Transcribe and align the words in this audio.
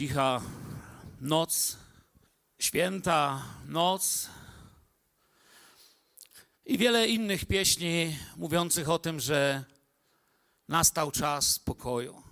cicha 0.00 0.40
noc, 1.20 1.76
święta 2.58 3.42
noc 3.66 4.28
i 6.66 6.78
wiele 6.78 7.08
innych 7.08 7.44
pieśni 7.44 8.16
mówiących 8.36 8.88
o 8.88 8.98
tym, 8.98 9.20
że 9.20 9.64
nastał 10.68 11.10
czas 11.10 11.58
pokoju. 11.58 12.22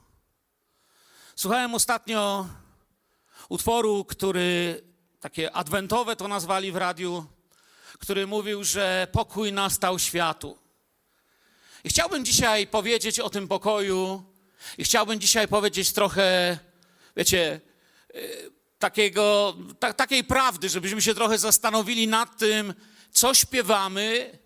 Słuchałem 1.37 1.75
ostatnio 1.75 2.49
utworu, 3.49 4.05
który 4.05 4.83
takie 5.21 5.53
adwentowe 5.53 6.17
to 6.17 6.29
nazwali 6.29 6.73
w 6.73 6.77
radiu, 6.77 7.27
który 7.99 8.27
mówił, 8.27 8.65
że 8.65 9.09
pokój 9.13 9.53
nastał 9.53 9.99
światu. 9.99 10.59
I 11.85 11.89
chciałbym 11.89 12.25
dzisiaj 12.25 12.67
powiedzieć 12.67 13.21
o 13.21 13.31
tym 13.31 13.49
pokoju 13.49 14.25
i 14.79 14.85
chciałbym 14.85 15.21
dzisiaj 15.21 15.49
powiedzieć 15.49 15.93
trochę, 15.93 16.59
wiecie, 17.19 17.61
y, 18.15 18.51
takiego, 18.79 19.57
ta, 19.79 19.93
takiej 19.93 20.25
prawdy, 20.25 20.69
żebyśmy 20.69 21.03
się 21.03 21.15
trochę 21.15 21.39
zastanowili 21.39 22.09
nad 22.09 22.39
tym, 22.39 22.75
co 23.13 23.35
śpiewamy, 23.35 24.39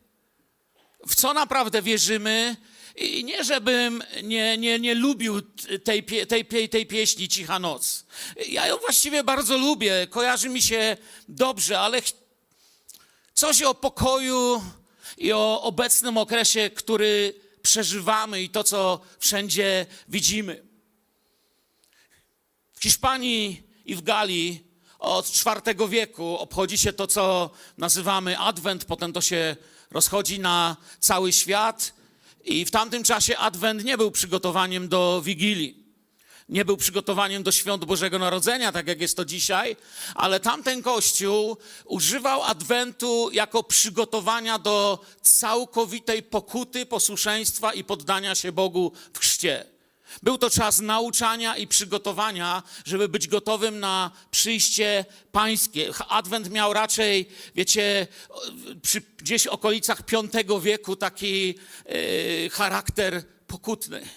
w 1.06 1.14
co 1.14 1.34
naprawdę 1.34 1.82
wierzymy. 1.82 2.56
I 2.96 3.24
nie, 3.24 3.44
żebym 3.44 4.02
nie, 4.22 4.58
nie, 4.58 4.78
nie 4.78 4.94
lubił 4.94 5.42
tej, 5.84 6.04
tej, 6.04 6.44
pie- 6.44 6.68
tej 6.68 6.86
pieśni 6.86 7.28
Cicha 7.28 7.58
Noc. 7.58 8.06
Ja 8.48 8.66
ją 8.66 8.76
właściwie 8.76 9.24
bardzo 9.24 9.58
lubię, 9.58 10.06
kojarzy 10.10 10.48
mi 10.48 10.62
się 10.62 10.96
dobrze, 11.28 11.80
ale 11.80 12.02
coś 13.34 13.62
o 13.62 13.74
pokoju 13.74 14.62
i 15.18 15.32
o 15.32 15.62
obecnym 15.62 16.16
okresie, 16.18 16.70
który 16.70 17.34
przeżywamy 17.62 18.42
i 18.42 18.48
to, 18.48 18.64
co 18.64 19.00
wszędzie 19.18 19.86
widzimy. 20.08 20.71
W 22.82 22.84
Hiszpanii 22.84 23.62
i 23.84 23.94
w 23.94 24.02
Galii 24.02 24.64
od 24.98 25.32
IV 25.66 25.88
wieku 25.88 26.38
obchodzi 26.38 26.78
się 26.78 26.92
to, 26.92 27.06
co 27.06 27.50
nazywamy 27.78 28.38
Adwent, 28.38 28.84
potem 28.84 29.12
to 29.12 29.20
się 29.20 29.56
rozchodzi 29.90 30.40
na 30.40 30.76
cały 31.00 31.32
świat. 31.32 31.94
I 32.44 32.64
w 32.64 32.70
tamtym 32.70 33.04
czasie 33.04 33.38
Adwent 33.38 33.84
nie 33.84 33.98
był 33.98 34.10
przygotowaniem 34.10 34.88
do 34.88 35.22
Wigilii. 35.24 35.84
Nie 36.48 36.64
był 36.64 36.76
przygotowaniem 36.76 37.42
do 37.42 37.52
świąt 37.52 37.84
Bożego 37.84 38.18
Narodzenia, 38.18 38.72
tak 38.72 38.86
jak 38.86 39.00
jest 39.00 39.16
to 39.16 39.24
dzisiaj, 39.24 39.76
ale 40.14 40.40
tamten 40.40 40.82
kościół 40.82 41.56
używał 41.84 42.42
Adwentu 42.42 43.30
jako 43.32 43.62
przygotowania 43.62 44.58
do 44.58 45.04
całkowitej 45.20 46.22
pokuty, 46.22 46.86
posłuszeństwa 46.86 47.72
i 47.72 47.84
poddania 47.84 48.34
się 48.34 48.52
Bogu 48.52 48.92
w 49.12 49.18
chrzcie. 49.18 49.71
Był 50.22 50.38
to 50.38 50.50
czas 50.50 50.80
nauczania 50.80 51.56
i 51.56 51.66
przygotowania, 51.66 52.62
żeby 52.84 53.08
być 53.08 53.28
gotowym 53.28 53.80
na 53.80 54.10
przyjście 54.30 55.04
pańskie. 55.32 55.90
Adwent 56.08 56.50
miał 56.50 56.72
raczej, 56.72 57.28
wiecie, 57.54 58.06
przy 58.82 59.00
gdzieś 59.00 59.46
okolicach 59.46 60.02
V 60.48 60.60
wieku 60.60 60.96
taki 60.96 61.54
e, 61.84 62.48
charakter 62.48 63.22
pokutny. 63.46 64.08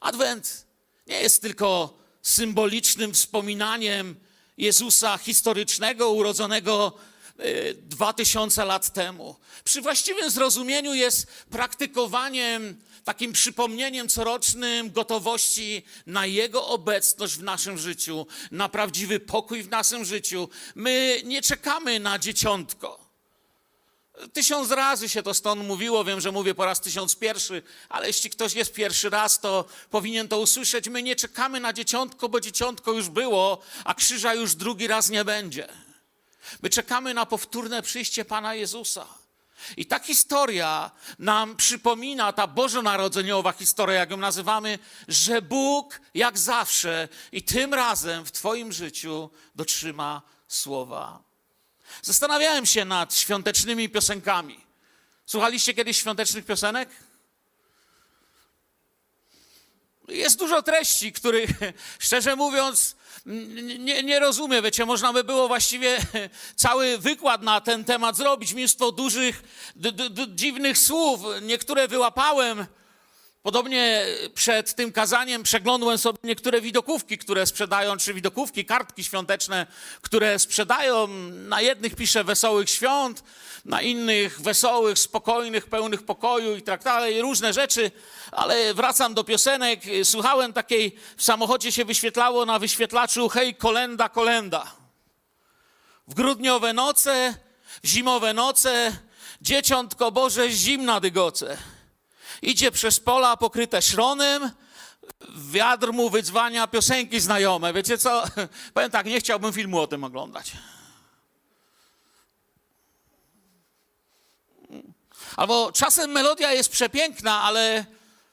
Adwent 0.00 0.66
nie 1.06 1.20
jest 1.20 1.42
tylko 1.42 1.98
symbolicznym 2.22 3.14
wspominaniem 3.14 4.16
Jezusa 4.58 5.18
historycznego, 5.18 6.10
urodzonego 6.10 6.98
dwa 7.74 8.12
tysiące 8.12 8.64
lat 8.64 8.92
temu. 8.92 9.36
Przy 9.64 9.80
właściwym 9.80 10.30
zrozumieniu 10.30 10.94
jest 10.94 11.26
praktykowaniem, 11.50 12.80
takim 13.04 13.32
przypomnieniem 13.32 14.08
corocznym 14.08 14.92
gotowości 14.92 15.82
na 16.06 16.26
Jego 16.26 16.66
obecność 16.66 17.34
w 17.34 17.42
naszym 17.42 17.78
życiu, 17.78 18.26
na 18.50 18.68
prawdziwy 18.68 19.20
pokój 19.20 19.62
w 19.62 19.70
naszym 19.70 20.04
życiu. 20.04 20.48
My 20.74 21.22
nie 21.24 21.42
czekamy 21.42 22.00
na 22.00 22.18
dzieciątko. 22.18 23.10
Tysiąc 24.32 24.70
razy 24.70 25.08
się 25.08 25.22
to 25.22 25.34
stąd 25.34 25.64
mówiło, 25.64 26.04
wiem, 26.04 26.20
że 26.20 26.32
mówię 26.32 26.54
po 26.54 26.64
raz 26.64 26.80
tysiąc 26.80 27.16
pierwszy, 27.16 27.62
ale 27.88 28.06
jeśli 28.06 28.30
ktoś 28.30 28.54
jest 28.54 28.72
pierwszy 28.72 29.10
raz, 29.10 29.40
to 29.40 29.64
powinien 29.90 30.28
to 30.28 30.40
usłyszeć. 30.40 30.88
My 30.88 31.02
nie 31.02 31.16
czekamy 31.16 31.60
na 31.60 31.72
dzieciątko, 31.72 32.28
bo 32.28 32.40
dzieciątko 32.40 32.92
już 32.92 33.08
było, 33.08 33.60
a 33.84 33.94
krzyża 33.94 34.34
już 34.34 34.54
drugi 34.54 34.86
raz 34.86 35.10
nie 35.10 35.24
będzie. 35.24 35.68
My 36.62 36.70
czekamy 36.70 37.14
na 37.14 37.26
powtórne 37.26 37.82
przyjście 37.82 38.24
Pana 38.24 38.54
Jezusa. 38.54 39.06
I 39.76 39.86
ta 39.86 39.98
historia 39.98 40.90
nam 41.18 41.56
przypomina, 41.56 42.32
ta 42.32 42.46
bożonarodzeniowa 42.46 43.52
historia, 43.52 43.94
jak 43.94 44.10
ją 44.10 44.16
nazywamy, 44.16 44.78
że 45.08 45.42
Bóg 45.42 46.00
jak 46.14 46.38
zawsze 46.38 47.08
i 47.32 47.42
tym 47.42 47.74
razem 47.74 48.26
w 48.26 48.32
Twoim 48.32 48.72
życiu 48.72 49.30
dotrzyma 49.54 50.22
słowa 50.48 51.30
Zastanawiałem 52.02 52.66
się 52.66 52.84
nad 52.84 53.14
świątecznymi 53.14 53.88
piosenkami. 53.88 54.60
Słuchaliście 55.26 55.74
kiedyś 55.74 55.98
świątecznych 55.98 56.44
piosenek? 56.44 56.88
Jest 60.08 60.38
dużo 60.38 60.62
treści, 60.62 61.12
których 61.12 61.50
szczerze 61.98 62.36
mówiąc 62.36 62.96
nie, 63.78 64.02
nie 64.02 64.20
rozumiem. 64.20 64.64
Wiecie, 64.64 64.86
można 64.86 65.12
by 65.12 65.24
było 65.24 65.48
właściwie 65.48 65.98
cały 66.56 66.98
wykład 66.98 67.42
na 67.42 67.60
ten 67.60 67.84
temat 67.84 68.16
zrobić. 68.16 68.54
Mnóstwo 68.54 68.92
dużych, 68.92 69.42
d, 69.76 69.92
d, 69.92 70.10
d, 70.10 70.26
dziwnych 70.28 70.78
słów. 70.78 71.20
Niektóre 71.42 71.88
wyłapałem. 71.88 72.66
Podobnie 73.42 74.06
przed 74.34 74.74
tym 74.74 74.92
kazaniem 74.92 75.42
przeglądłem 75.42 75.98
sobie 75.98 76.18
niektóre 76.24 76.60
widokówki, 76.60 77.18
które 77.18 77.46
sprzedają, 77.46 77.96
czy 77.96 78.14
widokówki, 78.14 78.64
kartki 78.64 79.04
świąteczne, 79.04 79.66
które 80.02 80.38
sprzedają. 80.38 81.06
Na 81.30 81.60
jednych 81.60 81.96
pisze 81.96 82.24
wesołych 82.24 82.70
świąt, 82.70 83.24
na 83.64 83.82
innych 83.82 84.40
wesołych, 84.40 84.98
spokojnych, 84.98 85.66
pełnych 85.66 86.02
pokoju 86.02 86.56
i 86.56 86.62
tak 86.62 86.84
dalej, 86.84 87.22
różne 87.22 87.52
rzeczy. 87.52 87.90
Ale 88.32 88.74
wracam 88.74 89.14
do 89.14 89.24
piosenek. 89.24 89.80
Słuchałem 90.04 90.52
takiej, 90.52 90.96
w 91.16 91.22
samochodzie 91.22 91.72
się 91.72 91.84
wyświetlało 91.84 92.46
na 92.46 92.58
wyświetlaczu 92.58 93.28
hej, 93.28 93.54
kolenda, 93.54 94.08
kolenda. 94.08 94.72
W 96.08 96.14
grudniowe 96.14 96.72
noce, 96.72 97.34
zimowe 97.84 98.34
noce, 98.34 98.96
dzieciątko 99.42 100.12
Boże, 100.12 100.50
zimna 100.50 101.00
dygoce. 101.00 101.56
Idzie 102.42 102.70
przez 102.70 103.00
pola 103.00 103.36
pokryte 103.36 103.82
szronem, 103.82 104.50
wiatr 105.50 105.92
mu 105.92 106.10
wydzwania 106.10 106.66
piosenki 106.66 107.20
znajome. 107.20 107.72
Wiecie 107.72 107.98
co? 107.98 108.24
Powiem 108.74 108.90
tak, 108.90 109.06
nie 109.06 109.20
chciałbym 109.20 109.52
filmu 109.52 109.80
o 109.80 109.86
tym 109.86 110.04
oglądać. 110.04 110.52
Albo 115.36 115.72
czasem 115.72 116.10
melodia 116.10 116.52
jest 116.52 116.70
przepiękna, 116.70 117.42
ale 117.42 117.84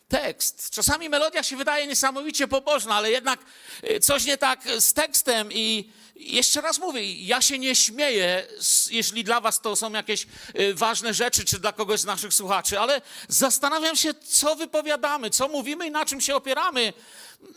tekst. 0.08 0.70
Czasami 0.70 1.10
melodia 1.10 1.44
się 1.44 1.58
wydaje 1.58 1.88
niesamowicie 1.88 2.48
pobożna, 2.48 2.96
ale 2.96 3.12
jednak 3.12 3.40
y, 3.84 4.00
coś 4.00 4.26
nie 4.26 4.38
tak 4.38 4.60
z 4.80 4.94
tekstem 4.94 5.52
i 5.52 5.92
jeszcze 6.20 6.62
raz 6.62 6.80
mówię, 6.80 7.14
ja 7.14 7.42
się 7.42 7.60
nie 7.60 7.76
śmieję, 7.76 8.48
jeśli 8.90 9.24
dla 9.24 9.42
was 9.42 9.62
to 9.62 9.76
są 9.76 9.92
jakieś 9.92 10.28
y, 10.60 10.74
ważne 10.74 11.14
rzeczy, 11.14 11.46
czy 11.46 11.60
dla 11.60 11.72
kogoś 11.72 12.00
z 12.00 12.06
naszych 12.06 12.34
słuchaczy, 12.34 12.80
ale 12.80 13.02
zastanawiam 13.28 13.96
się, 13.96 14.14
co 14.14 14.56
wypowiadamy, 14.56 15.30
co 15.30 15.48
mówimy 15.48 15.88
i 15.88 15.92
na 15.92 16.06
czym 16.06 16.22
się 16.22 16.36
opieramy. 16.36 16.94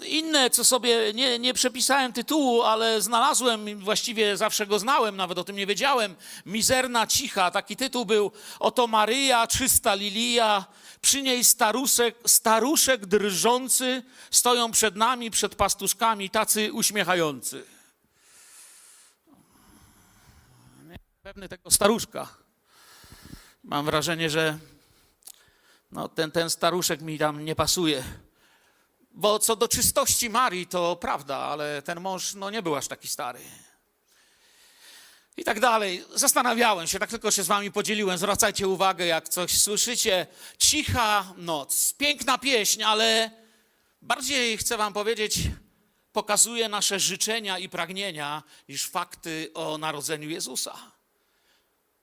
Inne, 0.06 0.50
co 0.50 0.64
sobie 0.64 1.12
nie, 1.14 1.38
nie 1.38 1.54
przepisałem 1.54 2.12
tytułu, 2.12 2.62
ale 2.62 3.02
znalazłem, 3.02 3.78
właściwie 3.78 4.36
zawsze 4.36 4.66
go 4.66 4.78
znałem, 4.78 5.16
nawet 5.16 5.38
o 5.38 5.44
tym 5.44 5.56
nie 5.56 5.66
wiedziałem. 5.66 6.16
Mizerna 6.46 7.06
cicha, 7.06 7.50
taki 7.50 7.76
tytuł 7.76 8.04
był. 8.04 8.32
Oto 8.58 8.86
Maryja, 8.86 9.46
czysta 9.46 9.94
lilia, 9.94 10.64
przy 11.02 11.22
niej 11.22 11.44
staruszek, 11.44 12.14
staruszek 12.26 13.06
drżący, 13.06 14.02
stoją 14.30 14.72
przed 14.72 14.96
nami, 14.96 15.30
przed 15.30 15.54
pastuszkami, 15.54 16.30
tacy 16.30 16.72
uśmiechający. 16.72 17.79
Pewny 21.22 21.48
tego 21.48 21.70
staruszka. 21.70 22.28
Mam 23.64 23.86
wrażenie, 23.86 24.30
że 24.30 24.58
no, 25.92 26.08
ten, 26.08 26.30
ten 26.30 26.50
staruszek 26.50 27.00
mi 27.00 27.18
tam 27.18 27.44
nie 27.44 27.54
pasuje. 27.54 28.04
Bo 29.10 29.38
co 29.38 29.56
do 29.56 29.68
czystości 29.68 30.30
Marii, 30.30 30.66
to 30.66 30.96
prawda, 30.96 31.36
ale 31.36 31.82
ten 31.82 32.00
mąż 32.00 32.34
no, 32.34 32.50
nie 32.50 32.62
był 32.62 32.76
aż 32.76 32.88
taki 32.88 33.08
stary. 33.08 33.40
I 35.36 35.44
tak 35.44 35.60
dalej. 35.60 36.04
Zastanawiałem 36.14 36.86
się, 36.86 36.98
tak 36.98 37.10
tylko 37.10 37.30
się 37.30 37.42
z 37.42 37.46
wami 37.46 37.72
podzieliłem. 37.72 38.18
Zwracajcie 38.18 38.68
uwagę, 38.68 39.06
jak 39.06 39.28
coś 39.28 39.60
słyszycie. 39.60 40.26
Cicha 40.58 41.34
noc, 41.36 41.94
piękna 41.94 42.38
pieśń, 42.38 42.82
ale 42.82 43.30
bardziej 44.02 44.58
chcę 44.58 44.76
wam 44.76 44.92
powiedzieć, 44.92 45.38
pokazuje 46.12 46.68
nasze 46.68 47.00
życzenia 47.00 47.58
i 47.58 47.68
pragnienia 47.68 48.42
niż 48.68 48.88
fakty 48.88 49.50
o 49.54 49.78
narodzeniu 49.78 50.30
Jezusa. 50.30 50.89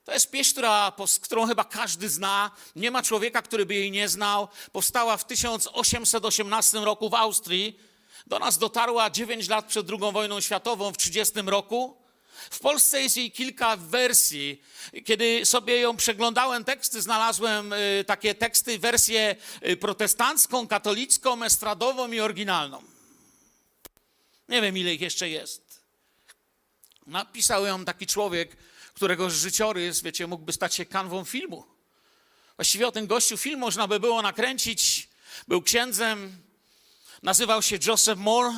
To 0.08 0.14
jest 0.14 0.32
pieśń, 0.32 0.52
która, 0.52 0.94
którą 1.22 1.48
chyba 1.48 1.64
każdy 1.64 2.10
zna. 2.10 2.52
Nie 2.76 2.92
ma 2.92 3.04
człowieka, 3.04 3.42
który 3.42 3.66
by 3.66 3.76
jej 3.76 3.92
nie 3.92 4.10
znał. 4.10 4.48
Powstała 4.72 5.18
w 5.18 5.26
1818 5.26 6.80
roku 6.80 7.10
w 7.10 7.14
Austrii. 7.14 7.80
Do 8.28 8.40
nas 8.40 8.58
dotarła 8.58 9.10
9 9.10 9.50
lat 9.50 9.66
przed 9.66 9.90
II 9.90 10.12
wojną 10.12 10.42
światową 10.42 10.92
w 10.92 10.98
30 10.98 11.34
roku. 11.46 11.98
W 12.50 12.60
Polsce 12.60 13.02
jest 13.02 13.18
jej 13.18 13.32
kilka 13.32 13.78
wersji. 13.78 14.62
Kiedy 15.06 15.46
sobie 15.46 15.80
ją 15.80 15.98
przeglądałem, 15.98 16.64
teksty, 16.64 17.02
znalazłem 17.02 17.74
y, 17.74 18.04
takie 18.08 18.36
teksty, 18.36 18.80
wersję 18.80 19.36
y, 19.68 19.78
protestancką, 19.78 20.68
katolicką, 20.68 21.44
estradową 21.44 22.12
i 22.12 22.20
oryginalną. 22.20 22.84
Nie 24.50 24.62
wiem, 24.62 24.78
ile 24.78 24.94
ich 24.94 25.02
jeszcze 25.02 25.30
jest. 25.30 25.82
Napisał 27.08 27.66
ją 27.66 27.86
taki 27.86 28.08
człowiek, 28.08 28.58
którego 28.98 29.30
życiorys, 29.30 30.02
wiecie, 30.02 30.28
mógłby 30.28 30.54
stać 30.54 30.76
się 30.76 30.86
kanwą 30.86 31.26
filmu. 31.26 31.66
Właściwie 32.56 32.88
o 32.88 32.92
tym 32.92 33.08
gościu 33.08 33.38
film 33.38 33.60
można 33.60 33.88
by 33.88 34.00
było 34.00 34.22
nakręcić. 34.22 35.10
Był 35.48 35.62
księdzem, 35.62 36.38
nazywał 37.24 37.62
się 37.62 37.78
Joseph 37.88 38.22
Moore, 38.22 38.52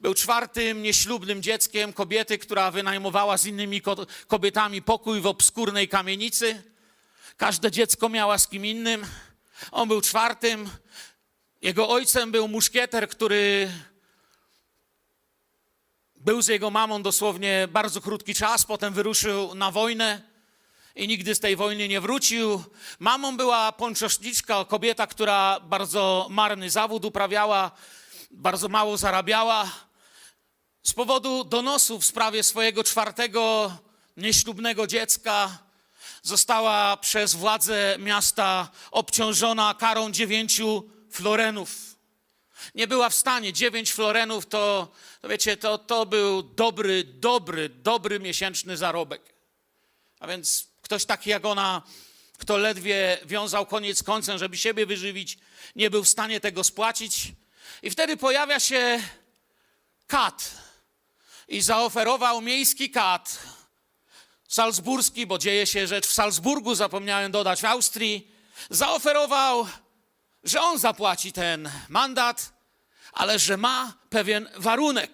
był 0.00 0.14
czwartym 0.14 0.82
nieślubnym 0.82 1.42
dzieckiem 1.42 1.92
kobiety, 1.92 2.38
która 2.38 2.70
wynajmowała 2.70 3.38
z 3.38 3.46
innymi 3.46 3.82
kobietami 4.26 4.82
pokój 4.82 5.20
w 5.20 5.26
obskurnej 5.26 5.88
kamienicy. 5.88 6.62
Każde 7.36 7.70
dziecko 7.70 8.08
miała 8.08 8.38
z 8.38 8.48
kim 8.48 8.66
innym. 8.66 9.06
On 9.70 9.88
był 9.88 10.00
czwartym. 10.00 10.70
Jego 11.62 11.88
ojcem 11.88 12.32
był 12.32 12.48
muszkieter, 12.48 13.08
który 13.08 13.70
był 16.24 16.42
z 16.42 16.48
jego 16.48 16.70
mamą 16.70 17.02
dosłownie 17.02 17.68
bardzo 17.72 18.00
krótki 18.00 18.34
czas, 18.34 18.64
potem 18.64 18.94
wyruszył 18.94 19.54
na 19.54 19.70
wojnę 19.70 20.22
i 20.96 21.08
nigdy 21.08 21.34
z 21.34 21.40
tej 21.40 21.56
wojny 21.56 21.88
nie 21.88 22.00
wrócił. 22.00 22.64
Mamą 22.98 23.36
była 23.36 23.72
ponczoszniczka, 23.72 24.64
kobieta, 24.64 25.06
która 25.06 25.60
bardzo 25.60 26.26
marny 26.30 26.70
zawód 26.70 27.04
uprawiała, 27.04 27.70
bardzo 28.30 28.68
mało 28.68 28.96
zarabiała. 28.96 29.70
Z 30.82 30.92
powodu 30.92 31.44
donosów 31.44 32.02
w 32.02 32.06
sprawie 32.06 32.42
swojego 32.42 32.84
czwartego 32.84 33.72
nieślubnego 34.16 34.86
dziecka 34.86 35.58
została 36.22 36.96
przez 36.96 37.34
władze 37.34 37.96
miasta 37.98 38.70
obciążona 38.90 39.74
karą 39.74 40.10
dziewięciu 40.10 40.90
florenów. 41.10 41.93
Nie 42.74 42.86
była 42.86 43.08
w 43.08 43.14
stanie. 43.14 43.52
Dziewięć 43.52 43.92
florenów 43.92 44.46
to, 44.46 44.92
to 45.20 45.28
wiecie, 45.28 45.56
to, 45.56 45.78
to 45.78 46.06
był 46.06 46.42
dobry, 46.42 47.04
dobry, 47.04 47.68
dobry 47.68 48.20
miesięczny 48.20 48.76
zarobek. 48.76 49.34
A 50.20 50.26
więc 50.26 50.68
ktoś 50.82 51.04
taki 51.04 51.30
jak 51.30 51.44
ona, 51.44 51.82
kto 52.38 52.56
ledwie 52.56 53.18
wiązał 53.24 53.66
koniec 53.66 54.02
końcem, 54.02 54.38
żeby 54.38 54.56
siebie 54.56 54.86
wyżywić, 54.86 55.38
nie 55.76 55.90
był 55.90 56.04
w 56.04 56.08
stanie 56.08 56.40
tego 56.40 56.64
spłacić. 56.64 57.32
I 57.82 57.90
wtedy 57.90 58.16
pojawia 58.16 58.60
się 58.60 59.02
kat 60.06 60.50
i 61.48 61.60
zaoferował 61.60 62.40
miejski 62.40 62.90
kat 62.90 63.38
salzburski, 64.48 65.26
bo 65.26 65.38
dzieje 65.38 65.66
się 65.66 65.86
rzecz 65.86 66.06
w 66.06 66.12
Salzburgu, 66.12 66.74
zapomniałem 66.74 67.32
dodać, 67.32 67.60
w 67.60 67.64
Austrii. 67.64 68.30
Zaoferował, 68.70 69.66
że 70.44 70.60
on 70.62 70.78
zapłaci 70.78 71.32
ten 71.32 71.70
mandat, 71.88 72.52
ale 73.14 73.38
że 73.38 73.56
ma 73.56 73.92
pewien 74.10 74.48
warunek 74.56 75.10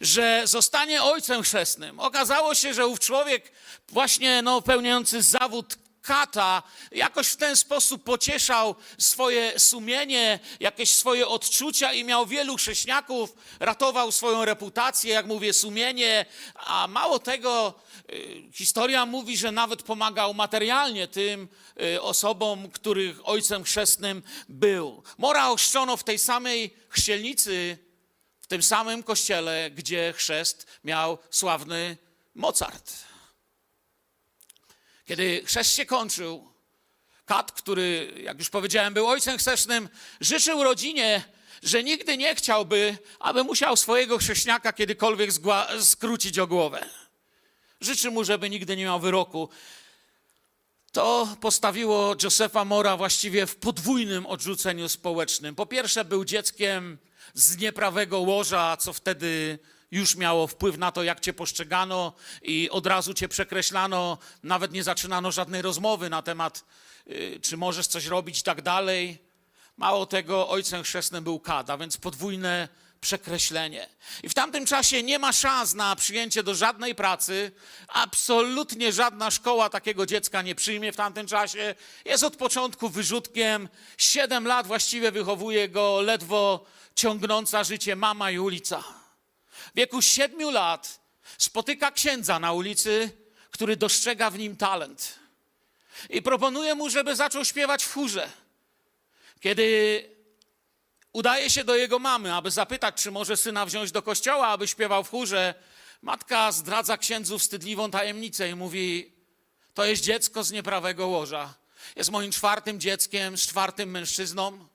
że 0.00 0.42
zostanie 0.44 1.02
ojcem 1.02 1.42
chrzestnym. 1.42 2.00
Okazało 2.00 2.54
się, 2.54 2.74
że 2.74 2.86
ów 2.86 3.00
człowiek, 3.00 3.52
właśnie 3.88 4.42
no, 4.42 4.62
pełniący 4.62 5.22
zawód 5.22 5.76
kata 6.04 6.62
jakoś 6.92 7.28
w 7.28 7.36
ten 7.36 7.56
sposób 7.56 8.04
pocieszał 8.04 8.74
swoje 8.98 9.60
sumienie, 9.60 10.38
jakieś 10.60 10.90
swoje 10.90 11.28
odczucia 11.28 11.92
i 11.92 12.04
miał 12.04 12.26
wielu 12.26 12.56
chrześniaków, 12.56 13.34
ratował 13.60 14.12
swoją 14.12 14.44
reputację, 14.44 15.12
jak 15.14 15.26
mówię, 15.26 15.52
sumienie, 15.52 16.26
a 16.54 16.86
mało 16.86 17.18
tego, 17.18 17.74
y, 18.12 18.42
historia 18.52 19.06
mówi, 19.06 19.36
że 19.36 19.52
nawet 19.52 19.82
pomagał 19.82 20.34
materialnie 20.34 21.08
tym 21.08 21.48
y, 21.82 22.02
osobom, 22.02 22.70
których 22.70 23.28
ojcem 23.28 23.64
chrzestnym 23.64 24.22
był. 24.48 25.02
Mora 25.18 25.48
ochrzczono 25.48 25.96
w 25.96 26.04
tej 26.04 26.18
samej 26.18 26.76
chrzcielnicy, 26.88 27.78
w 28.40 28.46
tym 28.46 28.62
samym 28.62 29.02
kościele, 29.02 29.70
gdzie 29.70 30.12
chrzest 30.16 30.66
miał 30.84 31.18
sławny 31.30 31.96
Mozart. 32.34 33.13
Kiedy 35.04 35.42
chrzest 35.44 35.72
się 35.72 35.86
kończył, 35.86 36.54
Kat, 37.24 37.52
który, 37.52 38.12
jak 38.22 38.38
już 38.38 38.50
powiedziałem, 38.50 38.94
był 38.94 39.06
ojcem 39.06 39.38
chrzestnym, 39.38 39.88
życzył 40.20 40.64
rodzinie, 40.64 41.24
że 41.62 41.82
nigdy 41.82 42.16
nie 42.16 42.34
chciałby, 42.34 42.98
aby 43.18 43.44
musiał 43.44 43.76
swojego 43.76 44.18
chrześniaka 44.18 44.72
kiedykolwiek 44.72 45.30
skrócić 45.80 46.38
o 46.38 46.46
głowę. 46.46 46.86
Życzy 47.80 48.10
mu, 48.10 48.24
żeby 48.24 48.50
nigdy 48.50 48.76
nie 48.76 48.84
miał 48.84 49.00
wyroku. 49.00 49.48
To 50.92 51.36
postawiło 51.40 52.16
Josefa 52.22 52.64
Mora 52.64 52.96
właściwie 52.96 53.46
w 53.46 53.56
podwójnym 53.56 54.26
odrzuceniu 54.26 54.88
społecznym. 54.88 55.54
Po 55.54 55.66
pierwsze, 55.66 56.04
był 56.04 56.24
dzieckiem 56.24 56.98
z 57.34 57.56
nieprawego 57.56 58.20
łoża, 58.20 58.76
co 58.76 58.92
wtedy 58.92 59.58
już 59.94 60.16
miało 60.16 60.46
wpływ 60.46 60.78
na 60.78 60.92
to, 60.92 61.02
jak 61.02 61.20
cię 61.20 61.32
postrzegano 61.32 62.12
i 62.42 62.70
od 62.70 62.86
razu 62.86 63.14
cię 63.14 63.28
przekreślano, 63.28 64.18
nawet 64.42 64.72
nie 64.72 64.84
zaczynano 64.84 65.32
żadnej 65.32 65.62
rozmowy 65.62 66.10
na 66.10 66.22
temat, 66.22 66.64
y, 67.06 67.40
czy 67.42 67.56
możesz 67.56 67.86
coś 67.86 68.06
robić 68.06 68.40
i 68.40 68.42
tak 68.42 68.62
dalej. 68.62 69.18
Mało 69.76 70.06
tego, 70.06 70.48
ojcem 70.48 70.82
chrzestnym 70.82 71.24
był 71.24 71.40
Kad, 71.40 71.70
a 71.70 71.78
więc 71.78 71.96
podwójne 71.96 72.68
przekreślenie. 73.00 73.88
I 74.22 74.28
w 74.28 74.34
tamtym 74.34 74.66
czasie 74.66 75.02
nie 75.02 75.18
ma 75.18 75.32
szans 75.32 75.74
na 75.74 75.96
przyjęcie 75.96 76.42
do 76.42 76.54
żadnej 76.54 76.94
pracy. 76.94 77.52
Absolutnie 77.88 78.92
żadna 78.92 79.30
szkoła 79.30 79.70
takiego 79.70 80.06
dziecka 80.06 80.42
nie 80.42 80.54
przyjmie 80.54 80.92
w 80.92 80.96
tamtym 80.96 81.26
czasie. 81.26 81.74
Jest 82.04 82.24
od 82.24 82.36
początku 82.36 82.88
wyrzutkiem. 82.88 83.68
Siedem 83.98 84.46
lat 84.46 84.66
właściwie 84.66 85.12
wychowuje 85.12 85.68
go 85.68 86.00
ledwo 86.00 86.64
ciągnąca 86.94 87.64
życie 87.64 87.96
mama 87.96 88.30
i 88.30 88.38
ulica. 88.38 89.03
Wieku 89.74 90.02
siedmiu 90.02 90.50
lat 90.50 91.00
spotyka 91.38 91.90
księdza 91.90 92.38
na 92.38 92.52
ulicy, 92.52 93.10
który 93.50 93.76
dostrzega 93.76 94.30
w 94.30 94.38
nim 94.38 94.56
talent. 94.56 95.18
I 96.10 96.22
proponuje 96.22 96.74
mu, 96.74 96.90
żeby 96.90 97.16
zaczął 97.16 97.44
śpiewać 97.44 97.84
w 97.84 97.92
chórze. 97.92 98.30
Kiedy 99.40 100.10
udaje 101.12 101.50
się 101.50 101.64
do 101.64 101.76
jego 101.76 101.98
mamy, 101.98 102.34
aby 102.34 102.50
zapytać, 102.50 103.02
czy 103.02 103.10
może 103.10 103.36
syna 103.36 103.66
wziąć 103.66 103.92
do 103.92 104.02
kościoła, 104.02 104.48
aby 104.48 104.68
śpiewał 104.68 105.04
w 105.04 105.10
chórze, 105.10 105.54
matka 106.02 106.52
zdradza 106.52 106.98
księdzu 106.98 107.38
wstydliwą 107.38 107.90
tajemnicę 107.90 108.48
i 108.48 108.54
mówi: 108.54 109.12
To 109.74 109.84
jest 109.84 110.02
dziecko 110.02 110.44
z 110.44 110.52
nieprawego 110.52 111.08
łoża. 111.08 111.54
Jest 111.96 112.10
moim 112.10 112.32
czwartym 112.32 112.80
dzieckiem, 112.80 113.38
z 113.38 113.46
czwartym 113.46 113.90
mężczyzną. 113.90 114.68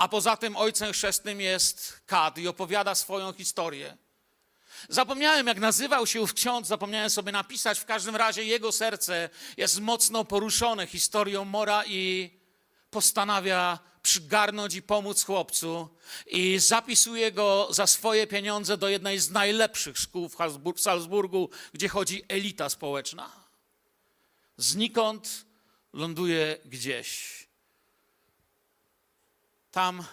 A 0.00 0.08
poza 0.08 0.36
tym 0.36 0.56
ojcem 0.56 0.92
chrzestnym 0.92 1.40
jest 1.40 2.00
Kad 2.06 2.38
i 2.38 2.48
opowiada 2.48 2.94
swoją 2.94 3.32
historię. 3.32 3.96
Zapomniałem, 4.88 5.46
jak 5.46 5.58
nazywał 5.58 6.06
się 6.06 6.20
ów 6.20 6.34
ksiądz, 6.34 6.68
zapomniałem 6.68 7.10
sobie 7.10 7.32
napisać. 7.32 7.78
W 7.78 7.84
każdym 7.84 8.16
razie 8.16 8.44
jego 8.44 8.72
serce 8.72 9.30
jest 9.56 9.80
mocno 9.80 10.24
poruszone 10.24 10.86
historią 10.86 11.44
Mora 11.44 11.84
i 11.86 12.30
postanawia 12.90 13.78
przygarnąć 14.02 14.74
i 14.74 14.82
pomóc 14.82 15.24
chłopcu 15.24 15.88
i 16.26 16.58
zapisuje 16.58 17.32
go 17.32 17.68
za 17.70 17.86
swoje 17.86 18.26
pieniądze 18.26 18.76
do 18.76 18.88
jednej 18.88 19.18
z 19.18 19.30
najlepszych 19.30 19.98
szkół 19.98 20.28
w 20.28 20.80
Salzburgu, 20.80 21.50
gdzie 21.72 21.88
chodzi 21.88 22.24
elita 22.28 22.68
społeczna. 22.68 23.30
Znikąd 24.56 25.44
ląduje 25.92 26.58
gdzieś. 26.64 27.40
Tam 29.70 30.04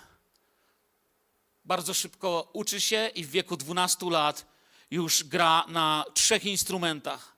bardzo 1.66 1.94
szybko 1.94 2.50
uczy 2.54 2.82
się 2.82 3.12
i 3.16 3.26
w 3.26 3.30
wieku 3.30 3.58
12 3.58 4.10
lat 4.10 4.46
już 4.92 5.24
gra 5.24 5.66
na 5.68 6.06
trzech 6.14 6.46
instrumentach. 6.46 7.36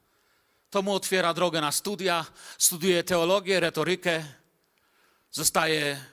To 0.69 0.81
mu 0.81 0.93
otwiera 0.93 1.33
drogę 1.33 1.61
na 1.61 1.71
studia, 1.71 2.25
studiuje 2.57 3.03
teologię, 3.03 3.59
retorykę, 3.59 4.25
zostaje 5.31 6.05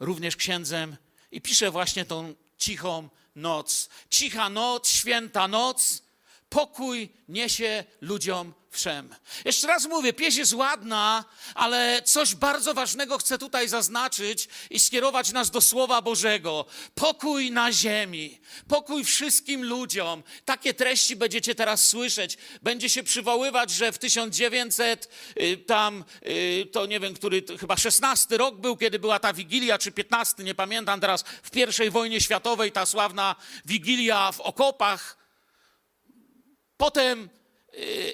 również 0.00 0.36
księdzem 0.36 0.96
i 1.30 1.40
pisze 1.40 1.70
właśnie 1.70 2.04
tą 2.04 2.34
cichą 2.58 3.08
noc. 3.36 3.88
Cicha 4.10 4.50
noc, 4.50 4.88
święta 4.88 5.48
noc, 5.48 6.02
Pokój 6.48 7.08
niesie 7.28 7.84
ludziom 8.00 8.54
wszem. 8.76 9.14
Jeszcze 9.44 9.66
raz 9.66 9.86
mówię, 9.86 10.12
pieśń 10.12 10.38
jest 10.38 10.52
ładna, 10.52 11.24
ale 11.54 12.02
coś 12.02 12.34
bardzo 12.34 12.74
ważnego 12.74 13.18
chcę 13.18 13.38
tutaj 13.38 13.68
zaznaczyć 13.68 14.48
i 14.70 14.80
skierować 14.80 15.32
nas 15.32 15.50
do 15.50 15.60
Słowa 15.60 16.02
Bożego. 16.02 16.64
Pokój 16.94 17.50
na 17.50 17.72
ziemi, 17.72 18.40
pokój 18.68 19.04
wszystkim 19.04 19.64
ludziom. 19.64 20.22
Takie 20.44 20.74
treści 20.74 21.16
będziecie 21.16 21.54
teraz 21.54 21.88
słyszeć. 21.88 22.38
Będzie 22.62 22.88
się 22.88 23.02
przywoływać, 23.02 23.70
że 23.70 23.92
w 23.92 23.98
1900 23.98 25.08
y, 25.40 25.56
tam, 25.56 26.04
y, 26.26 26.66
to 26.72 26.86
nie 26.86 27.00
wiem, 27.00 27.14
który, 27.14 27.42
chyba 27.60 27.76
16 27.76 28.36
rok 28.36 28.56
był, 28.56 28.76
kiedy 28.76 28.98
była 28.98 29.18
ta 29.18 29.32
Wigilia, 29.32 29.78
czy 29.78 29.92
15, 29.92 30.44
nie 30.44 30.54
pamiętam 30.54 31.00
teraz, 31.00 31.24
w 31.42 31.50
pierwszej 31.50 31.90
wojnie 31.90 32.20
światowej, 32.20 32.72
ta 32.72 32.86
sławna 32.86 33.36
Wigilia 33.64 34.32
w 34.32 34.40
okopach. 34.40 35.16
Potem 36.76 37.35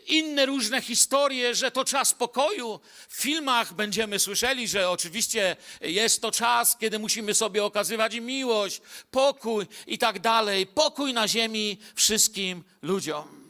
inne 0.06 0.46
różne 0.46 0.82
historie, 0.82 1.54
że 1.54 1.70
to 1.70 1.84
czas 1.84 2.14
pokoju. 2.14 2.80
W 3.08 3.14
filmach 3.14 3.74
będziemy 3.74 4.18
słyszeli, 4.18 4.68
że 4.68 4.90
oczywiście 4.90 5.56
jest 5.80 6.22
to 6.22 6.32
czas, 6.32 6.76
kiedy 6.76 6.98
musimy 6.98 7.34
sobie 7.34 7.64
okazywać 7.64 8.14
miłość, 8.14 8.80
pokój 9.10 9.66
i 9.86 9.98
tak 9.98 10.20
dalej. 10.20 10.66
Pokój 10.66 11.12
na 11.12 11.28
ziemi 11.28 11.78
wszystkim 11.94 12.64
ludziom. 12.82 13.42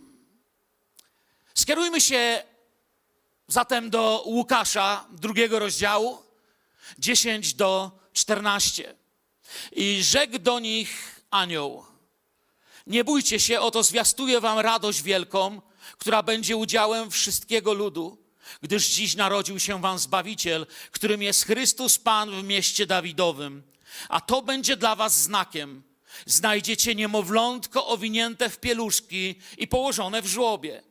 Skierujmy 1.54 2.00
się 2.00 2.42
zatem 3.48 3.90
do 3.90 4.22
Łukasza, 4.26 5.06
drugiego 5.10 5.58
rozdziału, 5.58 6.18
10 6.98 7.54
do 7.54 7.90
14. 8.12 8.94
I 9.72 10.02
rzekł 10.02 10.38
do 10.38 10.58
nich 10.58 11.20
anioł. 11.30 11.84
Nie 12.86 13.04
bójcie 13.04 13.40
się, 13.40 13.60
oto 13.60 13.82
zwiastuję 13.82 14.40
wam 14.40 14.58
radość 14.58 15.02
wielką, 15.02 15.60
która 15.98 16.22
będzie 16.22 16.56
udziałem 16.56 17.10
wszystkiego 17.10 17.72
ludu, 17.72 18.18
gdyż 18.62 18.88
dziś 18.88 19.14
narodził 19.14 19.60
się 19.60 19.80
wam 19.80 19.98
Zbawiciel, 19.98 20.66
którym 20.90 21.22
jest 21.22 21.44
Chrystus 21.44 21.98
Pan 21.98 22.30
w 22.30 22.44
mieście 22.44 22.86
Dawidowym. 22.86 23.62
A 24.08 24.20
to 24.20 24.42
będzie 24.42 24.76
dla 24.76 24.96
was 24.96 25.22
znakiem. 25.22 25.82
Znajdziecie 26.26 26.94
niemowlątko 26.94 27.86
owinięte 27.86 28.50
w 28.50 28.58
pieluszki 28.58 29.34
i 29.58 29.68
położone 29.68 30.22
w 30.22 30.26
żłobie. 30.26 30.82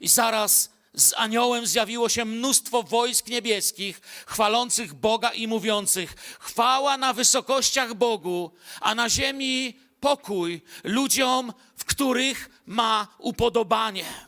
I 0.00 0.08
zaraz 0.08 0.70
z 0.94 1.14
aniołem 1.16 1.66
zjawiło 1.66 2.08
się 2.08 2.24
mnóstwo 2.24 2.82
wojsk 2.82 3.26
niebieskich, 3.26 4.00
chwalących 4.26 4.94
Boga 4.94 5.30
i 5.30 5.46
mówiących: 5.46 6.14
Chwała 6.40 6.96
na 6.96 7.12
wysokościach 7.12 7.94
Bogu, 7.94 8.50
a 8.80 8.94
na 8.94 9.10
ziemi 9.10 9.78
pokój 10.00 10.62
ludziom, 10.84 11.52
w 11.76 11.84
których 11.84 12.50
ma 12.66 13.06
upodobanie. 13.18 14.25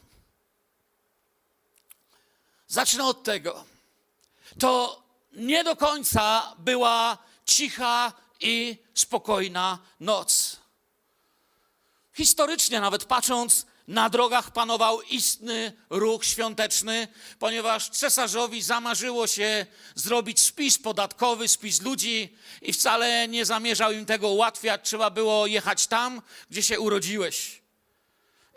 Zacznę 2.69 3.05
od 3.05 3.23
tego. 3.23 3.65
To 4.59 5.03
nie 5.33 5.65
do 5.65 5.77
końca 5.77 6.55
była 6.59 7.19
cicha 7.47 8.13
i 8.41 8.77
spokojna 8.95 9.79
noc. 10.01 10.57
Historycznie, 12.15 12.81
nawet 12.81 13.05
patrząc, 13.05 13.67
na 13.89 14.11
drogach 14.11 14.51
panował 14.51 15.03
istny 15.03 15.73
ruch 15.91 16.25
świąteczny, 16.25 17.09
ponieważ 17.39 17.89
cesarzowi 17.91 18.63
zamarzyło 18.63 19.27
się 19.27 19.67
zrobić 19.95 20.41
spis 20.41 20.79
podatkowy, 20.79 21.49
spis 21.49 21.83
ludzi 21.83 22.37
i 22.63 22.73
wcale 22.73 23.29
nie 23.29 23.45
zamierzał 23.45 23.93
im 23.93 24.07
tego 24.07 24.29
ułatwiać. 24.29 24.81
Trzeba 24.85 25.11
było 25.11 25.47
jechać 25.47 25.87
tam, 25.87 26.23
gdzie 26.51 26.63
się 26.63 26.81
urodziłeś. 26.81 27.63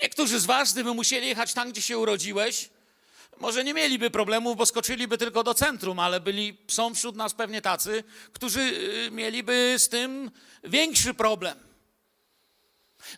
Niektórzy 0.02 0.40
z 0.40 0.46
Was, 0.46 0.74
gdyby 0.74 0.94
musieli 0.94 1.28
jechać 1.28 1.54
tam, 1.54 1.72
gdzie 1.72 1.82
się 1.82 1.98
urodziłeś, 1.98 2.70
może 3.38 3.64
nie 3.64 3.74
mieliby 3.74 4.10
problemów, 4.10 4.58
bo 4.58 4.66
skoczyliby 4.66 5.18
tylko 5.18 5.44
do 5.44 5.54
centrum, 5.54 6.00
ale 6.00 6.20
byli, 6.20 6.58
są 6.68 6.96
wśród 6.96 7.16
nas 7.16 7.34
pewnie 7.34 7.62
tacy, 7.62 8.04
którzy 8.34 8.62
y, 8.62 9.12
mieliby 9.12 9.76
z 9.78 9.90
tym 9.90 10.32
większy 10.64 11.14
problem. 11.14 11.58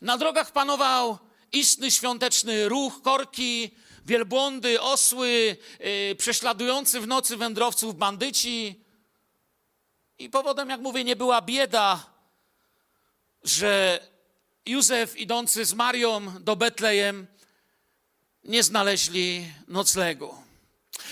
Na 0.01 0.17
drogach 0.17 0.51
panował 0.51 1.17
istny 1.51 1.91
świąteczny 1.91 2.70
ruch, 2.70 3.01
korki, 3.01 3.72
wielbłądy, 4.05 4.82
osły, 4.82 5.58
yy, 5.79 6.15
prześladujący 6.15 7.01
w 7.01 7.08
nocy 7.08 7.38
wędrowców 7.38 7.96
bandyci. 7.96 8.84
I 10.20 10.29
powodem, 10.29 10.70
jak 10.70 10.82
mówię, 10.82 11.03
nie 11.03 11.15
była 11.15 11.41
bieda, 11.41 12.05
że 13.43 14.00
Józef 14.65 15.17
idący 15.17 15.65
z 15.65 15.74
Marią 15.74 16.39
do 16.39 16.55
Betlejem 16.55 17.27
nie 18.45 18.63
znaleźli 18.63 19.47
noclegu. 19.67 20.35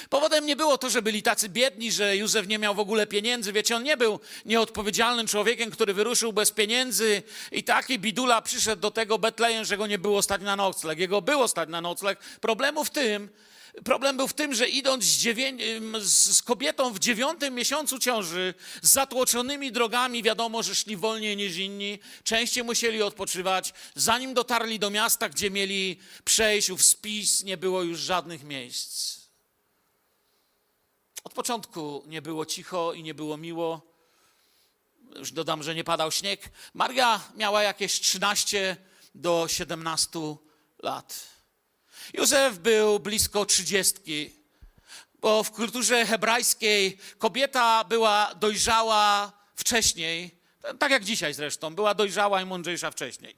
Powodem 0.10 0.46
nie 0.46 0.56
było 0.56 0.78
to, 0.78 0.90
że 0.90 1.02
byli 1.02 1.24
tacy 1.24 1.50
biedni, 1.50 1.92
że 1.92 2.18
Józef 2.18 2.48
nie 2.48 2.60
miał 2.60 2.76
w 2.76 2.80
ogóle 2.80 3.08
pieniędzy. 3.08 3.54
Wiecie, 3.54 3.76
on 3.76 3.84
nie 3.84 3.98
był 3.98 4.20
nieodpowiedzialnym 4.46 5.28
człowiekiem, 5.28 5.72
który 5.72 5.94
wyruszył 5.94 6.34
bez 6.34 6.52
pieniędzy 6.52 7.24
i 7.52 7.64
taki 7.64 8.00
bidula 8.00 8.42
przyszedł 8.42 8.82
do 8.82 8.92
tego 8.92 9.20
Betlejem, 9.20 9.66
że 9.66 9.78
go 9.78 9.88
nie 9.88 10.00
było 10.00 10.22
stać 10.22 10.42
na 10.42 10.56
nocleg. 10.56 11.00
Jego 11.00 11.22
było 11.22 11.48
stać 11.48 11.70
na 11.70 11.82
nocleg. 11.82 12.20
Problemu 12.42 12.84
w 12.84 12.90
tym, 12.90 13.30
Problem 13.86 14.18
był 14.18 14.28
w 14.28 14.34
tym, 14.34 14.54
że 14.54 14.70
idąc 14.70 15.04
z, 15.04 16.36
z, 16.36 16.42
kobietą 16.42 16.94
w 16.94 17.00
dziewiątym 17.00 17.54
miesiącu 17.54 18.00
ciąży, 18.00 18.54
z 18.82 18.92
zatłoczonymi 18.92 19.72
drogami, 19.72 20.24
wiadomo, 20.24 20.64
że 20.64 20.76
szli 20.76 20.98
wolniej 20.98 21.38
niż 21.38 21.58
inni, 21.58 22.00
częściej 22.24 22.64
musieli 22.64 23.02
odpoczywać. 23.02 23.74
Zanim 23.96 24.34
dotarli 24.34 24.80
do 24.80 24.90
miasta, 24.90 25.30
gdzie 25.30 25.52
mieli 25.52 26.00
przejść 26.24 26.72
w 26.72 26.82
spis, 26.82 27.44
nie 27.44 27.58
było 27.58 27.84
już 27.84 28.00
żadnych 28.00 28.44
miejsc. 28.44 29.18
Od 31.24 31.34
początku 31.34 32.04
nie 32.08 32.22
było 32.22 32.46
cicho 32.46 32.94
i 32.94 33.04
nie 33.04 33.14
było 33.14 33.38
miło. 33.38 33.82
Już 35.16 35.32
dodam, 35.32 35.64
że 35.64 35.76
nie 35.76 35.84
padał 35.84 36.12
śnieg. 36.12 36.50
Maria 36.74 37.22
miała 37.36 37.64
jakieś 37.64 38.00
13 38.00 38.78
do 39.16 39.46
17 39.48 40.20
lat. 40.84 41.41
Józef 42.14 42.60
był 42.60 43.00
blisko 43.00 43.46
30, 43.46 44.36
bo 45.22 45.44
w 45.44 45.52
kulturze 45.52 46.06
hebrajskiej 46.06 46.98
kobieta 47.18 47.84
była 47.84 48.36
dojrzała 48.36 49.32
wcześniej, 49.56 50.42
tak 50.80 50.92
jak 50.92 51.04
dzisiaj 51.04 51.34
zresztą, 51.34 51.76
była 51.76 51.94
dojrzała 51.94 52.42
i 52.42 52.46
mądrzejsza 52.46 52.92
wcześniej. 52.92 53.36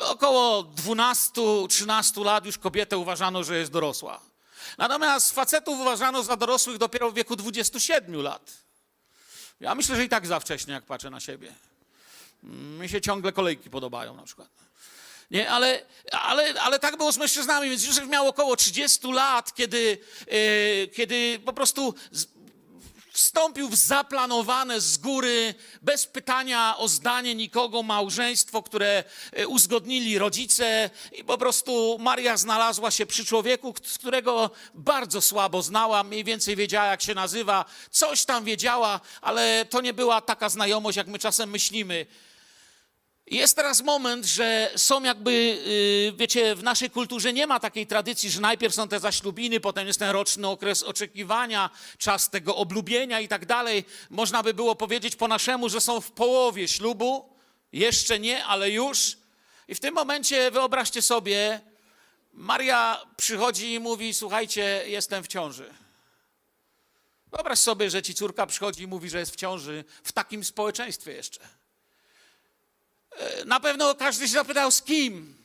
Około 0.00 0.62
12-13 0.62 2.24
lat 2.24 2.46
już 2.46 2.58
kobietę 2.58 2.98
uważano, 2.98 3.44
że 3.44 3.58
jest 3.58 3.72
dorosła. 3.72 4.20
Natomiast 4.78 5.34
facetów 5.34 5.80
uważano 5.80 6.22
za 6.22 6.36
dorosłych 6.36 6.78
dopiero 6.78 7.10
w 7.10 7.14
wieku 7.14 7.36
27 7.36 8.22
lat. 8.22 8.52
Ja 9.60 9.74
myślę, 9.74 9.96
że 9.96 10.04
i 10.04 10.08
tak 10.08 10.26
za 10.26 10.40
wcześnie, 10.40 10.74
jak 10.74 10.84
patrzę 10.84 11.10
na 11.10 11.20
siebie. 11.20 11.54
Mi 12.80 12.88
się 12.88 13.00
ciągle 13.00 13.32
kolejki 13.32 13.70
podobają 13.70 14.16
na 14.16 14.22
przykład. 14.22 14.65
Nie, 15.30 15.50
ale, 15.50 15.86
ale, 16.12 16.60
ale 16.60 16.78
tak 16.78 16.96
było 16.96 17.12
z 17.12 17.18
mężczyznami, 17.18 17.70
więc 17.70 17.86
Józef 17.86 18.08
miał 18.08 18.28
około 18.28 18.56
30 18.56 19.12
lat, 19.12 19.54
kiedy, 19.54 19.98
yy, 20.26 20.88
kiedy 20.88 21.38
po 21.44 21.52
prostu 21.52 21.94
wstąpił 23.16 23.68
w 23.68 23.74
zaplanowane 23.74 24.80
z 24.80 24.98
góry, 24.98 25.54
bez 25.82 26.06
pytania 26.06 26.74
o 26.76 26.88
zdanie 26.88 27.34
nikogo, 27.34 27.82
małżeństwo, 27.82 28.62
które 28.62 29.04
e, 29.32 29.46
uzgodnili 29.46 30.18
rodzice, 30.18 30.90
i 31.12 31.24
po 31.24 31.38
prostu 31.38 31.96
Maria 32.00 32.36
znalazła 32.36 32.90
się 32.90 33.06
przy 33.06 33.24
człowieku, 33.24 33.74
z 33.84 33.98
którego 33.98 34.50
bardzo 34.74 35.20
słabo 35.20 35.62
znała, 35.62 36.02
mniej 36.02 36.24
więcej 36.24 36.56
wiedziała, 36.56 36.86
jak 36.86 37.02
się 37.02 37.14
nazywa, 37.14 37.64
coś 37.90 38.24
tam 38.24 38.44
wiedziała, 38.44 39.00
ale 39.20 39.64
to 39.70 39.80
nie 39.80 39.92
była 39.92 40.20
taka 40.20 40.48
znajomość, 40.48 40.96
jak 40.96 41.06
my 41.06 41.18
czasem 41.18 41.50
myślimy. 41.50 42.06
Jest 43.26 43.56
teraz 43.56 43.82
moment, 43.82 44.24
że 44.24 44.70
są 44.76 45.02
jakby, 45.02 45.30
y, 45.30 46.12
wiecie, 46.16 46.54
w 46.54 46.62
naszej 46.62 46.90
kulturze 46.90 47.32
nie 47.32 47.46
ma 47.46 47.60
takiej 47.60 47.86
tradycji, 47.86 48.30
że 48.30 48.40
najpierw 48.40 48.74
są 48.74 48.88
te 48.88 49.00
zaślubiny, 49.00 49.60
potem 49.60 49.86
jest 49.86 49.98
ten 49.98 50.10
roczny 50.10 50.48
okres 50.48 50.82
oczekiwania, 50.82 51.70
czas 51.98 52.30
tego 52.30 52.56
oblubienia 52.56 53.20
i 53.20 53.28
tak 53.28 53.46
dalej. 53.46 53.84
Można 54.10 54.42
by 54.42 54.54
było 54.54 54.74
powiedzieć 54.74 55.16
po 55.16 55.28
naszemu, 55.28 55.68
że 55.68 55.80
są 55.80 56.00
w 56.00 56.12
połowie 56.12 56.68
ślubu, 56.68 57.36
jeszcze 57.72 58.18
nie, 58.18 58.44
ale 58.44 58.70
już. 58.70 59.16
I 59.68 59.74
w 59.74 59.80
tym 59.80 59.94
momencie 59.94 60.50
wyobraźcie 60.50 61.02
sobie, 61.02 61.60
Maria 62.32 63.06
przychodzi 63.16 63.72
i 63.72 63.80
mówi: 63.80 64.14
Słuchajcie, 64.14 64.82
jestem 64.86 65.24
w 65.24 65.28
ciąży. 65.28 65.74
Wyobraź 67.32 67.58
sobie, 67.58 67.90
że 67.90 68.02
ci 68.02 68.14
córka 68.14 68.46
przychodzi 68.46 68.82
i 68.82 68.86
mówi, 68.86 69.10
że 69.10 69.18
jest 69.18 69.32
w 69.32 69.36
ciąży 69.36 69.84
w 70.02 70.12
takim 70.12 70.44
społeczeństwie 70.44 71.12
jeszcze. 71.12 71.65
E, 73.16 73.44
na 73.44 73.60
pewno 73.60 73.94
każdy 73.94 74.28
się 74.28 74.32
zapytał, 74.32 74.70
z 74.70 74.82
kim? 74.82 75.36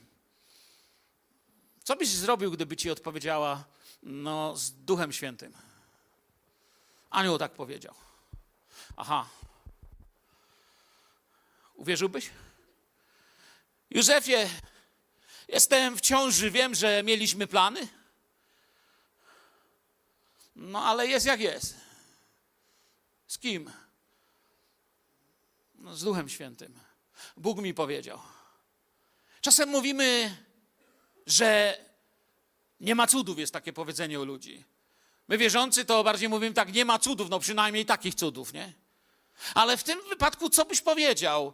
Co 1.84 1.96
byś 1.96 2.08
zrobił, 2.08 2.50
gdyby 2.50 2.76
ci 2.76 2.90
odpowiedziała, 2.90 3.64
no, 4.02 4.56
z 4.56 4.70
Duchem 4.70 5.12
Świętym? 5.12 5.52
Anioł 7.10 7.38
tak 7.38 7.52
powiedział. 7.52 7.94
Aha. 8.96 9.28
Uwierzyłbyś? 11.74 12.30
Józefie, 13.90 14.48
Jestem 15.52 15.96
w 15.96 16.00
ciąży, 16.00 16.50
wiem, 16.50 16.74
że 16.74 17.02
mieliśmy 17.02 17.46
plany. 17.46 17.88
No 20.56 20.84
ale 20.84 21.06
jest 21.06 21.26
jak 21.26 21.40
jest. 21.40 21.76
Z 23.26 23.38
kim? 23.38 23.70
No, 25.74 25.96
z 25.96 26.04
Duchem 26.04 26.28
Świętym. 26.28 26.78
Bóg 27.36 27.58
mi 27.58 27.74
powiedział. 27.74 28.18
Czasem 29.40 29.68
mówimy, 29.68 30.36
że 31.26 31.78
nie 32.80 32.94
ma 32.94 33.06
cudów, 33.06 33.38
jest 33.38 33.52
takie 33.52 33.72
powiedzenie 33.72 34.20
u 34.20 34.24
ludzi. 34.24 34.64
My 35.28 35.38
wierzący 35.38 35.84
to 35.84 36.04
bardziej 36.04 36.28
mówimy 36.28 36.54
tak, 36.54 36.72
nie 36.72 36.84
ma 36.84 36.98
cudów, 36.98 37.30
no 37.30 37.38
przynajmniej 37.38 37.86
takich 37.86 38.14
cudów, 38.14 38.52
nie? 38.52 38.72
Ale 39.54 39.76
w 39.76 39.84
tym 39.84 39.98
wypadku 40.08 40.50
co 40.50 40.64
byś 40.64 40.80
powiedział? 40.80 41.52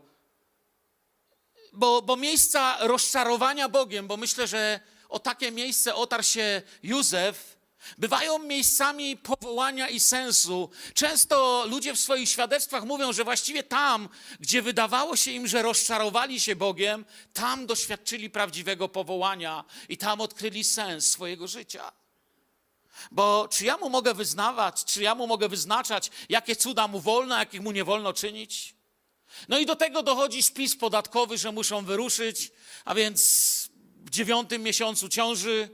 Bo, 1.72 2.02
bo 2.02 2.16
miejsca 2.16 2.76
rozczarowania 2.80 3.68
Bogiem, 3.68 4.06
bo 4.06 4.16
myślę, 4.16 4.46
że 4.46 4.80
o 5.08 5.18
takie 5.18 5.52
miejsce 5.52 5.94
otarł 5.94 6.22
się 6.22 6.62
Józef, 6.82 7.57
bywają 7.98 8.38
miejscami 8.38 9.16
powołania 9.16 9.88
i 9.88 10.00
sensu. 10.00 10.70
Często 10.94 11.64
ludzie 11.68 11.94
w 11.94 12.00
swoich 12.00 12.28
świadectwach 12.28 12.84
mówią, 12.84 13.12
że 13.12 13.24
właściwie 13.24 13.62
tam, 13.62 14.08
gdzie 14.40 14.62
wydawało 14.62 15.16
się 15.16 15.30
im, 15.30 15.46
że 15.46 15.62
rozczarowali 15.62 16.40
się 16.40 16.56
Bogiem, 16.56 17.04
tam 17.32 17.66
doświadczyli 17.66 18.30
prawdziwego 18.30 18.88
powołania 18.88 19.64
i 19.88 19.96
tam 19.96 20.20
odkryli 20.20 20.64
sens 20.64 21.10
swojego 21.10 21.48
życia. 21.48 21.92
Bo 23.10 23.48
czy 23.50 23.64
ja 23.64 23.76
mu 23.76 23.90
mogę 23.90 24.14
wyznawać, 24.14 24.84
czy 24.84 25.02
ja 25.02 25.14
mu 25.14 25.26
mogę 25.26 25.48
wyznaczać, 25.48 26.10
jakie 26.28 26.56
cuda 26.56 26.88
mu 26.88 27.00
wolno, 27.00 27.38
jakich 27.38 27.60
mu 27.60 27.72
nie 27.72 27.84
wolno 27.84 28.12
czynić? 28.12 28.74
No 29.48 29.58
i 29.58 29.66
do 29.66 29.76
tego 29.76 30.02
dochodzi 30.02 30.42
spis 30.42 30.76
podatkowy, 30.76 31.38
że 31.38 31.52
muszą 31.52 31.84
wyruszyć, 31.84 32.50
a 32.84 32.94
więc 32.94 33.68
w 33.96 34.10
dziewiątym 34.10 34.62
miesiącu 34.62 35.08
ciąży 35.08 35.68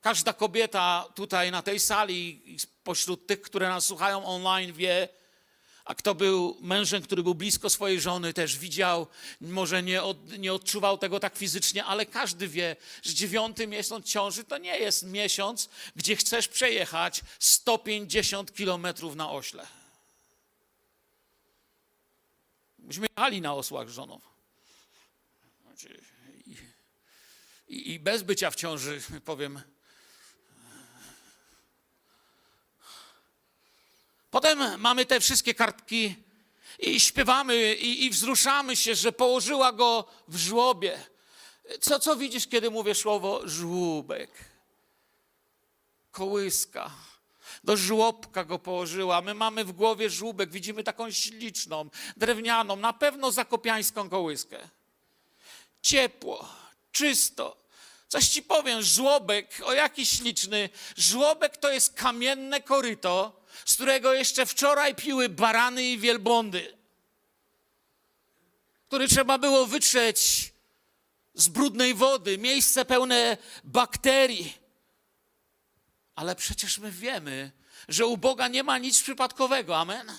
każda 0.00 0.32
kobieta 0.32 1.08
tutaj 1.14 1.50
na 1.50 1.62
tej 1.62 1.80
sali, 1.80 2.42
pośród 2.84 3.26
tych, 3.26 3.40
które 3.40 3.68
nas 3.68 3.86
słuchają 3.86 4.24
online, 4.24 4.72
wie, 4.72 5.08
a 5.84 5.94
kto 5.94 6.14
był 6.14 6.56
mężem, 6.60 7.02
który 7.02 7.22
był 7.22 7.34
blisko 7.34 7.70
swojej 7.70 8.00
żony, 8.00 8.32
też 8.32 8.58
widział, 8.58 9.06
może 9.40 9.82
nie, 9.82 10.02
od, 10.02 10.38
nie 10.38 10.52
odczuwał 10.52 10.98
tego 10.98 11.20
tak 11.20 11.36
fizycznie, 11.36 11.84
ale 11.84 12.06
każdy 12.06 12.48
wie, 12.48 12.76
że 13.02 13.14
dziewiąty 13.14 13.66
miesiąc 13.66 14.06
ciąży 14.06 14.44
to 14.44 14.58
nie 14.58 14.78
jest 14.78 15.02
miesiąc, 15.02 15.68
gdzie 15.96 16.16
chcesz 16.16 16.48
przejechać 16.48 17.20
150 17.38 18.54
kilometrów 18.54 19.16
na 19.16 19.30
ośle. 19.30 19.66
Myśmy 22.78 23.06
jechali 23.16 23.40
na 23.40 23.54
osłach 23.54 23.90
z 23.90 23.92
żoną. 23.92 24.20
Znaczy, 25.62 26.00
i, 26.46 26.56
i, 27.68 27.90
I 27.92 27.98
bez 27.98 28.22
bycia 28.22 28.50
w 28.50 28.56
ciąży, 28.56 29.00
powiem, 29.24 29.62
Potem 34.30 34.80
mamy 34.80 35.06
te 35.06 35.20
wszystkie 35.20 35.54
kartki 35.54 36.14
i 36.78 37.00
śpiewamy 37.00 37.74
i, 37.74 38.04
i, 38.04 38.10
wzruszamy 38.10 38.76
się, 38.76 38.94
że 38.94 39.12
położyła 39.12 39.72
go 39.72 40.04
w 40.28 40.36
żłobie. 40.36 40.98
Co, 41.80 42.00
co 42.00 42.16
widzisz, 42.16 42.46
kiedy 42.46 42.70
mówię 42.70 42.94
słowo 42.94 43.40
żłóbek? 43.44 44.30
Kołyska. 46.12 46.90
Do 47.64 47.76
żłobka 47.76 48.44
go 48.44 48.58
położyła. 48.58 49.20
My 49.20 49.34
mamy 49.34 49.64
w 49.64 49.72
głowie 49.72 50.10
żłóbek, 50.10 50.50
widzimy 50.50 50.84
taką 50.84 51.10
śliczną, 51.10 51.90
drewnianą, 52.16 52.76
na 52.76 52.92
pewno 52.92 53.32
zakopiańską 53.32 54.10
kołyskę. 54.10 54.58
Ciepło, 55.82 56.48
czysto. 56.92 57.56
Coś 58.08 58.28
ci 58.28 58.42
powiem, 58.42 58.82
żłobek, 58.82 59.62
o 59.64 59.72
jaki 59.72 60.06
śliczny. 60.06 60.68
Żłobek 60.96 61.56
to 61.56 61.70
jest 61.70 61.94
kamienne 61.94 62.60
koryto, 62.60 63.39
z 63.64 63.74
którego 63.74 64.12
jeszcze 64.12 64.46
wczoraj 64.46 64.94
piły 64.94 65.28
barany 65.28 65.84
i 65.84 65.98
wielbłądy, 65.98 66.76
który 68.88 69.08
trzeba 69.08 69.38
było 69.38 69.66
wytrzeć 69.66 70.52
z 71.34 71.48
brudnej 71.48 71.94
wody, 71.94 72.38
miejsce 72.38 72.84
pełne 72.84 73.36
bakterii. 73.64 74.54
Ale 76.14 76.36
przecież 76.36 76.78
my 76.78 76.90
wiemy, 76.90 77.52
że 77.88 78.06
u 78.06 78.16
Boga 78.16 78.48
nie 78.48 78.62
ma 78.62 78.78
nic 78.78 79.02
przypadkowego. 79.02 79.76
Amen. 79.76 80.12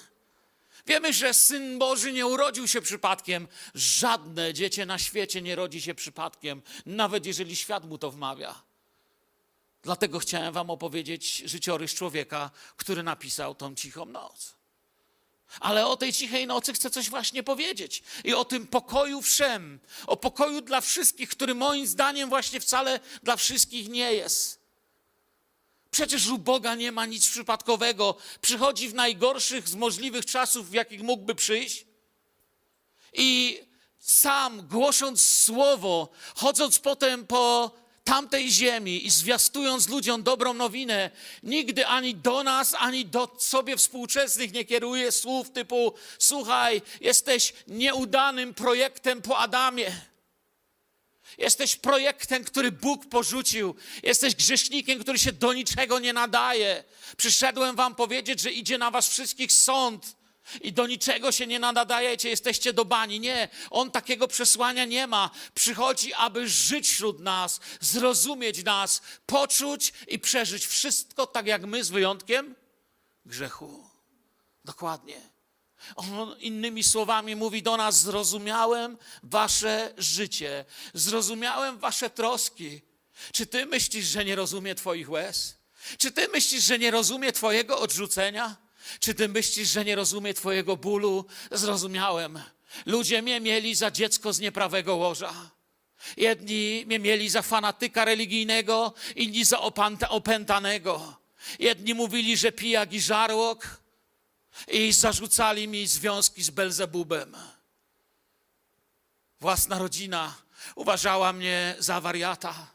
Wiemy, 0.87 1.13
że 1.13 1.33
Syn 1.33 1.79
Boży 1.79 2.13
nie 2.13 2.27
urodził 2.27 2.67
się 2.67 2.81
przypadkiem. 2.81 3.47
Żadne 3.75 4.53
dziecię 4.53 4.85
na 4.85 4.97
świecie 4.97 5.41
nie 5.41 5.55
rodzi 5.55 5.81
się 5.81 5.95
przypadkiem, 5.95 6.61
nawet 6.85 7.25
jeżeli 7.25 7.55
świat 7.55 7.85
mu 7.85 7.97
to 7.97 8.11
wmawia. 8.11 8.70
Dlatego 9.83 10.19
chciałem 10.19 10.53
Wam 10.53 10.69
opowiedzieć 10.69 11.37
życiorys 11.45 11.93
człowieka, 11.93 12.51
który 12.77 13.03
napisał 13.03 13.55
tą 13.55 13.75
cichą 13.75 14.05
noc. 14.05 14.53
Ale 15.59 15.87
o 15.87 15.97
tej 15.97 16.13
cichej 16.13 16.47
nocy 16.47 16.73
chcę 16.73 16.89
coś 16.89 17.09
właśnie 17.09 17.43
powiedzieć. 17.43 18.03
I 18.23 18.33
o 18.33 18.45
tym 18.45 18.67
pokoju 18.67 19.21
wszem, 19.21 19.79
o 20.07 20.17
pokoju 20.17 20.61
dla 20.61 20.81
wszystkich, 20.81 21.29
który 21.29 21.55
moim 21.55 21.87
zdaniem 21.87 22.29
właśnie 22.29 22.59
wcale 22.59 22.99
dla 23.23 23.35
wszystkich 23.35 23.89
nie 23.89 24.13
jest. 24.13 24.61
Przecież 25.91 26.27
u 26.27 26.37
Boga 26.37 26.75
nie 26.75 26.91
ma 26.91 27.05
nic 27.05 27.29
przypadkowego. 27.29 28.17
Przychodzi 28.41 28.89
w 28.89 28.93
najgorszych 28.93 29.69
z 29.69 29.75
możliwych 29.75 30.25
czasów, 30.25 30.69
w 30.69 30.73
jakich 30.73 31.01
mógłby 31.03 31.35
przyjść. 31.35 31.85
I 33.13 33.59
sam 33.99 34.67
głosząc 34.67 35.25
słowo, 35.25 36.09
chodząc 36.35 36.79
potem 36.79 37.27
po 37.27 37.71
tamtej 38.03 38.51
ziemi 38.51 39.05
i 39.05 39.09
zwiastując 39.09 39.89
ludziom 39.89 40.23
dobrą 40.23 40.53
nowinę, 40.53 41.11
nigdy 41.43 41.87
ani 41.87 42.15
do 42.15 42.43
nas, 42.43 42.75
ani 42.79 43.05
do 43.05 43.35
sobie 43.39 43.77
współczesnych 43.77 44.53
nie 44.53 44.65
kieruje 44.65 45.11
słów 45.11 45.49
typu: 45.49 45.93
Słuchaj, 46.19 46.81
jesteś 47.01 47.53
nieudanym 47.67 48.53
projektem 48.53 49.21
po 49.21 49.37
Adamie. 49.37 50.01
Jesteś 51.37 51.75
projektem, 51.75 52.43
który 52.43 52.71
Bóg 52.71 53.05
porzucił. 53.05 53.75
Jesteś 54.03 54.35
grzesznikiem, 54.35 54.99
który 54.99 55.19
się 55.19 55.31
do 55.31 55.53
niczego 55.53 55.99
nie 55.99 56.13
nadaje. 56.13 56.83
Przyszedłem 57.17 57.75
Wam 57.75 57.95
powiedzieć, 57.95 58.41
że 58.41 58.51
idzie 58.51 58.77
na 58.77 58.91
Was 58.91 59.09
wszystkich 59.09 59.51
sąd 59.51 60.20
i 60.61 60.73
do 60.73 60.87
niczego 60.87 61.31
się 61.31 61.47
nie 61.47 61.59
nadajecie, 61.59 62.29
jesteście 62.29 62.73
do 62.73 62.85
bani. 62.85 63.19
Nie, 63.19 63.49
on 63.69 63.91
takiego 63.91 64.27
przesłania 64.27 64.85
nie 64.85 65.07
ma. 65.07 65.29
Przychodzi, 65.53 66.13
aby 66.13 66.49
żyć 66.49 66.89
wśród 66.89 67.19
nas, 67.19 67.59
zrozumieć 67.79 68.63
nas, 68.63 69.01
poczuć 69.25 69.93
i 70.07 70.19
przeżyć 70.19 70.65
wszystko 70.65 71.27
tak 71.27 71.47
jak 71.47 71.65
my, 71.65 71.83
z 71.83 71.89
wyjątkiem 71.89 72.55
grzechu. 73.25 73.89
Dokładnie. 74.65 75.31
On 75.95 76.35
innymi 76.39 76.83
słowami 76.83 77.35
mówi 77.35 77.63
do 77.63 77.77
nas: 77.77 77.99
Zrozumiałem 77.99 78.97
wasze 79.23 79.93
życie, 79.97 80.65
zrozumiałem 80.93 81.77
wasze 81.79 82.09
troski. 82.09 82.81
Czy 83.33 83.45
ty 83.45 83.65
myślisz, 83.65 84.05
że 84.05 84.25
nie 84.25 84.35
rozumie 84.35 84.75
Twoich 84.75 85.09
łez? 85.09 85.57
Czy 85.97 86.11
ty 86.11 86.27
myślisz, 86.27 86.63
że 86.63 86.79
nie 86.79 86.91
rozumie 86.91 87.31
Twojego 87.31 87.79
odrzucenia? 87.79 88.57
Czy 88.99 89.13
ty 89.13 89.29
myślisz, 89.29 89.69
że 89.69 89.85
nie 89.85 89.95
rozumie 89.95 90.33
Twojego 90.33 90.77
bólu? 90.77 91.25
Zrozumiałem. 91.51 92.39
Ludzie 92.85 93.21
mnie 93.21 93.39
mieli 93.39 93.75
za 93.75 93.91
dziecko 93.91 94.33
z 94.33 94.39
nieprawego 94.39 94.95
łoża. 94.95 95.33
Jedni 96.17 96.83
mnie 96.85 96.99
mieli 96.99 97.29
za 97.29 97.41
fanatyka 97.41 98.05
religijnego, 98.05 98.93
inni 99.15 99.45
za 99.45 99.59
opętanego. 100.09 101.17
Jedni 101.59 101.93
mówili, 101.93 102.37
że 102.37 102.51
pijak 102.51 102.93
i 102.93 103.01
żarłok 103.01 103.81
i 104.67 104.91
zarzucali 104.91 105.67
mi 105.67 105.87
związki 105.87 106.43
z 106.43 106.49
Belzebubem. 106.49 107.35
Własna 109.39 109.79
rodzina 109.79 110.35
uważała 110.75 111.33
mnie 111.33 111.75
za 111.79 112.01
wariata, 112.01 112.67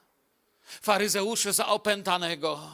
faryzeusze 0.82 1.52
za 1.52 1.66
opętanego. 1.66 2.70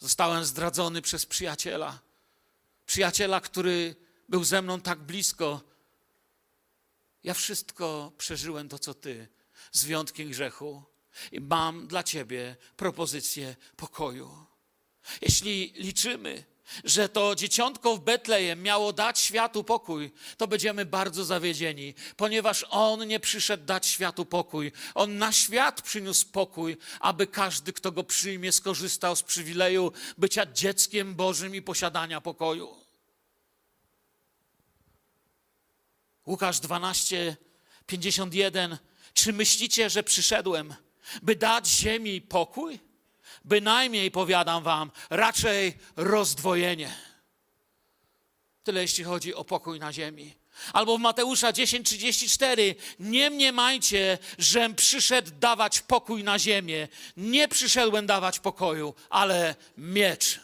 Zostałem 0.00 0.44
zdradzony 0.44 1.02
przez 1.02 1.26
przyjaciela. 1.26 1.98
Przyjaciela, 2.86 3.40
który 3.40 3.96
był 4.28 4.44
ze 4.44 4.62
mną 4.62 4.80
tak 4.80 4.98
blisko. 4.98 5.60
Ja 7.24 7.34
wszystko 7.34 8.12
przeżyłem 8.18 8.68
to, 8.68 8.78
co 8.78 8.94
ty, 8.94 9.28
z 9.72 9.84
wyjątkiem 9.84 10.30
grzechu. 10.30 10.82
I 11.32 11.40
mam 11.40 11.86
dla 11.86 12.02
ciebie 12.02 12.56
propozycję 12.76 13.56
pokoju. 13.76 14.46
Jeśli 15.20 15.72
liczymy, 15.76 16.44
że 16.84 17.08
to 17.08 17.34
dzieciątko 17.34 17.96
w 17.96 18.00
Betlejem 18.00 18.62
miało 18.62 18.92
dać 18.92 19.18
światu 19.18 19.64
pokój, 19.64 20.10
to 20.36 20.46
będziemy 20.46 20.84
bardzo 20.86 21.24
zawiedzieni, 21.24 21.94
ponieważ 22.16 22.66
On 22.70 23.08
nie 23.08 23.20
przyszedł 23.20 23.64
dać 23.64 23.86
światu 23.86 24.24
pokój. 24.24 24.72
On 24.94 25.18
na 25.18 25.32
świat 25.32 25.82
przyniósł 25.82 26.26
pokój, 26.26 26.76
aby 27.00 27.26
każdy, 27.26 27.72
kto 27.72 27.92
go 27.92 28.04
przyjmie, 28.04 28.52
skorzystał 28.52 29.16
z 29.16 29.22
przywileju 29.22 29.92
bycia 30.18 30.46
dzieckiem 30.46 31.14
Bożym 31.14 31.54
i 31.54 31.62
posiadania 31.62 32.20
pokoju. 32.20 32.76
Łukasz 36.26 36.60
12, 36.60 37.36
51 37.86 38.78
Czy 39.14 39.32
myślicie, 39.32 39.90
że 39.90 40.02
przyszedłem, 40.02 40.74
by 41.22 41.36
dać 41.36 41.68
ziemi 41.68 42.20
pokój? 42.20 42.89
Bynajmniej, 43.44 44.10
powiadam 44.10 44.62
wam, 44.62 44.90
raczej 45.10 45.78
rozdwojenie. 45.96 46.94
Tyle 48.62 48.82
jeśli 48.82 49.04
chodzi 49.04 49.34
o 49.34 49.44
pokój 49.44 49.80
na 49.80 49.92
ziemi. 49.92 50.34
Albo 50.72 50.98
w 50.98 51.00
Mateusza 51.00 51.52
10:34 51.52 52.74
nie 52.98 53.30
mniemajcie, 53.30 54.18
żem 54.38 54.74
przyszedł 54.74 55.30
dawać 55.40 55.80
pokój 55.80 56.24
na 56.24 56.38
ziemię. 56.38 56.88
Nie 57.16 57.48
przyszedłem 57.48 58.06
dawać 58.06 58.38
pokoju, 58.38 58.94
ale 59.10 59.54
miecz. 59.78 60.40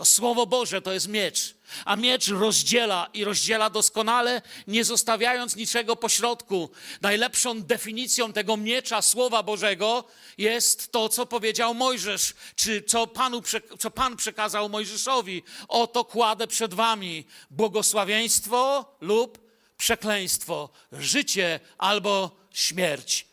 O 0.00 0.04
Słowo 0.04 0.46
Boże 0.46 0.82
to 0.82 0.92
jest 0.92 1.08
miecz, 1.08 1.54
a 1.84 1.96
miecz 1.96 2.28
rozdziela 2.28 3.08
i 3.14 3.24
rozdziela 3.24 3.70
doskonale, 3.70 4.42
nie 4.66 4.84
zostawiając 4.84 5.56
niczego 5.56 5.96
pośrodku. 5.96 6.70
Najlepszą 7.00 7.62
definicją 7.62 8.32
tego 8.32 8.56
miecza 8.56 9.02
Słowa 9.02 9.42
Bożego 9.42 10.04
jest 10.38 10.92
to, 10.92 11.08
co 11.08 11.26
powiedział 11.26 11.74
Mojżesz, 11.74 12.34
czy 12.56 12.82
co, 12.82 13.06
Panu, 13.06 13.42
co 13.78 13.90
Pan 13.90 14.16
przekazał 14.16 14.68
Mojżeszowi. 14.68 15.42
Oto 15.68 16.04
kładę 16.04 16.46
przed 16.46 16.74
wami 16.74 17.26
błogosławieństwo 17.50 18.84
lub 19.00 19.38
przekleństwo, 19.76 20.68
życie 20.92 21.60
albo 21.78 22.36
śmierć. 22.50 23.26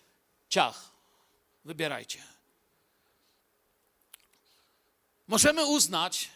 Ciach, 0.50 0.92
wybierajcie. 1.66 2.24
Możemy 5.28 5.66
uznać, 5.66 6.30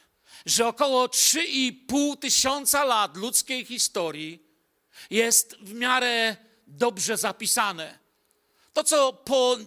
że 0.46 0.68
około 0.68 1.08
3,5 1.08 2.18
tysiąca 2.18 2.84
lat 2.84 3.18
ludzkiej 3.18 3.66
historii 3.66 4.44
jest 5.10 5.56
w 5.62 5.74
miarę 5.74 6.38
dobrze 6.68 7.18
zapisane. 7.18 8.00
To, 8.74 8.84
co 8.84 9.14
po 9.14 9.58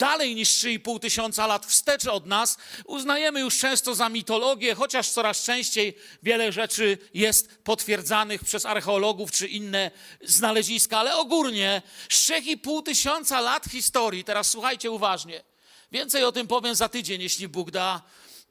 dalej 0.00 0.34
niż 0.34 0.48
3,5 0.48 1.00
tysiąca 1.00 1.46
lat 1.46 1.66
wstecz 1.66 2.06
od 2.06 2.26
nas, 2.26 2.56
uznajemy 2.84 3.40
już 3.40 3.58
często 3.58 3.94
za 3.94 4.08
mitologię, 4.08 4.74
chociaż 4.74 5.10
coraz 5.10 5.42
częściej 5.42 5.96
wiele 6.22 6.52
rzeczy 6.52 6.98
jest 7.14 7.58
potwierdzanych 7.64 8.44
przez 8.44 8.66
archeologów 8.66 9.32
czy 9.32 9.48
inne 9.48 9.90
znaleziska, 10.22 10.98
ale 10.98 11.16
ogólnie 11.16 11.82
3,5 12.08 12.82
tysiąca 12.82 13.40
lat 13.40 13.64
historii, 13.64 14.24
teraz 14.24 14.50
słuchajcie 14.50 14.90
uważnie, 14.90 15.44
więcej 15.92 16.24
o 16.24 16.32
tym 16.32 16.46
powiem 16.46 16.74
za 16.74 16.88
tydzień, 16.88 17.22
jeśli 17.22 17.48
Bóg 17.48 17.70
da, 17.70 18.02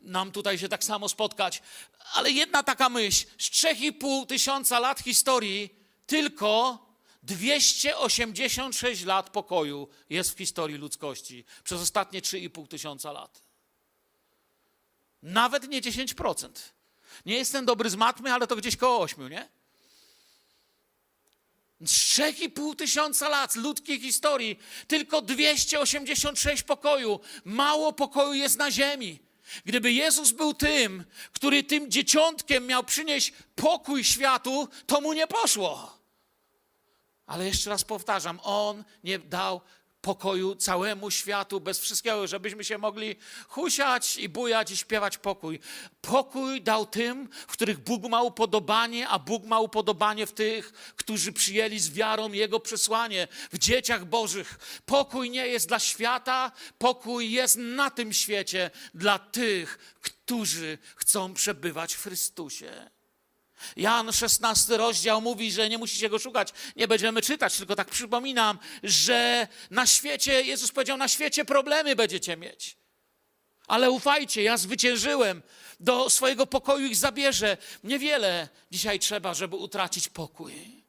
nam 0.01 0.31
tutaj 0.31 0.57
się 0.57 0.69
tak 0.69 0.83
samo 0.83 1.09
spotkać. 1.09 1.61
Ale 2.13 2.31
jedna 2.31 2.63
taka 2.63 2.89
myśl, 2.89 3.25
z 3.37 3.43
3,5 3.43 4.25
tysiąca 4.25 4.79
lat 4.79 4.99
historii 4.99 5.75
tylko 6.07 6.79
286 7.23 9.05
lat 9.05 9.29
pokoju 9.29 9.87
jest 10.09 10.33
w 10.33 10.37
historii 10.37 10.77
ludzkości 10.77 11.45
przez 11.63 11.81
ostatnie 11.81 12.21
3,5 12.21 12.67
tysiąca 12.67 13.11
lat. 13.11 13.41
Nawet 15.23 15.69
nie 15.69 15.81
10%. 15.81 16.49
Nie 17.25 17.35
jestem 17.35 17.65
dobry 17.65 17.89
z 17.89 17.95
matmy, 17.95 18.33
ale 18.33 18.47
to 18.47 18.55
gdzieś 18.55 18.75
koło 18.77 19.01
8, 19.01 19.29
nie? 19.29 19.49
Z 21.81 21.91
3,5 21.91 22.75
tysiąca 22.75 23.29
lat 23.29 23.55
ludzkiej 23.55 23.99
historii 23.99 24.59
tylko 24.87 25.21
286 25.21 26.63
pokoju. 26.63 27.19
Mało 27.45 27.93
pokoju 27.93 28.33
jest 28.33 28.57
na 28.57 28.71
ziemi. 28.71 29.28
Gdyby 29.65 29.91
Jezus 29.91 30.31
był 30.31 30.53
tym, 30.53 31.05
który 31.31 31.63
tym 31.63 31.91
dzieciątkiem 31.91 32.65
miał 32.67 32.83
przynieść 32.83 33.33
pokój 33.55 34.03
światu, 34.03 34.67
to 34.87 35.01
mu 35.01 35.13
nie 35.13 35.27
poszło. 35.27 35.99
Ale 37.25 37.45
jeszcze 37.45 37.69
raz 37.69 37.83
powtarzam, 37.83 38.39
On 38.43 38.83
nie 39.03 39.19
dał 39.19 39.61
pokoju 40.01 40.55
całemu 40.55 41.11
światu, 41.11 41.61
bez 41.61 41.79
wszystkiego, 41.79 42.27
żebyśmy 42.27 42.63
się 42.63 42.77
mogli 42.77 43.15
husiać 43.47 44.17
i 44.17 44.29
bujać 44.29 44.71
i 44.71 44.77
śpiewać 44.77 45.17
pokój. 45.17 45.59
Pokój 46.01 46.61
dał 46.61 46.85
tym, 46.85 47.29
w 47.31 47.51
których 47.51 47.79
Bóg 47.79 48.09
ma 48.09 48.21
upodobanie, 48.21 49.07
a 49.07 49.19
Bóg 49.19 49.43
ma 49.45 49.59
upodobanie 49.59 50.25
w 50.27 50.31
tych, 50.31 50.71
którzy 50.95 51.33
przyjęli 51.33 51.79
z 51.79 51.89
wiarą 51.89 52.31
Jego 52.31 52.59
przesłanie, 52.59 53.27
w 53.51 53.57
dzieciach 53.57 54.05
Bożych. 54.05 54.59
Pokój 54.85 55.29
nie 55.29 55.47
jest 55.47 55.67
dla 55.67 55.79
świata, 55.79 56.51
pokój 56.77 57.31
jest 57.31 57.55
na 57.55 57.89
tym 57.89 58.13
świecie 58.13 58.71
dla 58.93 59.19
tych, 59.19 59.95
którzy 60.01 60.77
chcą 60.95 61.33
przebywać 61.33 61.93
w 61.93 62.03
Chrystusie. 62.03 62.89
Jan 63.75 64.13
16 64.13 64.77
rozdział 64.77 65.21
mówi, 65.21 65.51
że 65.51 65.69
nie 65.69 65.77
musicie 65.77 66.09
go 66.09 66.19
szukać, 66.19 66.53
nie 66.75 66.87
będziemy 66.87 67.21
czytać, 67.21 67.57
tylko 67.57 67.75
tak 67.75 67.89
przypominam, 67.89 68.59
że 68.83 69.47
na 69.71 69.85
świecie, 69.85 70.41
Jezus 70.41 70.71
powiedział, 70.71 70.97
na 70.97 71.07
świecie 71.07 71.45
problemy 71.45 71.95
będziecie 71.95 72.37
mieć. 72.37 72.77
Ale 73.67 73.91
ufajcie, 73.91 74.43
ja 74.43 74.57
zwyciężyłem, 74.57 75.41
do 75.79 76.09
swojego 76.09 76.45
pokoju 76.45 76.87
ich 76.87 76.95
zabierze. 76.95 77.57
Niewiele 77.83 78.49
dzisiaj 78.71 78.99
trzeba, 78.99 79.33
żeby 79.33 79.55
utracić 79.55 80.09
pokój. 80.09 80.79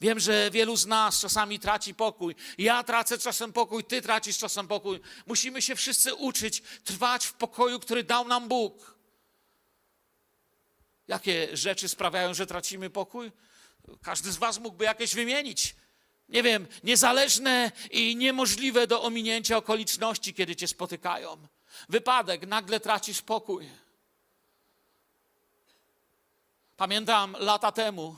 Wiem, 0.00 0.20
że 0.20 0.50
wielu 0.50 0.76
z 0.76 0.86
nas 0.86 1.20
czasami 1.20 1.58
traci 1.58 1.94
pokój. 1.94 2.34
Ja 2.58 2.84
tracę 2.84 3.18
czasem 3.18 3.52
pokój, 3.52 3.84
ty 3.84 4.02
tracisz 4.02 4.38
czasem 4.38 4.68
pokój. 4.68 5.00
Musimy 5.26 5.62
się 5.62 5.76
wszyscy 5.76 6.14
uczyć 6.14 6.62
trwać 6.84 7.26
w 7.26 7.32
pokoju, 7.32 7.80
który 7.80 8.04
dał 8.04 8.28
nam 8.28 8.48
Bóg. 8.48 8.99
Jakie 11.10 11.56
rzeczy 11.56 11.88
sprawiają, 11.88 12.34
że 12.34 12.46
tracimy 12.46 12.90
pokój? 12.90 13.32
Każdy 14.02 14.32
z 14.32 14.36
Was 14.36 14.58
mógłby 14.58 14.84
jakieś 14.84 15.14
wymienić. 15.14 15.74
Nie 16.28 16.42
wiem, 16.42 16.66
niezależne 16.84 17.72
i 17.90 18.16
niemożliwe 18.16 18.86
do 18.86 19.02
ominięcia 19.02 19.56
okoliczności, 19.56 20.34
kiedy 20.34 20.56
Cię 20.56 20.68
spotykają. 20.68 21.46
Wypadek, 21.88 22.46
nagle 22.46 22.80
tracisz 22.80 23.22
pokój. 23.22 23.70
Pamiętam 26.76 27.36
lata 27.38 27.72
temu 27.72 28.16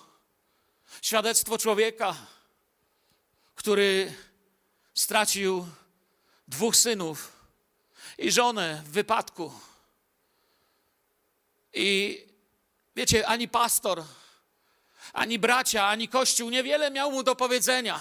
świadectwo 1.03 1.59
człowieka, 1.59 2.17
który 3.55 4.15
stracił 4.95 5.67
dwóch 6.49 6.77
synów 6.77 7.33
i 8.19 8.33
żonę 8.33 8.83
w 8.85 8.91
wypadku. 8.91 9.53
I 11.75 12.32
Wiecie, 12.97 13.27
ani 13.27 13.49
pastor, 13.49 14.05
ani 15.13 15.39
bracia, 15.39 15.87
ani 15.87 16.09
kościół 16.09 16.51
niewiele 16.51 16.91
miał 16.91 17.13
mu 17.13 17.23
do 17.23 17.37
powiedzenia. 17.37 18.01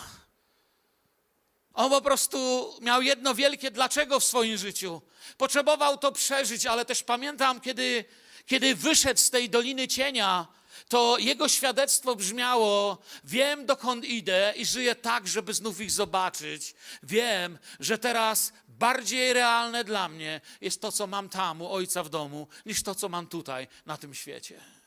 On 1.73 1.89
po 1.89 2.01
prostu 2.01 2.69
miał 2.81 3.01
jedno 3.01 3.35
wielkie 3.35 3.71
dlaczego 3.71 4.19
w 4.19 4.23
swoim 4.23 4.57
życiu. 4.57 5.01
Potrzebował 5.37 5.97
to 5.97 6.11
przeżyć, 6.11 6.65
ale 6.65 6.85
też 6.85 7.03
pamiętam, 7.03 7.61
kiedy, 7.61 8.05
kiedy 8.45 8.75
wyszedł 8.75 9.19
z 9.19 9.29
tej 9.29 9.49
doliny 9.49 9.87
cienia, 9.87 10.47
to 10.89 11.17
jego 11.17 11.47
świadectwo 11.47 12.15
brzmiało: 12.15 12.97
Wiem, 13.23 13.65
dokąd 13.65 14.05
idę 14.05 14.53
i 14.55 14.65
żyję 14.65 14.95
tak, 14.95 15.27
żeby 15.27 15.53
znów 15.53 15.81
ich 15.81 15.91
zobaczyć. 15.91 16.75
Wiem, 17.03 17.57
że 17.79 17.97
teraz 17.97 18.53
bardziej 18.67 19.33
realne 19.33 19.83
dla 19.83 20.09
mnie 20.09 20.41
jest 20.61 20.81
to, 20.81 20.91
co 20.91 21.07
mam 21.07 21.29
tam 21.29 21.61
u 21.61 21.71
ojca 21.71 22.03
w 22.03 22.09
domu, 22.09 22.47
niż 22.65 22.83
to, 22.83 22.95
co 22.95 23.09
mam 23.09 23.27
tutaj 23.27 23.67
na 23.85 23.97
tym 23.97 24.13
świecie. 24.13 24.80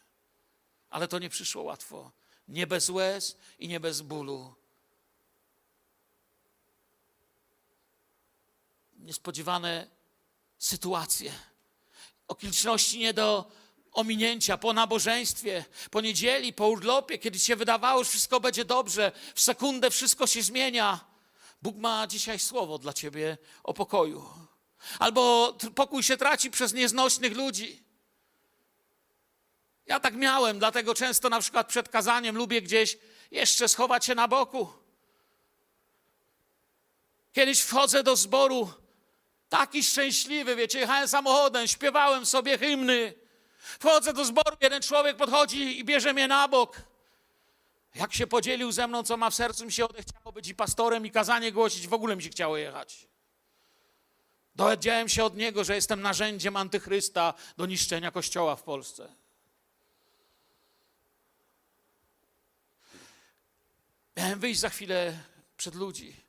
Ale 0.94 1.09
to 1.09 1.18
nie 1.18 1.30
przyszło 1.30 1.62
łatwo. 1.62 2.12
Nie 2.48 2.66
bez 2.66 2.90
łez 2.90 3.37
i 3.59 3.68
nie 3.68 3.80
bez 3.80 4.00
bólu. 4.00 4.54
Niespodziewane 8.98 9.90
sytuacje. 10.59 11.33
Okoliczności 12.28 12.98
nie 12.98 13.14
do 13.14 13.50
ominięcia 13.92 14.59
po 14.59 14.72
nabożeństwie, 14.72 15.64
po 15.90 16.00
niedzieli, 16.00 16.52
po 16.52 16.68
urlopie, 16.68 17.18
kiedy 17.18 17.38
się 17.38 17.57
wydawało, 17.57 18.04
że 18.04 18.11
wszystko 18.11 18.40
będzie 18.40 18.64
dobrze, 18.64 19.12
w 19.35 19.40
sekundę 19.40 19.90
wszystko 19.90 20.26
się 20.26 20.42
zmienia. 20.42 21.04
Bóg 21.62 21.76
ma 21.76 22.07
dzisiaj 22.07 22.38
słowo 22.38 22.78
dla 22.78 22.92
ciebie 22.92 23.38
o 23.62 23.74
pokoju. 23.74 24.28
Albo 24.98 25.54
pokój 25.74 26.02
się 26.02 26.16
traci 26.16 26.50
przez 26.50 26.72
nieznośnych 26.72 27.37
ludzi. 27.37 27.84
Ja 29.87 30.01
tak 30.01 30.14
miałem, 30.14 30.59
dlatego 30.59 30.94
często 30.94 31.29
na 31.29 31.40
przykład 31.40 31.66
przed 31.66 31.88
kazaniem 31.88 32.37
lubię 32.37 32.62
gdzieś 32.62 32.99
jeszcze 33.31 33.68
schować 33.68 34.05
się 34.05 34.14
na 34.14 34.29
boku. 34.29 34.73
Kiedyś 37.33 37.61
wchodzę 37.61 38.03
do 38.03 38.16
zboru, 38.16 38.73
taki 39.49 39.85
szczęśliwy, 39.85 40.57
wiecie, 40.57 40.79
jechałem 40.79 41.09
samochodem, 41.09 41.68
śpiewałem 41.68 42.27
sobie 42.27 42.59
hymny. 42.59 43.14
Wchodzę 43.59 44.12
do 44.12 44.25
zboru, 44.25 44.57
jeden 44.61 44.83
człowiek 44.83 45.16
podchodzi 45.16 45.79
i 45.79 45.85
bierze 45.85 46.12
mnie 46.12 46.29
na 46.29 46.49
bok. 46.49 46.83
Jak 47.94 48.14
się 48.14 48.27
podzielił 48.27 48.73
ze 48.73 48.88
mną, 48.88 49.03
co 49.03 49.16
ma 49.16 49.31
w 49.31 49.35
sercu, 49.35 49.64
mi 49.64 49.73
się 49.73 49.85
odechciało 49.85 50.33
być 50.33 50.49
i 50.49 50.55
pastorem, 50.55 51.07
i 51.07 51.11
kazanie 51.11 51.53
głosić, 51.53 51.88
w 51.88 51.94
ogóle 51.94 52.16
mi 52.16 52.23
się 52.23 52.31
chciało 52.31 52.57
jechać. 52.57 53.09
Dowiedziałem 54.55 55.09
się 55.09 55.25
od 55.25 55.37
niego, 55.37 55.64
że 55.64 55.75
jestem 55.75 56.03
narzędziem 56.03 56.57
antychrysta 56.57 57.35
do 57.57 57.66
niszczenia 57.66 58.11
kościoła 58.11 58.57
w 58.57 58.62
Polsce. 58.62 59.23
Miałem 64.16 64.40
wyjść 64.40 64.61
za 64.61 64.68
chwilę 64.68 65.18
przed 65.57 65.74
ludzi. 65.74 66.24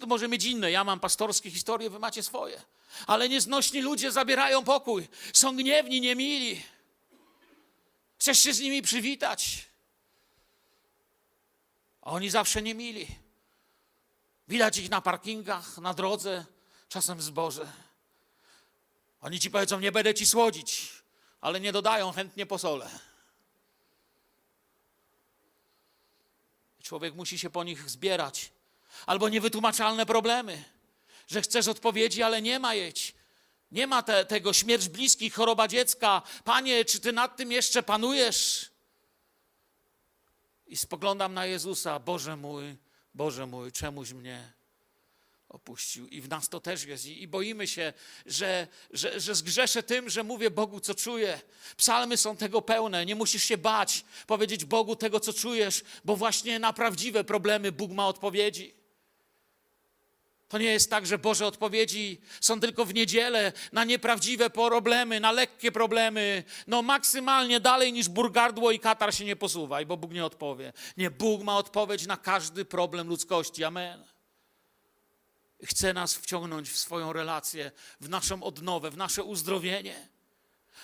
To 0.00 0.06
może 0.06 0.28
mieć 0.28 0.44
inne. 0.44 0.70
Ja 0.70 0.84
mam 0.84 1.00
pastorskie 1.00 1.50
historie, 1.50 1.90
wy 1.90 1.98
macie 1.98 2.22
swoje. 2.22 2.62
Ale 3.06 3.28
nieznośni 3.28 3.80
ludzie 3.80 4.12
zabierają 4.12 4.64
pokój. 4.64 5.08
Są 5.32 5.56
gniewni, 5.56 6.00
niemili. 6.00 6.62
Chcesz 8.18 8.38
się 8.38 8.54
z 8.54 8.60
nimi 8.60 8.82
przywitać. 8.82 9.68
A 12.02 12.10
oni 12.10 12.30
zawsze 12.30 12.62
nie 12.62 12.74
mili. 12.74 13.06
Widać 14.48 14.76
ich 14.78 14.90
na 14.90 15.00
parkingach, 15.00 15.78
na 15.78 15.94
drodze, 15.94 16.44
czasem 16.88 17.18
w 17.18 17.22
zboże. 17.22 17.72
Oni 19.20 19.40
ci 19.40 19.50
powiedzą, 19.50 19.80
nie 19.80 19.92
będę 19.92 20.14
ci 20.14 20.26
słodzić, 20.26 20.88
ale 21.40 21.60
nie 21.60 21.72
dodają 21.72 22.12
chętnie 22.12 22.46
posole. 22.46 22.90
Człowiek 26.90 27.14
musi 27.14 27.38
się 27.38 27.50
po 27.50 27.64
nich 27.64 27.90
zbierać. 27.90 28.52
Albo 29.06 29.28
niewytłumaczalne 29.28 30.06
problemy, 30.06 30.64
że 31.28 31.42
chcesz 31.42 31.68
odpowiedzi, 31.68 32.22
ale 32.22 32.42
nie 32.42 32.58
ma 32.58 32.74
jej. 32.74 32.92
Nie 33.72 33.86
ma 33.86 34.02
te, 34.02 34.24
tego 34.24 34.52
śmierć 34.52 34.88
bliskich, 34.88 35.34
choroba 35.34 35.68
dziecka. 35.68 36.22
Panie, 36.44 36.84
czy 36.84 37.00
ty 37.00 37.12
nad 37.12 37.36
tym 37.36 37.52
jeszcze 37.52 37.82
panujesz? 37.82 38.70
I 40.66 40.76
spoglądam 40.76 41.34
na 41.34 41.46
Jezusa, 41.46 41.98
Boże 41.98 42.36
mój, 42.36 42.76
Boże 43.14 43.46
mój, 43.46 43.72
czemuś 43.72 44.12
mnie 44.12 44.52
opuścił. 45.50 46.08
I 46.08 46.20
w 46.20 46.28
nas 46.28 46.48
to 46.48 46.60
też 46.60 46.84
jest. 46.84 47.06
I, 47.06 47.28
boimy 47.28 47.66
się, 47.66 47.92
że, 48.26 48.68
że, 48.90 49.20
że 49.20 49.34
zgrzeszę 49.34 49.82
tym, 49.82 50.10
że 50.10 50.22
mówię 50.22 50.50
Bogu, 50.50 50.80
co 50.80 50.94
czuję. 50.94 51.40
Psalmy 51.76 52.16
są 52.16 52.36
tego 52.36 52.62
pełne. 52.62 53.06
Nie 53.06 53.14
musisz 53.14 53.44
się 53.44 53.58
bać 53.58 54.04
powiedzieć 54.26 54.64
Bogu 54.64 54.96
tego, 54.96 55.20
co 55.20 55.32
czujesz, 55.32 55.82
bo 56.04 56.16
właśnie 56.16 56.58
na 56.58 56.72
prawdziwe 56.72 57.24
problemy 57.24 57.72
Bóg 57.72 57.92
ma 57.92 58.08
odpowiedzi. 58.08 58.74
To 60.48 60.58
nie 60.58 60.72
jest 60.72 60.90
tak, 60.90 61.06
że 61.06 61.18
Boże 61.18 61.46
odpowiedzi 61.46 62.20
są 62.40 62.60
tylko 62.60 62.84
w 62.84 62.94
niedzielę 62.94 63.52
na 63.72 63.84
nieprawdziwe 63.84 64.50
problemy, 64.50 65.20
na 65.20 65.32
lekkie 65.32 65.72
problemy. 65.72 66.44
No 66.66 66.82
maksymalnie 66.82 67.60
dalej 67.60 67.92
niż 67.92 68.08
burgardło 68.08 68.70
i 68.70 68.78
katar 68.78 69.14
się 69.14 69.24
nie 69.24 69.36
posuwaj, 69.36 69.86
bo 69.86 69.96
Bóg 69.96 70.12
nie 70.12 70.24
odpowie. 70.24 70.72
Nie, 70.96 71.10
Bóg 71.10 71.42
ma 71.42 71.56
odpowiedź 71.56 72.06
na 72.06 72.16
każdy 72.16 72.64
problem 72.64 73.08
ludzkości. 73.08 73.64
Amen. 73.64 74.09
Chce 75.64 75.92
nas 75.92 76.14
wciągnąć 76.14 76.70
w 76.70 76.78
swoją 76.78 77.12
relację, 77.12 77.72
w 78.00 78.08
naszą 78.08 78.42
odnowę, 78.42 78.90
w 78.90 78.96
nasze 78.96 79.24
uzdrowienie. 79.24 80.08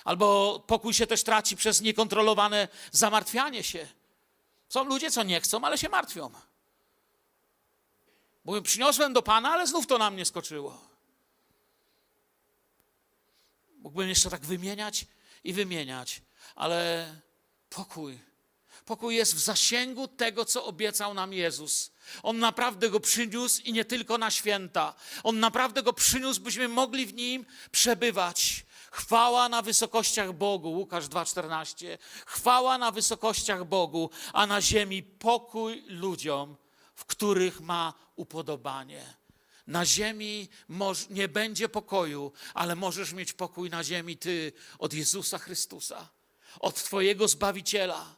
Albo 0.05 0.61
pokój 0.67 0.95
się 0.95 1.07
też 1.07 1.23
traci 1.23 1.57
przez 1.57 1.81
niekontrolowane 1.81 2.69
zamartwianie 2.93 3.63
się. 3.63 3.89
Są 4.69 4.85
ludzie, 4.85 5.11
co 5.11 5.23
nie 5.23 5.41
chcą, 5.41 5.65
ale 5.65 5.79
się 5.79 5.89
martwią. 5.89 6.31
Mówię, 8.45 8.63
przyniosłem 8.63 9.13
do 9.13 9.23
Pana, 9.23 9.51
ale 9.51 9.67
znów 9.67 9.87
to 9.87 9.99
na 9.99 10.11
mnie 10.11 10.25
skoczyło. 10.25 10.81
Mógłbym 13.79 14.09
jeszcze 14.09 14.31
tak 14.31 14.47
wymieniać 14.47 15.07
i 15.45 15.53
wymieniać, 15.53 16.23
ale 16.55 17.15
pokój. 17.71 18.19
Pokój 18.85 19.17
jest 19.17 19.35
w 19.35 19.39
zasięgu 19.39 20.09
tego, 20.09 20.45
co 20.45 20.65
obiecał 20.65 21.15
nam 21.15 21.33
Jezus. 21.33 21.91
On 22.23 22.39
naprawdę 22.39 22.91
go 22.91 23.01
przyniósł 23.01 23.63
i 23.63 23.73
nie 23.73 23.85
tylko 23.85 24.19
na 24.19 24.31
święta. 24.31 24.95
On 25.23 25.41
naprawdę 25.41 25.83
go 25.83 25.93
przyniósł, 25.93 26.41
byśmy 26.41 26.69
mogli 26.69 27.07
w 27.07 27.15
nim 27.15 27.47
przebywać. 27.71 28.67
Chwała 28.91 29.49
na 29.49 29.63
wysokościach 29.63 30.33
Bogu, 30.33 30.71
Łukasz 30.71 31.05
2,14. 31.05 31.99
Chwała 32.27 32.79
na 32.79 32.91
wysokościach 32.91 33.65
Bogu, 33.65 34.11
a 34.33 34.47
na 34.47 34.63
ziemi 34.63 35.03
pokój 35.03 35.85
ludziom, 35.89 36.57
w 36.95 37.05
których 37.05 37.61
ma 37.61 37.95
upodobanie. 38.17 39.17
Na 39.67 39.87
ziemi 39.87 40.49
nie 41.11 41.29
będzie 41.29 41.69
pokoju, 41.69 42.33
ale 42.55 42.77
możesz 42.77 43.13
mieć 43.13 43.33
pokój 43.33 43.71
na 43.71 43.85
ziemi 43.85 44.17
ty 44.17 44.53
od 44.79 44.95
Jezusa 44.95 45.39
Chrystusa, 45.39 46.09
od 46.61 46.75
Twojego 46.83 47.29
Zbawiciela. 47.29 48.17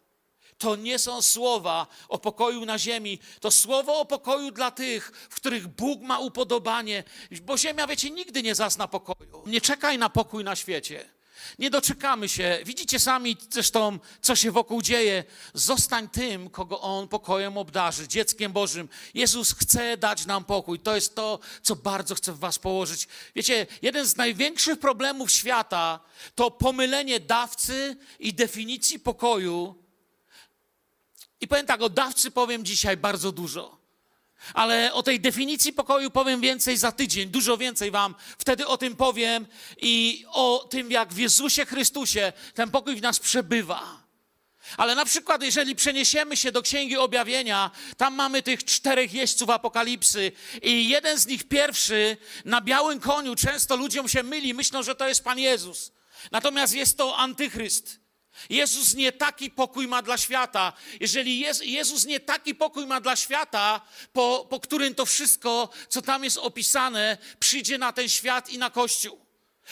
To 0.59 0.77
nie 0.77 0.99
są 0.99 1.23
słowa 1.23 1.87
o 2.09 2.19
pokoju 2.19 2.65
na 2.65 2.79
ziemi, 2.79 3.19
to 3.41 3.51
słowo 3.51 4.01
o 4.01 4.05
pokoju 4.05 4.51
dla 4.51 4.71
tych, 4.71 5.13
w 5.31 5.35
których 5.35 5.67
Bóg 5.67 6.03
ma 6.03 6.19
upodobanie, 6.19 7.05
bo 7.43 7.59
ziemia, 7.59 7.87
wiecie, 7.87 8.11
nigdy 8.11 8.43
nie 8.43 8.55
zazna 8.55 8.89
pokoju. 8.89 9.43
Nie 9.47 9.61
czekaj 9.61 9.99
na 9.99 10.11
pokój 10.11 10.45
na 10.45 10.57
świecie. 10.57 11.19
Nie 11.59 11.71
doczekamy 11.71 12.29
się. 12.29 12.61
Widzicie 12.65 13.01
sami 13.01 13.37
zresztą, 13.51 13.99
co 14.23 14.37
się 14.37 14.51
wokół 14.51 14.83
dzieje. 14.83 15.25
Zostań 15.55 16.09
tym, 16.09 16.51
kogo 16.51 16.81
On 16.81 17.09
pokojem 17.09 17.59
obdarzy, 17.59 18.09
dzieckiem 18.09 18.53
Bożym. 18.53 18.89
Jezus 19.15 19.53
chce 19.53 19.97
dać 19.97 20.27
nam 20.27 20.45
pokój. 20.45 20.81
To 20.81 20.95
jest 20.95 21.15
to, 21.15 21.39
co 21.63 21.77
bardzo 21.77 22.15
chcę 22.15 22.33
w 22.33 22.39
Was 22.39 22.59
położyć. 22.59 23.09
Wiecie, 23.35 23.67
jeden 23.83 24.07
z 24.07 24.17
największych 24.17 24.79
problemów 24.79 25.31
świata 25.31 26.01
to 26.35 26.51
pomylenie 26.51 27.21
dawcy 27.21 27.97
i 28.19 28.35
definicji 28.35 28.99
pokoju. 28.99 29.88
I 31.41 31.49
powiem 31.49 31.67
tak, 31.67 31.83
o 31.83 31.89
dawcy 31.89 32.31
powiem 32.31 32.65
dzisiaj 32.65 32.97
bardzo 32.97 33.33
dużo. 33.33 33.79
Ale 34.55 34.93
o 34.93 35.03
tej 35.03 35.21
definicji 35.21 35.73
pokoju 35.73 36.11
powiem 36.11 36.41
więcej 36.41 36.77
za 36.77 36.93
tydzień, 36.93 37.29
dużo 37.29 37.57
więcej 37.57 37.91
Wam 37.91 38.15
wtedy 38.39 38.67
o 38.67 38.79
tym 38.79 38.97
powiem 38.97 39.47
i 39.77 40.25
o 40.29 40.67
tym, 40.71 40.91
jak 40.91 41.13
w 41.13 41.19
Jezusie 41.19 41.67
Chrystusie 41.67 42.33
ten 42.55 42.71
pokój 42.71 42.97
w 42.97 43.03
nas 43.03 43.19
przebywa. 43.19 44.09
Ale 44.77 44.95
na 44.95 45.05
przykład, 45.05 45.43
jeżeli 45.43 45.77
przeniesiemy 45.77 46.37
się 46.37 46.53
do 46.53 46.63
Księgi 46.63 46.97
Objawienia, 46.97 47.71
tam 47.97 48.15
mamy 48.15 48.43
tych 48.43 48.65
czterech 48.65 49.13
jeźdźców 49.13 49.51
apokalipsy 49.51 50.33
i 50.63 50.89
jeden 50.89 51.19
z 51.19 51.27
nich 51.27 51.49
pierwszy 51.49 52.17
na 52.45 52.61
białym 52.61 53.01
koniu, 53.01 53.35
często 53.35 53.77
ludziom 53.77 54.09
się 54.09 54.23
myli, 54.23 54.55
myślą, 54.55 54.83
że 54.83 54.95
to 54.95 55.09
jest 55.09 55.25
Pan 55.25 55.39
Jezus. 55.39 55.93
Natomiast 56.31 56.75
jest 56.75 56.97
to 56.97 57.17
antychryst. 57.17 58.01
Jezus 58.51 58.95
nie 58.95 59.13
taki 59.13 59.51
pokój 59.51 59.89
ma 59.89 60.03
dla 60.03 60.19
świata. 60.19 60.73
Jeżeli 61.01 61.45
Jezus 61.63 62.05
nie 62.05 62.21
taki 62.21 62.55
pokój 62.55 62.87
ma 62.87 63.01
dla 63.01 63.17
świata, 63.17 63.81
po, 64.13 64.47
po 64.51 64.61
którym 64.61 64.95
to 64.95 65.07
wszystko, 65.07 65.69
co 65.89 66.03
tam 66.03 66.25
jest 66.25 66.39
opisane, 66.39 67.19
przyjdzie 67.41 67.79
na 67.79 67.93
ten 67.93 68.09
świat 68.09 68.51
i 68.51 68.59
na 68.59 68.71
Kościół. 68.71 69.29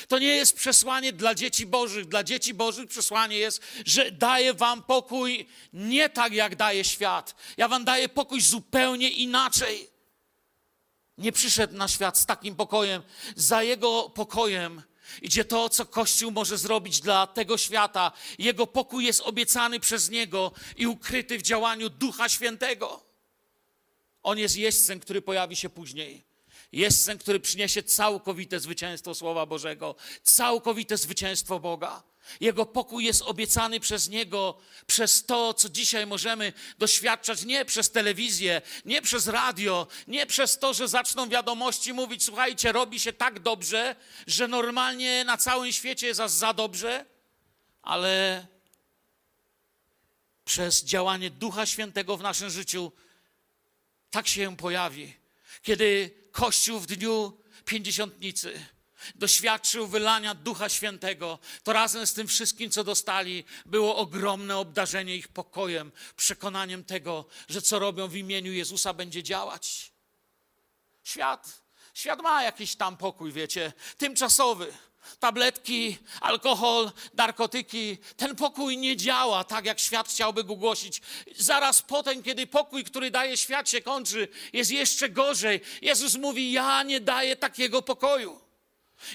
To 0.08 0.18
nie 0.18 0.36
jest 0.36 0.56
przesłanie 0.56 1.12
dla 1.12 1.34
dzieci 1.34 1.66
Bożych. 1.66 2.08
Dla 2.08 2.24
dzieci 2.24 2.54
Bożych 2.54 2.88
przesłanie 2.88 3.36
jest, 3.36 3.62
że 3.86 4.12
daję 4.12 4.54
wam 4.54 4.82
pokój 4.82 5.46
nie 5.72 6.08
tak, 6.08 6.32
jak 6.32 6.56
daje 6.56 6.84
świat. 6.84 7.34
Ja 7.56 7.68
wam 7.68 7.84
daję 7.84 8.08
pokój 8.08 8.40
zupełnie 8.40 9.10
inaczej. 9.10 9.90
Nie 11.18 11.32
przyszedł 11.32 11.76
na 11.76 11.88
świat 11.88 12.18
z 12.18 12.26
takim 12.26 12.56
pokojem. 12.56 13.02
Za 13.36 13.62
jego 13.62 14.10
pokojem 14.10 14.82
Idzie 15.22 15.44
to, 15.44 15.68
co 15.68 15.86
Kościół 15.86 16.30
może 16.30 16.58
zrobić 16.58 17.00
dla 17.00 17.26
tego 17.26 17.58
świata. 17.58 18.12
Jego 18.38 18.66
pokój 18.66 19.04
jest 19.04 19.20
obiecany 19.20 19.80
przez 19.80 20.10
Niego 20.10 20.52
i 20.76 20.86
ukryty 20.86 21.38
w 21.38 21.42
działaniu 21.42 21.90
Ducha 21.90 22.28
Świętego. 22.28 23.02
On 24.22 24.38
jest 24.38 24.56
jeźdźcem, 24.56 25.00
który 25.00 25.22
pojawi 25.22 25.56
się 25.56 25.68
później. 25.68 26.24
Jeźdźcem, 26.72 27.18
który 27.18 27.40
przyniesie 27.40 27.82
całkowite 27.82 28.60
zwycięstwo 28.60 29.14
Słowa 29.14 29.46
Bożego, 29.46 29.94
całkowite 30.22 30.96
zwycięstwo 30.96 31.60
Boga. 31.60 32.02
Jego 32.40 32.66
pokój 32.66 33.04
jest 33.04 33.22
obiecany 33.22 33.80
przez 33.80 34.08
Niego, 34.08 34.58
przez 34.86 35.26
to, 35.26 35.54
co 35.54 35.68
dzisiaj 35.68 36.06
możemy 36.06 36.52
doświadczać, 36.78 37.44
nie 37.44 37.64
przez 37.64 37.90
telewizję, 37.90 38.62
nie 38.84 39.02
przez 39.02 39.26
radio, 39.26 39.86
nie 40.08 40.26
przez 40.26 40.58
to, 40.58 40.74
że 40.74 40.88
zaczną 40.88 41.28
wiadomości 41.28 41.92
mówić: 41.92 42.24
Słuchajcie, 42.24 42.72
robi 42.72 43.00
się 43.00 43.12
tak 43.12 43.38
dobrze, 43.40 43.96
że 44.26 44.48
normalnie 44.48 45.24
na 45.24 45.36
całym 45.36 45.72
świecie 45.72 46.06
jest 46.06 46.20
aż 46.20 46.30
za 46.30 46.52
dobrze, 46.52 47.04
ale 47.82 48.46
przez 50.44 50.84
działanie 50.84 51.30
Ducha 51.30 51.66
Świętego 51.66 52.16
w 52.16 52.22
naszym 52.22 52.50
życiu 52.50 52.92
tak 54.10 54.28
się 54.28 54.56
pojawi. 54.56 55.14
Kiedy 55.62 56.10
Kościół 56.32 56.80
w 56.80 56.86
dniu 56.86 57.38
pięćdziesiątnicy 57.64 58.60
doświadczył 59.14 59.86
wylania 59.86 60.34
Ducha 60.34 60.68
Świętego, 60.68 61.38
to 61.62 61.72
razem 61.72 62.06
z 62.06 62.14
tym 62.14 62.26
wszystkim, 62.26 62.70
co 62.70 62.84
dostali, 62.84 63.44
było 63.66 63.96
ogromne 63.96 64.56
obdarzenie 64.56 65.16
ich 65.16 65.28
pokojem, 65.28 65.92
przekonaniem 66.16 66.84
tego, 66.84 67.24
że 67.48 67.62
co 67.62 67.78
robią 67.78 68.08
w 68.08 68.16
imieniu 68.16 68.52
Jezusa 68.52 68.92
będzie 68.92 69.22
działać. 69.22 69.92
Świat, 71.04 71.62
świat 71.94 72.22
ma 72.22 72.42
jakiś 72.42 72.76
tam 72.76 72.96
pokój, 72.96 73.32
wiecie, 73.32 73.72
tymczasowy. 73.98 74.72
Tabletki, 75.20 75.98
alkohol, 76.20 76.92
narkotyki. 77.14 77.98
Ten 78.16 78.36
pokój 78.36 78.78
nie 78.78 78.96
działa 78.96 79.44
tak, 79.44 79.64
jak 79.64 79.80
świat 79.80 80.08
chciałby 80.08 80.44
go 80.44 80.56
głosić. 80.56 81.02
Zaraz 81.36 81.82
potem, 81.82 82.22
kiedy 82.22 82.46
pokój, 82.46 82.84
który 82.84 83.10
daje 83.10 83.36
świat, 83.36 83.70
się 83.70 83.80
kończy, 83.80 84.28
jest 84.52 84.70
jeszcze 84.70 85.08
gorzej. 85.08 85.60
Jezus 85.82 86.14
mówi: 86.14 86.52
Ja 86.52 86.82
nie 86.82 87.00
daję 87.00 87.36
takiego 87.36 87.82
pokoju. 87.82 88.45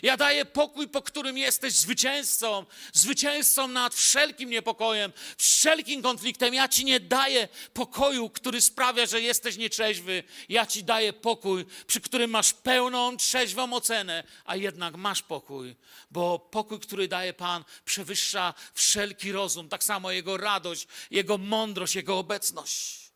Ja 0.03 0.17
daję 0.17 0.45
pokój, 0.45 0.87
po 0.87 1.01
którym 1.01 1.37
jesteś 1.37 1.73
zwycięzcą, 1.73 2.65
zwycięzcą 2.93 3.67
nad 3.67 3.95
wszelkim 3.95 4.49
niepokojem, 4.49 5.13
wszelkim 5.37 6.01
konfliktem. 6.01 6.53
Ja 6.53 6.67
ci 6.67 6.85
nie 6.85 6.99
daję 6.99 7.47
pokoju, 7.73 8.29
który 8.29 8.61
sprawia, 8.61 9.05
że 9.05 9.21
jesteś 9.21 9.57
nieczeźwy. 9.57 10.23
Ja 10.49 10.65
ci 10.65 10.83
daję 10.83 11.13
pokój, 11.13 11.65
przy 11.87 12.01
którym 12.01 12.31
masz 12.31 12.53
pełną, 12.53 13.17
trzeźwą 13.17 13.73
ocenę, 13.73 14.23
a 14.45 14.55
jednak 14.55 14.95
masz 14.95 15.21
pokój, 15.21 15.75
bo 16.11 16.39
pokój, 16.39 16.79
który 16.79 17.07
daje 17.07 17.33
Pan, 17.33 17.63
przewyższa 17.85 18.53
wszelki 18.73 19.31
rozum, 19.31 19.69
tak 19.69 19.83
samo 19.83 20.11
Jego 20.11 20.37
radość, 20.37 20.87
Jego 21.11 21.37
mądrość, 21.37 21.95
Jego 21.95 22.17
obecność. 22.17 23.11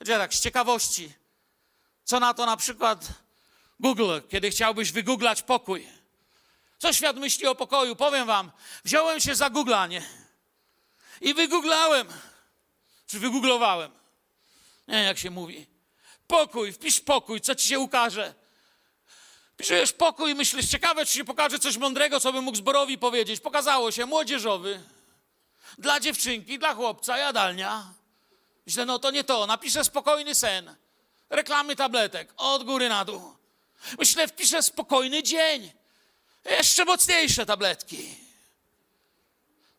Wiecie, 0.00 0.18
tak 0.18 0.34
z 0.34 0.40
ciekawości, 0.40 1.12
co 2.04 2.20
na 2.20 2.34
to 2.34 2.46
na 2.46 2.56
przykład 2.56 3.24
Google, 3.80 4.20
kiedy 4.28 4.50
chciałbyś 4.50 4.92
wygooglać 4.92 5.42
pokój. 5.42 5.88
Co 6.78 6.92
świat 6.92 7.16
myśli 7.16 7.46
o 7.46 7.54
pokoju? 7.54 7.96
Powiem 7.96 8.26
wam, 8.26 8.52
wziąłem 8.84 9.20
się 9.20 9.34
za 9.34 9.50
googlanie 9.50 10.02
i 11.20 11.34
wygooglałem, 11.34 12.08
czy 13.06 13.18
wygooglowałem, 13.18 13.90
nie 14.88 15.02
jak 15.02 15.18
się 15.18 15.30
mówi. 15.30 15.66
Pokój, 16.26 16.72
wpisz 16.72 17.00
pokój, 17.00 17.40
co 17.40 17.54
ci 17.54 17.68
się 17.68 17.78
ukaże. 17.78 18.34
Piszesz 19.56 19.92
pokój 19.92 20.30
i 20.30 20.34
myślisz, 20.34 20.70
ciekawe, 20.70 21.06
czy 21.06 21.12
się 21.12 21.24
pokaże 21.24 21.58
coś 21.58 21.76
mądrego, 21.76 22.20
co 22.20 22.32
bym 22.32 22.44
mógł 22.44 22.56
zborowi 22.56 22.98
powiedzieć. 22.98 23.40
Pokazało 23.40 23.90
się, 23.90 24.06
młodzieżowy, 24.06 24.80
dla 25.78 26.00
dziewczynki, 26.00 26.58
dla 26.58 26.74
chłopca, 26.74 27.18
jadalnia. 27.18 27.92
Myślę, 28.66 28.86
no 28.86 28.98
to 28.98 29.10
nie 29.10 29.24
to, 29.24 29.46
napiszę 29.46 29.84
spokojny 29.84 30.34
sen. 30.34 30.76
Reklamy 31.30 31.76
tabletek, 31.76 32.34
od 32.36 32.64
góry 32.64 32.88
na 32.88 33.04
dół. 33.04 33.33
Myślę, 33.98 34.28
wpiszę 34.28 34.62
spokojny 34.62 35.22
dzień. 35.22 35.72
Jeszcze 36.44 36.84
mocniejsze 36.84 37.46
tabletki. 37.46 38.16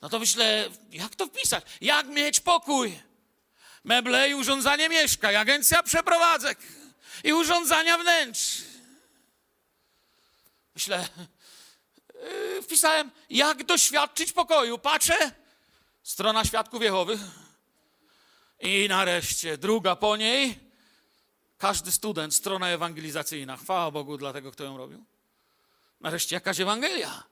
No 0.01 0.09
to 0.09 0.19
myślę, 0.19 0.69
jak 0.91 1.15
to 1.15 1.27
wpisać? 1.27 1.63
Jak 1.81 2.07
mieć 2.07 2.39
pokój? 2.39 2.99
Meble 3.83 4.29
i 4.29 4.35
urządzanie 4.35 4.89
mieszkań, 4.89 5.35
agencja 5.35 5.83
przeprowadzek 5.83 6.59
i 7.23 7.33
urządzania 7.33 7.97
wnętrz. 7.97 8.61
Myślę, 10.75 11.07
yy, 12.13 12.61
wpisałem, 12.61 13.11
jak 13.29 13.63
doświadczyć 13.63 14.31
pokoju. 14.31 14.77
Patrzę, 14.77 15.31
strona 16.03 16.45
świadków 16.45 16.81
Jehowych. 16.81 17.19
I 18.59 18.85
nareszcie 18.89 19.57
druga 19.57 19.95
po 19.95 20.17
niej, 20.17 20.64
każdy 21.57 21.91
student, 21.91 22.35
strona 22.35 22.69
ewangelizacyjna. 22.69 23.57
Chwała 23.57 23.91
Bogu 23.91 24.17
dla 24.17 24.33
tego, 24.33 24.51
kto 24.51 24.63
ją 24.63 24.77
robił. 24.77 25.05
Nareszcie 26.01 26.35
jakaś 26.35 26.59
Ewangelia. 26.59 27.23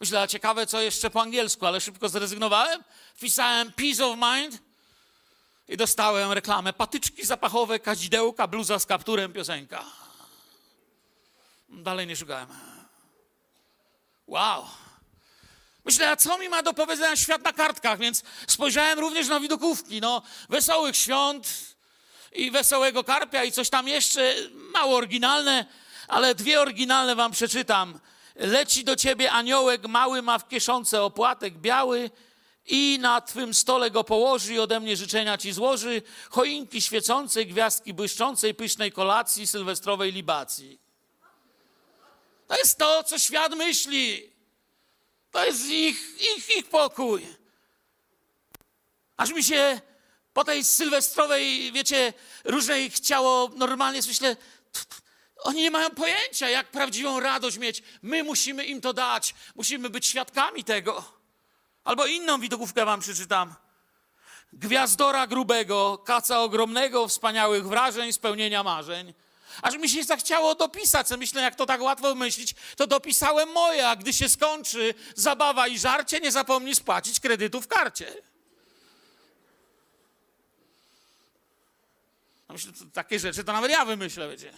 Myślę, 0.00 0.20
a 0.20 0.26
ciekawe, 0.26 0.66
co 0.66 0.80
jeszcze 0.80 1.10
po 1.10 1.22
angielsku, 1.22 1.66
ale 1.66 1.80
szybko 1.80 2.08
zrezygnowałem. 2.08 2.84
Wpisałem 3.14 3.72
peace 3.72 4.06
of 4.06 4.18
mind 4.18 4.62
i 5.68 5.76
dostałem 5.76 6.32
reklamę. 6.32 6.72
Patyczki 6.72 7.26
zapachowe, 7.26 7.78
kadzidełka, 7.78 8.46
bluza 8.46 8.78
z 8.78 8.86
kapturem, 8.86 9.32
piosenka. 9.32 9.84
Dalej 11.68 12.06
nie 12.06 12.16
szukałem. 12.16 12.48
Wow. 14.26 14.66
Myślę, 15.84 16.10
a 16.10 16.16
co 16.16 16.38
mi 16.38 16.48
ma 16.48 16.62
do 16.62 16.74
powiedzenia 16.74 17.16
świat 17.16 17.42
na 17.42 17.52
kartkach, 17.52 17.98
więc 17.98 18.22
spojrzałem 18.46 18.98
również 18.98 19.28
na 19.28 19.40
widokówki. 19.40 20.00
No, 20.00 20.22
wesołych 20.48 20.96
świąt, 20.96 21.71
i 22.34 22.50
Wesołego 22.50 23.04
Karpia 23.04 23.44
i 23.44 23.52
coś 23.52 23.70
tam 23.70 23.88
jeszcze, 23.88 24.34
mało 24.52 24.96
oryginalne, 24.96 25.66
ale 26.08 26.34
dwie 26.34 26.60
oryginalne 26.60 27.16
wam 27.16 27.32
przeczytam. 27.32 28.00
Leci 28.34 28.84
do 28.84 28.96
ciebie 28.96 29.30
aniołek, 29.32 29.88
mały 29.88 30.22
ma 30.22 30.38
w 30.38 30.48
kieszonce 30.48 31.02
opłatek 31.02 31.54
biały 31.54 32.10
i 32.66 32.98
na 33.00 33.20
twym 33.20 33.54
stole 33.54 33.90
go 33.90 34.04
położy 34.04 34.54
i 34.54 34.58
ode 34.58 34.80
mnie 34.80 34.96
życzenia 34.96 35.38
ci 35.38 35.52
złoży, 35.52 36.02
choinki 36.30 36.82
świecącej, 36.82 37.46
gwiazdki 37.46 37.94
błyszczącej, 37.94 38.54
pysznej 38.54 38.92
kolacji, 38.92 39.46
sylwestrowej 39.46 40.12
libacji. 40.12 40.80
To 42.48 42.56
jest 42.56 42.78
to, 42.78 43.04
co 43.04 43.18
świat 43.18 43.54
myśli. 43.54 44.32
To 45.30 45.44
jest 45.44 45.66
ich, 45.66 46.20
ich, 46.36 46.56
ich 46.56 46.68
pokój. 46.68 47.26
Aż 49.16 49.30
mi 49.32 49.44
się 49.44 49.80
po 50.32 50.44
tej 50.44 50.64
sylwestrowej, 50.64 51.72
wiecie, 51.72 52.12
różnej 52.44 52.90
chciało 52.90 53.50
normalnie, 53.56 54.00
myślę, 54.08 54.36
oni 55.42 55.60
nie 55.60 55.70
mają 55.70 55.90
pojęcia, 55.90 56.48
jak 56.48 56.70
prawdziwą 56.70 57.20
radość 57.20 57.58
mieć. 57.58 57.82
My 58.02 58.24
musimy 58.24 58.64
im 58.64 58.80
to 58.80 58.92
dać, 58.92 59.34
musimy 59.54 59.90
być 59.90 60.06
świadkami 60.06 60.64
tego. 60.64 61.04
Albo 61.84 62.06
inną 62.06 62.40
widokówkę 62.40 62.84
wam 62.84 63.00
przeczytam. 63.00 63.54
Gwiazdora 64.52 65.26
grubego, 65.26 65.98
kaca 65.98 66.40
ogromnego, 66.40 67.08
wspaniałych 67.08 67.68
wrażeń, 67.68 68.12
spełnienia 68.12 68.62
marzeń. 68.62 69.14
Aż 69.62 69.76
mi 69.76 69.88
się 69.88 70.04
zachciało 70.04 70.54
dopisać, 70.54 71.06
myślę, 71.18 71.42
jak 71.42 71.54
to 71.54 71.66
tak 71.66 71.80
łatwo 71.80 72.14
myślić, 72.14 72.54
to 72.76 72.86
dopisałem 72.86 73.52
moje, 73.52 73.88
a 73.88 73.96
gdy 73.96 74.12
się 74.12 74.28
skończy 74.28 74.94
zabawa 75.14 75.68
i 75.68 75.78
żarcie, 75.78 76.20
nie 76.20 76.32
zapomnij 76.32 76.74
spłacić 76.74 77.20
kredytu 77.20 77.60
w 77.60 77.68
karcie. 77.68 78.22
No 82.52 82.56
myślę, 82.56 82.72
to 82.72 82.84
takie 82.92 83.18
rzeczy 83.18 83.44
to 83.44 83.52
nawet 83.52 83.70
ja 83.70 83.84
wymyślę, 83.84 84.30
wiecie. 84.30 84.52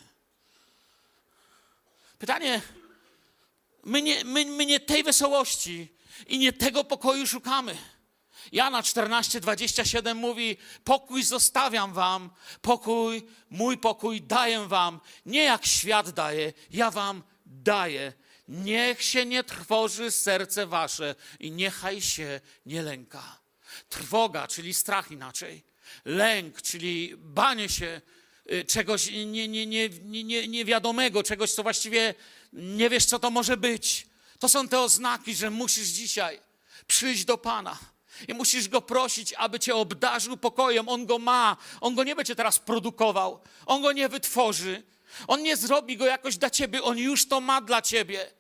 Pytanie, 2.19 2.61
my 3.85 4.03
nie, 4.03 4.25
my, 4.25 4.45
my 4.47 4.67
nie 4.67 4.81
tej 4.81 5.03
wesołości 5.03 5.97
i 6.27 6.39
nie 6.39 6.53
tego 6.53 6.85
pokoju 6.85 7.27
szukamy. 7.27 7.77
Jana 8.53 8.83
14, 8.83 9.41
27 9.41 10.17
mówi: 10.17 10.57
Pokój 10.85 11.23
zostawiam 11.23 11.93
wam, 11.93 12.31
pokój, 12.63 13.23
mój 13.51 13.79
pokój 13.79 14.23
daję 14.23 14.69
wam. 14.69 15.01
Nie 15.27 15.45
jak 15.45 15.67
świat 15.67 16.11
daje, 16.11 16.53
ja 16.71 16.91
wam 16.91 17.23
daję. 17.47 18.13
Niech 18.49 19.03
się 19.03 19.27
nie 19.27 19.45
trwoży 19.45 20.11
serce 20.11 20.67
wasze 20.67 21.15
i 21.41 21.51
niechaj 21.51 22.01
się 22.03 22.41
nie 22.67 22.83
lęka. 22.83 23.39
Trwoga, 23.89 24.49
czyli 24.49 24.75
strach 24.75 25.11
inaczej 25.11 25.74
lęk, 26.05 26.63
czyli 26.63 27.15
banie 27.17 27.69
się 27.69 28.01
y, 28.53 28.65
czegoś 28.65 29.11
nie, 29.11 29.49
nie, 29.49 29.67
nie, 29.67 29.89
nie, 30.25 30.49
niewiadomego, 30.49 31.23
czegoś, 31.23 31.53
co 31.53 31.63
właściwie 31.63 32.15
nie 32.53 32.91
wiesz, 32.91 33.05
co 33.05 33.19
to 33.19 33.31
może 33.31 33.57
być. 33.57 34.07
To 34.39 34.49
są 34.49 34.69
te 34.69 34.81
oznaki, 34.81 35.35
że 35.35 35.51
musisz 35.51 35.89
dzisiaj 35.89 36.41
przyjść 36.87 37.25
do 37.25 37.39
Pana 37.39 37.79
i 38.29 38.35
musisz 38.35 38.69
Go 38.69 38.83
prosić, 38.83 39.33
aby 39.33 39.61
Cię 39.61 39.75
obdarzył 39.75 40.37
pokojem. 40.37 40.89
On 40.89 41.07
go 41.07 41.19
ma, 41.19 41.57
On 41.81 41.95
go 41.95 42.05
nie 42.05 42.17
będzie 42.17 42.37
teraz 42.37 42.59
produkował, 42.59 43.41
On 43.67 43.83
go 43.83 43.93
nie 43.93 44.09
wytworzy, 44.09 44.83
On 45.27 45.43
nie 45.43 45.57
zrobi 45.57 45.97
go 45.97 46.07
jakoś 46.07 46.37
dla 46.37 46.51
Ciebie, 46.51 46.83
On 46.83 46.99
już 46.99 47.29
to 47.29 47.41
ma 47.41 47.61
dla 47.61 47.83
Ciebie. 47.83 48.31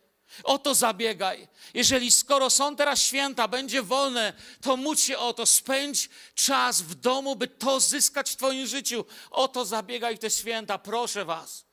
O 0.42 0.58
to 0.58 0.74
zabiegaj. 0.74 1.48
Jeżeli 1.74 2.10
skoro 2.10 2.50
są 2.50 2.76
teraz 2.76 3.02
święta, 3.02 3.48
będzie 3.48 3.82
wolne, 3.82 4.32
to 4.60 4.76
módl 4.76 5.00
się 5.00 5.18
o 5.18 5.32
to. 5.32 5.46
Spędź 5.46 6.08
czas 6.34 6.82
w 6.82 6.94
domu, 6.94 7.36
by 7.36 7.48
to 7.48 7.80
zyskać 7.80 8.30
w 8.30 8.36
Twoim 8.36 8.66
życiu. 8.66 9.04
O 9.30 9.48
to 9.48 9.64
zabiegaj 9.64 10.16
w 10.16 10.20
te 10.20 10.30
święta. 10.30 10.78
Proszę 10.78 11.24
Was. 11.24 11.64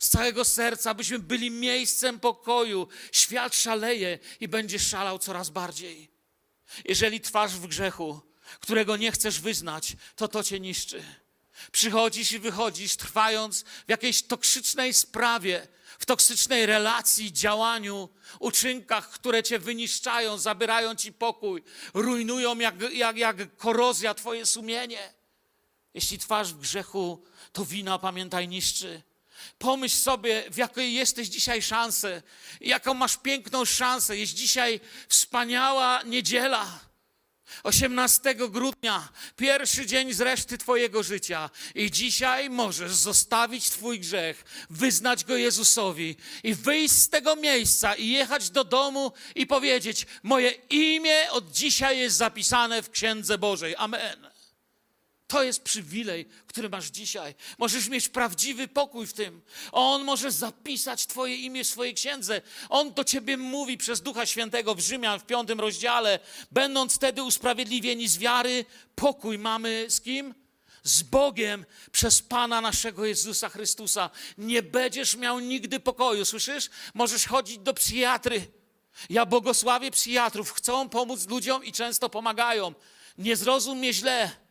Z 0.00 0.08
całego 0.08 0.44
serca, 0.44 0.94
byśmy 0.94 1.18
byli 1.18 1.50
miejscem 1.50 2.20
pokoju. 2.20 2.88
Świat 3.12 3.56
szaleje 3.56 4.18
i 4.40 4.48
będzie 4.48 4.78
szalał 4.78 5.18
coraz 5.18 5.50
bardziej. 5.50 6.10
Jeżeli 6.84 7.20
trwasz 7.20 7.52
w 7.52 7.66
grzechu, 7.66 8.20
którego 8.60 8.96
nie 8.96 9.12
chcesz 9.12 9.40
wyznać, 9.40 9.96
to 10.16 10.28
to 10.28 10.42
cię 10.42 10.60
niszczy. 10.60 11.04
Przychodzisz 11.72 12.32
i 12.32 12.38
wychodzisz, 12.38 12.96
trwając 12.96 13.62
w 13.62 13.88
jakiejś 13.88 14.22
toksycznej 14.22 14.94
sprawie, 14.94 15.68
w 15.98 16.06
toksycznej 16.06 16.66
relacji, 16.66 17.32
działaniu, 17.32 18.08
uczynkach, 18.40 19.10
które 19.10 19.42
cię 19.42 19.58
wyniszczają, 19.58 20.38
zabierają 20.38 20.94
ci 20.94 21.12
pokój, 21.12 21.62
rujnują 21.94 22.58
jak, 22.58 22.74
jak, 22.92 23.16
jak 23.16 23.56
korozja 23.56 24.14
twoje 24.14 24.46
sumienie. 24.46 25.12
Jeśli 25.94 26.18
twarz 26.18 26.52
w 26.52 26.58
grzechu, 26.58 27.24
to 27.52 27.64
wina, 27.64 27.98
pamiętaj, 27.98 28.48
niszczy. 28.48 29.02
Pomyśl 29.58 29.96
sobie, 29.96 30.44
w 30.50 30.56
jakiej 30.56 30.94
jesteś 30.94 31.28
dzisiaj 31.28 31.62
szansę, 31.62 32.22
jaką 32.60 32.94
masz 32.94 33.16
piękną 33.16 33.64
szansę. 33.64 34.16
Jest 34.16 34.34
dzisiaj 34.34 34.80
wspaniała 35.08 36.02
niedziela. 36.02 36.85
18 37.62 38.34
grudnia, 38.34 39.08
pierwszy 39.36 39.86
dzień 39.86 40.12
z 40.12 40.20
reszty 40.20 40.58
Twojego 40.58 41.02
życia. 41.02 41.50
I 41.74 41.90
dzisiaj 41.90 42.50
możesz 42.50 42.94
zostawić 42.94 43.70
Twój 43.70 44.00
grzech, 44.00 44.44
wyznać 44.70 45.24
go 45.24 45.36
Jezusowi 45.36 46.16
i 46.42 46.54
wyjść 46.54 46.94
z 46.94 47.08
tego 47.08 47.36
miejsca 47.36 47.94
i 47.94 48.08
jechać 48.08 48.50
do 48.50 48.64
domu 48.64 49.12
i 49.34 49.46
powiedzieć: 49.46 50.06
Moje 50.22 50.50
imię 50.70 51.30
od 51.30 51.50
dzisiaj 51.50 51.98
jest 51.98 52.16
zapisane 52.16 52.82
w 52.82 52.90
Księdze 52.90 53.38
Bożej. 53.38 53.74
Amen. 53.78 54.35
To 55.26 55.42
jest 55.42 55.62
przywilej, 55.62 56.28
który 56.46 56.68
masz 56.68 56.86
dzisiaj. 56.86 57.34
Możesz 57.58 57.88
mieć 57.88 58.08
prawdziwy 58.08 58.68
pokój 58.68 59.06
w 59.06 59.12
tym. 59.12 59.42
On 59.72 60.04
może 60.04 60.30
zapisać 60.30 61.06
Twoje 61.06 61.36
imię 61.36 61.64
w 61.64 61.66
swojej 61.66 61.94
księdze. 61.94 62.42
On 62.68 62.92
do 62.94 63.04
Ciebie 63.04 63.36
mówi 63.36 63.78
przez 63.78 64.00
Ducha 64.00 64.26
Świętego 64.26 64.74
w 64.74 64.80
Rzymian 64.80 65.20
w 65.20 65.26
piątym 65.26 65.60
rozdziale. 65.60 66.18
Będąc 66.50 66.94
wtedy 66.94 67.22
usprawiedliwieni 67.22 68.08
z 68.08 68.18
wiary, 68.18 68.64
pokój 68.94 69.38
mamy 69.38 69.86
z 69.88 70.00
kim? 70.00 70.34
Z 70.82 71.02
Bogiem 71.02 71.64
przez 71.92 72.22
Pana 72.22 72.60
naszego 72.60 73.04
Jezusa 73.04 73.48
Chrystusa. 73.48 74.10
Nie 74.38 74.62
będziesz 74.62 75.16
miał 75.16 75.40
nigdy 75.40 75.80
pokoju, 75.80 76.24
słyszysz? 76.24 76.70
Możesz 76.94 77.26
chodzić 77.26 77.58
do 77.58 77.74
psychiatry. 77.74 78.46
Ja 79.10 79.26
błogosławię 79.26 79.90
psychiatrów, 79.90 80.52
chcą 80.52 80.88
pomóc 80.88 81.28
ludziom 81.28 81.64
i 81.64 81.72
często 81.72 82.08
pomagają. 82.08 82.74
Nie 83.18 83.36
zrozum 83.36 83.78
mnie 83.78 83.92
źle. 83.92 84.45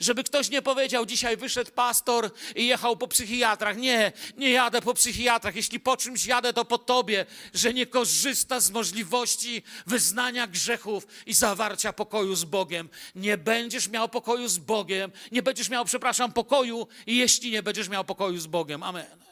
Żeby 0.00 0.24
ktoś 0.24 0.50
nie 0.50 0.62
powiedział, 0.62 1.06
dzisiaj 1.06 1.36
wyszedł 1.36 1.70
pastor 1.70 2.30
i 2.56 2.66
jechał 2.66 2.96
po 2.96 3.08
psychiatrach. 3.08 3.76
Nie, 3.76 4.12
nie 4.36 4.50
jadę 4.50 4.82
po 4.82 4.94
psychiatrach. 4.94 5.56
Jeśli 5.56 5.80
po 5.80 5.96
czymś 5.96 6.26
jadę, 6.26 6.52
to 6.52 6.64
po 6.64 6.78
tobie, 6.78 7.26
że 7.54 7.74
nie 7.74 7.86
korzysta 7.86 8.60
z 8.60 8.70
możliwości 8.70 9.62
wyznania 9.86 10.46
grzechów 10.46 11.06
i 11.26 11.34
zawarcia 11.34 11.92
pokoju 11.92 12.34
z 12.34 12.44
Bogiem. 12.44 12.88
Nie 13.14 13.38
będziesz 13.38 13.88
miał 13.88 14.08
pokoju 14.08 14.48
z 14.48 14.58
Bogiem, 14.58 15.12
nie 15.32 15.42
będziesz 15.42 15.68
miał, 15.68 15.84
przepraszam, 15.84 16.32
pokoju, 16.32 16.88
jeśli 17.06 17.50
nie 17.50 17.62
będziesz 17.62 17.88
miał 17.88 18.04
pokoju 18.04 18.38
z 18.38 18.46
Bogiem. 18.46 18.82
Amen. 18.82 19.24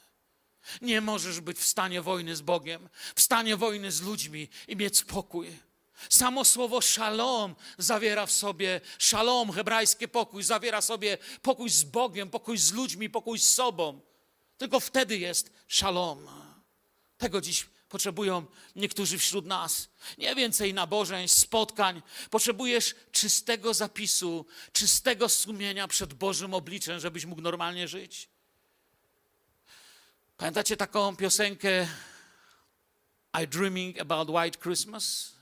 Nie 0.83 1.01
możesz 1.01 1.41
być 1.41 1.59
w 1.59 1.67
stanie 1.67 2.03
wojny 2.03 2.37
z 2.37 2.41
Bogiem, 2.41 2.89
w 3.15 3.21
stanie 3.21 3.57
wojny 3.57 3.93
z 3.93 4.03
ludźmi 4.03 4.49
i 4.69 4.77
mieć 4.77 4.97
spokój. 4.97 5.66
Samo 6.11 6.45
słowo 6.45 6.81
szalom 6.81 7.55
zawiera 7.79 8.27
w 8.27 8.33
sobie, 8.33 8.81
szalom, 8.99 9.53
hebrajskie 9.53 10.09
pokój, 10.09 10.43
zawiera 10.43 10.81
sobie 10.81 11.19
pokój 11.43 11.71
z 11.71 11.85
Bogiem, 11.85 12.31
pokój 12.31 12.59
z 12.59 12.73
ludźmi, 12.73 13.11
pokój 13.11 13.39
z 13.39 13.55
sobą. 13.55 14.01
Tylko 14.59 14.81
wtedy 14.81 15.19
jest 15.19 15.53
szalom. 15.69 16.29
Tego 17.19 17.41
dziś 17.41 17.67
potrzebują 17.89 18.47
niektórzy 18.77 19.19
wśród 19.19 19.47
nas. 19.47 19.89
Nie 20.19 20.35
więcej 20.35 20.75
nabożeństw, 20.75 21.39
spotkań. 21.39 22.03
Potrzebujesz 22.31 22.95
czystego 23.13 23.75
zapisu, 23.75 24.47
czystego 24.73 25.29
sumienia 25.29 25.89
przed 25.89 26.15
Bożym 26.15 26.55
obliczem, 26.55 27.01
żebyś 27.01 27.25
mógł 27.25 27.41
normalnie 27.41 27.89
żyć. 27.89 28.29
Pamiętacie 30.37 30.77
taką 30.77 31.17
piosenkę 31.17 31.89
I 33.43 33.49
Dreaming 33.49 34.01
About 34.01 34.31
White 34.31 34.59
Christmas? 34.59 35.36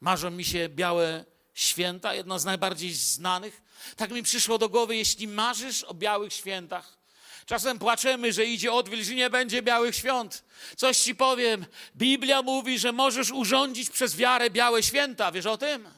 Marzą 0.00 0.30
mi 0.30 0.44
się 0.44 0.68
białe 0.68 1.24
święta, 1.54 2.14
jedno 2.14 2.38
z 2.38 2.44
najbardziej 2.44 2.94
znanych. 2.94 3.62
Tak 3.96 4.10
mi 4.10 4.22
przyszło 4.22 4.58
do 4.58 4.68
głowy, 4.68 4.96
jeśli 4.96 5.28
marzysz 5.28 5.84
o 5.84 5.94
białych 5.94 6.32
świętach, 6.32 6.98
czasem 7.46 7.78
płaczemy, 7.78 8.32
że 8.32 8.44
idzie 8.44 8.72
odwilż 8.72 9.08
i 9.08 9.16
nie 9.16 9.30
będzie 9.30 9.62
białych 9.62 9.96
świąt. 9.96 10.44
Coś 10.76 10.98
ci 10.98 11.14
powiem, 11.14 11.66
Biblia 11.96 12.42
mówi, 12.42 12.78
że 12.78 12.92
możesz 12.92 13.30
urządzić 13.30 13.90
przez 13.90 14.16
wiarę 14.16 14.50
białe 14.50 14.82
święta, 14.82 15.32
wiesz 15.32 15.46
o 15.46 15.58
tym? 15.58 15.88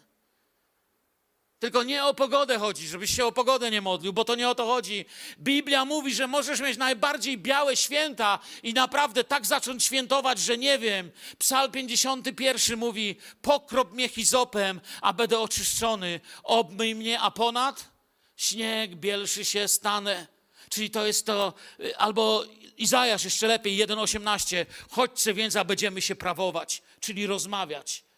Tylko 1.60 1.82
nie 1.82 2.04
o 2.04 2.14
pogodę 2.14 2.58
chodzi, 2.58 2.88
żebyś 2.88 3.16
się 3.16 3.24
o 3.24 3.32
pogodę 3.32 3.70
nie 3.70 3.80
modlił, 3.80 4.12
bo 4.12 4.24
to 4.24 4.34
nie 4.34 4.48
o 4.48 4.54
to 4.54 4.66
chodzi. 4.66 5.04
Biblia 5.38 5.84
mówi, 5.84 6.14
że 6.14 6.26
możesz 6.26 6.60
mieć 6.60 6.78
najbardziej 6.78 7.38
białe 7.38 7.76
święta 7.76 8.38
i 8.62 8.74
naprawdę 8.74 9.24
tak 9.24 9.46
zacząć 9.46 9.84
świętować, 9.84 10.38
że 10.38 10.58
nie 10.58 10.78
wiem. 10.78 11.10
Psalm 11.38 11.72
51 11.72 12.78
mówi: 12.78 13.16
Pokrop 13.42 13.92
mnie 13.92 14.08
hizopem, 14.08 14.80
a 15.00 15.12
będę 15.12 15.38
oczyszczony. 15.38 16.20
Obmyj 16.42 16.94
mnie, 16.94 17.20
a 17.20 17.30
ponad 17.30 17.90
śnieg 18.36 18.94
bielszy 18.94 19.44
się 19.44 19.68
stanę. 19.68 20.26
Czyli 20.68 20.90
to 20.90 21.06
jest 21.06 21.26
to, 21.26 21.54
albo 21.98 22.44
Izajasz 22.80 23.24
jeszcze 23.24 23.46
lepiej, 23.46 23.86
1,18. 23.86 24.66
Chodźcie 24.90 25.34
więc, 25.34 25.56
a 25.56 25.64
będziemy 25.64 26.02
się 26.02 26.14
prawować, 26.14 26.82
czyli 27.00 27.26
rozmawiać. 27.26 28.09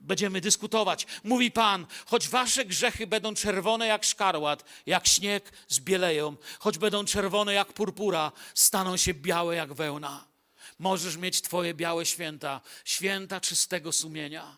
Będziemy 0.00 0.40
dyskutować. 0.40 1.06
Mówi 1.24 1.50
Pan, 1.50 1.86
choć 2.06 2.28
wasze 2.28 2.64
grzechy 2.64 3.06
będą 3.06 3.34
czerwone 3.34 3.86
jak 3.86 4.04
szkarłat, 4.04 4.64
jak 4.86 5.06
śnieg 5.06 5.52
zbieleją, 5.68 6.36
choć 6.58 6.78
będą 6.78 7.04
czerwone 7.04 7.54
jak 7.54 7.72
purpura, 7.72 8.32
staną 8.54 8.96
się 8.96 9.14
białe 9.14 9.56
jak 9.56 9.72
wełna. 9.72 10.24
Możesz 10.78 11.16
mieć 11.16 11.42
Twoje 11.42 11.74
białe 11.74 12.06
święta, 12.06 12.60
święta 12.84 13.40
czystego 13.40 13.92
sumienia, 13.92 14.56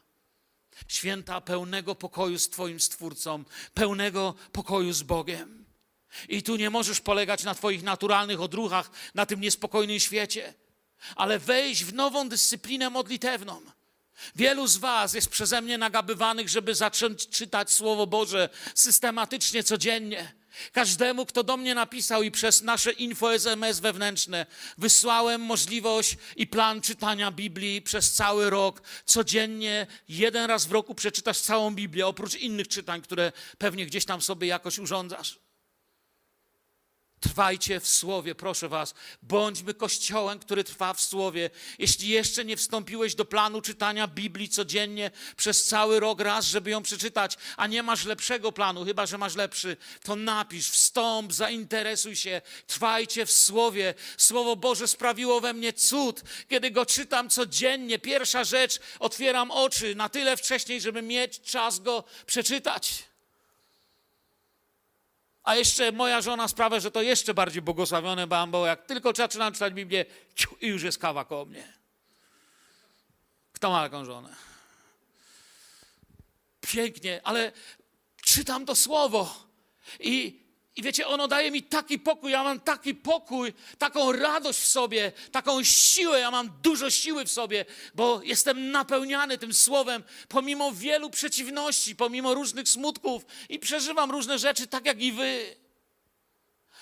święta 0.88 1.40
pełnego 1.40 1.94
pokoju 1.94 2.38
z 2.38 2.48
Twoim 2.48 2.80
Stwórcą, 2.80 3.44
pełnego 3.74 4.34
pokoju 4.52 4.92
z 4.92 5.02
Bogiem. 5.02 5.64
I 6.28 6.42
tu 6.42 6.56
nie 6.56 6.70
możesz 6.70 7.00
polegać 7.00 7.44
na 7.44 7.54
Twoich 7.54 7.82
naturalnych 7.82 8.40
odruchach, 8.40 8.90
na 9.14 9.26
tym 9.26 9.40
niespokojnym 9.40 10.00
świecie, 10.00 10.54
ale 11.16 11.38
wejść 11.38 11.84
w 11.84 11.94
nową 11.94 12.28
dyscyplinę 12.28 12.90
modlitewną 12.90 13.60
Wielu 14.36 14.66
z 14.66 14.76
Was 14.76 15.14
jest 15.14 15.28
przeze 15.28 15.62
mnie 15.62 15.78
nagabywanych, 15.78 16.48
żeby 16.48 16.74
zacząć 16.74 17.28
czytać 17.28 17.72
Słowo 17.72 18.06
Boże 18.06 18.48
systematycznie, 18.74 19.64
codziennie. 19.64 20.32
Każdemu, 20.72 21.26
kto 21.26 21.42
do 21.42 21.56
mnie 21.56 21.74
napisał 21.74 22.22
i 22.22 22.30
przez 22.30 22.62
nasze 22.62 22.92
info 22.92 23.34
SMS 23.34 23.80
wewnętrzne 23.80 24.46
wysłałem 24.78 25.40
możliwość 25.40 26.16
i 26.36 26.46
plan 26.46 26.80
czytania 26.80 27.30
Biblii 27.30 27.82
przez 27.82 28.12
cały 28.12 28.50
rok. 28.50 28.82
Codziennie, 29.04 29.86
jeden 30.08 30.44
raz 30.44 30.66
w 30.66 30.72
roku 30.72 30.94
przeczytasz 30.94 31.38
całą 31.38 31.74
Biblię, 31.74 32.06
oprócz 32.06 32.34
innych 32.34 32.68
czytań, 32.68 33.02
które 33.02 33.32
pewnie 33.58 33.86
gdzieś 33.86 34.04
tam 34.04 34.22
sobie 34.22 34.46
jakoś 34.46 34.78
urządzasz. 34.78 35.49
Trwajcie 37.20 37.80
w 37.80 37.88
Słowie, 37.88 38.34
proszę 38.34 38.68
Was. 38.68 38.94
Bądźmy 39.22 39.74
kościołem, 39.74 40.38
który 40.38 40.64
trwa 40.64 40.94
w 40.94 41.00
Słowie. 41.00 41.50
Jeśli 41.78 42.08
jeszcze 42.08 42.44
nie 42.44 42.56
wstąpiłeś 42.56 43.14
do 43.14 43.24
planu 43.24 43.60
czytania 43.60 44.06
Biblii 44.06 44.48
codziennie 44.48 45.10
przez 45.36 45.64
cały 45.64 46.00
rok 46.00 46.20
raz, 46.20 46.44
żeby 46.44 46.70
ją 46.70 46.82
przeczytać, 46.82 47.36
a 47.56 47.66
nie 47.66 47.82
masz 47.82 48.04
lepszego 48.04 48.52
planu, 48.52 48.84
chyba 48.84 49.06
że 49.06 49.18
masz 49.18 49.34
lepszy, 49.36 49.76
to 50.02 50.16
napisz, 50.16 50.70
wstąp, 50.70 51.32
zainteresuj 51.32 52.16
się. 52.16 52.42
Trwajcie 52.66 53.26
w 53.26 53.32
Słowie. 53.32 53.94
Słowo 54.16 54.56
Boże 54.56 54.88
sprawiło 54.88 55.40
we 55.40 55.52
mnie 55.52 55.72
cud, 55.72 56.22
kiedy 56.48 56.70
go 56.70 56.86
czytam 56.86 57.30
codziennie. 57.30 57.98
Pierwsza 57.98 58.44
rzecz, 58.44 58.78
otwieram 58.98 59.50
oczy 59.50 59.94
na 59.94 60.08
tyle 60.08 60.36
wcześniej, 60.36 60.80
żeby 60.80 61.02
mieć 61.02 61.40
czas 61.40 61.80
go 61.80 62.04
przeczytać. 62.26 63.09
A 65.42 65.54
jeszcze 65.56 65.92
moja 65.92 66.20
żona 66.20 66.48
sprawia, 66.48 66.80
że 66.80 66.90
to 66.90 67.02
jeszcze 67.02 67.34
bardziej 67.34 67.62
błogosławione 67.62 68.26
mam, 68.26 68.50
bo 68.50 68.66
jak 68.66 68.86
tylko 68.86 69.12
zaczynam 69.16 69.52
czytać 69.52 69.74
Biblię, 69.74 70.04
ciu, 70.34 70.56
i 70.60 70.66
już 70.66 70.82
jest 70.82 70.98
kawa 70.98 71.24
koło 71.24 71.44
mnie. 71.44 71.72
Kto 73.52 73.70
ma 73.70 73.82
taką 73.82 74.04
żonę? 74.04 74.36
Pięknie, 76.60 77.20
ale 77.24 77.52
czytam 78.22 78.66
to 78.66 78.76
słowo 78.76 79.34
i 80.00 80.39
i 80.80 80.82
wiecie, 80.82 81.06
ono 81.06 81.28
daje 81.28 81.50
mi 81.50 81.62
taki 81.62 81.98
pokój, 81.98 82.32
ja 82.32 82.44
mam 82.44 82.60
taki 82.60 82.94
pokój, 82.94 83.52
taką 83.78 84.12
radość 84.12 84.58
w 84.58 84.66
sobie, 84.66 85.12
taką 85.32 85.64
siłę, 85.64 86.20
ja 86.20 86.30
mam 86.30 86.50
dużo 86.62 86.90
siły 86.90 87.24
w 87.24 87.32
sobie, 87.32 87.64
bo 87.94 88.20
jestem 88.24 88.70
napełniany 88.70 89.38
tym 89.38 89.54
słowem, 89.54 90.02
pomimo 90.28 90.72
wielu 90.72 91.10
przeciwności, 91.10 91.96
pomimo 91.96 92.34
różnych 92.34 92.68
smutków 92.68 93.26
i 93.48 93.58
przeżywam 93.58 94.10
różne 94.10 94.38
rzeczy 94.38 94.66
tak 94.66 94.86
jak 94.86 95.02
i 95.02 95.12
wy. 95.12 95.56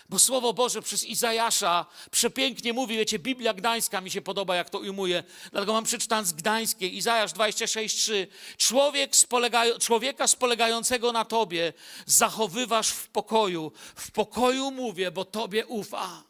Bo 0.08 0.18
Słowo 0.18 0.52
Boże 0.52 0.82
przez 0.82 1.04
Izajasza 1.04 1.86
przepięknie 2.10 2.72
mówi, 2.72 2.96
wiecie, 2.96 3.18
Biblia 3.18 3.54
Gdańska 3.54 4.00
mi 4.00 4.10
się 4.10 4.20
podoba, 4.20 4.56
jak 4.56 4.70
to 4.70 4.78
ujmuje, 4.78 5.24
dlatego 5.50 5.72
mam 5.72 5.84
przeczytane 5.84 6.26
z 6.26 6.32
Gdańskiej, 6.32 6.96
Izajasz 6.96 7.32
26,3. 7.32 8.26
Człowiek 8.56 9.16
spolega, 9.16 9.78
człowieka 9.78 10.26
spolegającego 10.26 11.12
na 11.12 11.24
Tobie 11.24 11.72
zachowywasz 12.06 12.88
w 12.90 13.08
pokoju. 13.08 13.72
W 13.94 14.10
pokoju 14.10 14.70
mówię, 14.70 15.10
bo 15.10 15.24
Tobie 15.24 15.66
ufa. 15.66 16.22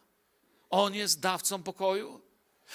On 0.70 0.94
jest 0.94 1.20
dawcą 1.20 1.62
pokoju. 1.62 2.27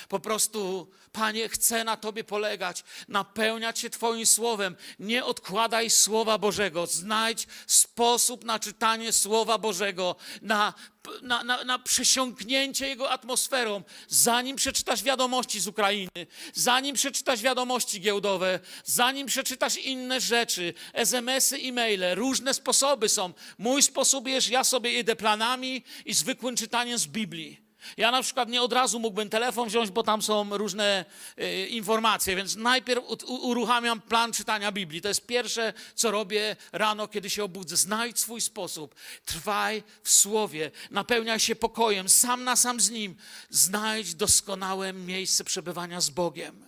Po 0.09 0.19
prostu, 0.19 0.87
Panie, 1.11 1.49
chcę 1.49 1.83
na 1.83 1.97
Tobie 1.97 2.23
polegać, 2.23 2.83
napełniać 3.07 3.79
się 3.79 3.89
Twoim 3.89 4.25
słowem. 4.25 4.75
Nie 4.99 5.25
odkładaj 5.25 5.89
Słowa 5.89 6.37
Bożego. 6.37 6.87
Znajdź 6.87 7.47
sposób 7.67 8.43
na 8.45 8.59
czytanie 8.59 9.13
Słowa 9.13 9.57
Bożego, 9.57 10.15
na, 10.41 10.73
na, 11.21 11.43
na, 11.43 11.63
na 11.63 11.79
przesiąknięcie 11.79 12.87
Jego 12.87 13.11
atmosferą, 13.11 13.83
zanim 14.07 14.55
przeczytasz 14.55 15.03
wiadomości 15.03 15.59
z 15.59 15.67
Ukrainy, 15.67 16.27
zanim 16.53 16.95
przeczytasz 16.95 17.41
wiadomości 17.41 18.01
giełdowe, 18.01 18.59
zanim 18.85 19.27
przeczytasz 19.27 19.77
inne 19.77 20.21
rzeczy, 20.21 20.73
SMS-y, 20.93 21.57
e-maile. 21.57 22.15
Różne 22.15 22.53
sposoby 22.53 23.09
są. 23.09 23.33
Mój 23.57 23.83
sposób 23.83 24.27
jest, 24.27 24.49
ja 24.49 24.63
sobie 24.63 24.99
idę 24.99 25.15
planami 25.15 25.83
i 26.05 26.13
zwykłym 26.13 26.55
czytaniem 26.55 26.97
z 26.97 27.07
Biblii. 27.07 27.62
Ja 27.97 28.11
na 28.11 28.21
przykład 28.21 28.49
nie 28.49 28.61
od 28.61 28.73
razu 28.73 28.99
mógłbym 28.99 29.29
telefon 29.29 29.69
wziąć, 29.69 29.91
bo 29.91 30.03
tam 30.03 30.21
są 30.21 30.57
różne 30.57 31.05
y, 31.39 31.67
informacje, 31.67 32.35
więc 32.35 32.55
najpierw 32.55 33.03
u, 33.25 33.33
uruchamiam 33.33 34.01
plan 34.01 34.33
czytania 34.33 34.71
Biblii. 34.71 35.01
To 35.01 35.07
jest 35.07 35.25
pierwsze, 35.25 35.73
co 35.95 36.11
robię 36.11 36.55
rano, 36.71 37.07
kiedy 37.07 37.29
się 37.29 37.43
obudzę. 37.43 37.77
Znajdź 37.77 38.19
swój 38.19 38.41
sposób. 38.41 38.95
Trwaj 39.25 39.83
w 40.03 40.09
słowie. 40.09 40.71
Napełniaj 40.91 41.39
się 41.39 41.55
pokojem, 41.55 42.09
sam 42.09 42.43
na 42.43 42.55
sam 42.55 42.79
z 42.79 42.89
Nim. 42.89 43.15
Znajdź 43.49 44.15
doskonałe 44.15 44.93
miejsce 44.93 45.43
przebywania 45.43 46.01
z 46.01 46.09
Bogiem. 46.09 46.65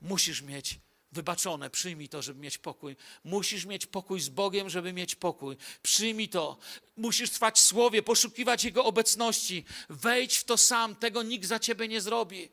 Musisz 0.00 0.42
mieć 0.42 0.78
wybaczone, 1.12 1.70
przyjmij 1.70 2.08
to, 2.08 2.22
żeby 2.22 2.40
mieć 2.40 2.58
pokój. 2.58 2.96
Musisz 3.24 3.64
mieć 3.64 3.86
pokój 3.86 4.20
z 4.20 4.28
Bogiem, 4.28 4.70
żeby 4.70 4.92
mieć 4.92 5.14
pokój. 5.14 5.56
Przyjmij 5.82 6.28
to. 6.28 6.58
Musisz 6.96 7.30
trwać 7.30 7.60
słowie, 7.60 8.02
poszukiwać 8.02 8.64
Jego 8.64 8.84
obecności. 8.84 9.64
Wejdź 9.88 10.36
w 10.36 10.44
to 10.44 10.56
sam, 10.56 10.96
tego 10.96 11.22
nikt 11.22 11.46
za 11.46 11.58
ciebie 11.58 11.88
nie 11.88 12.00
zrobi. 12.00 12.48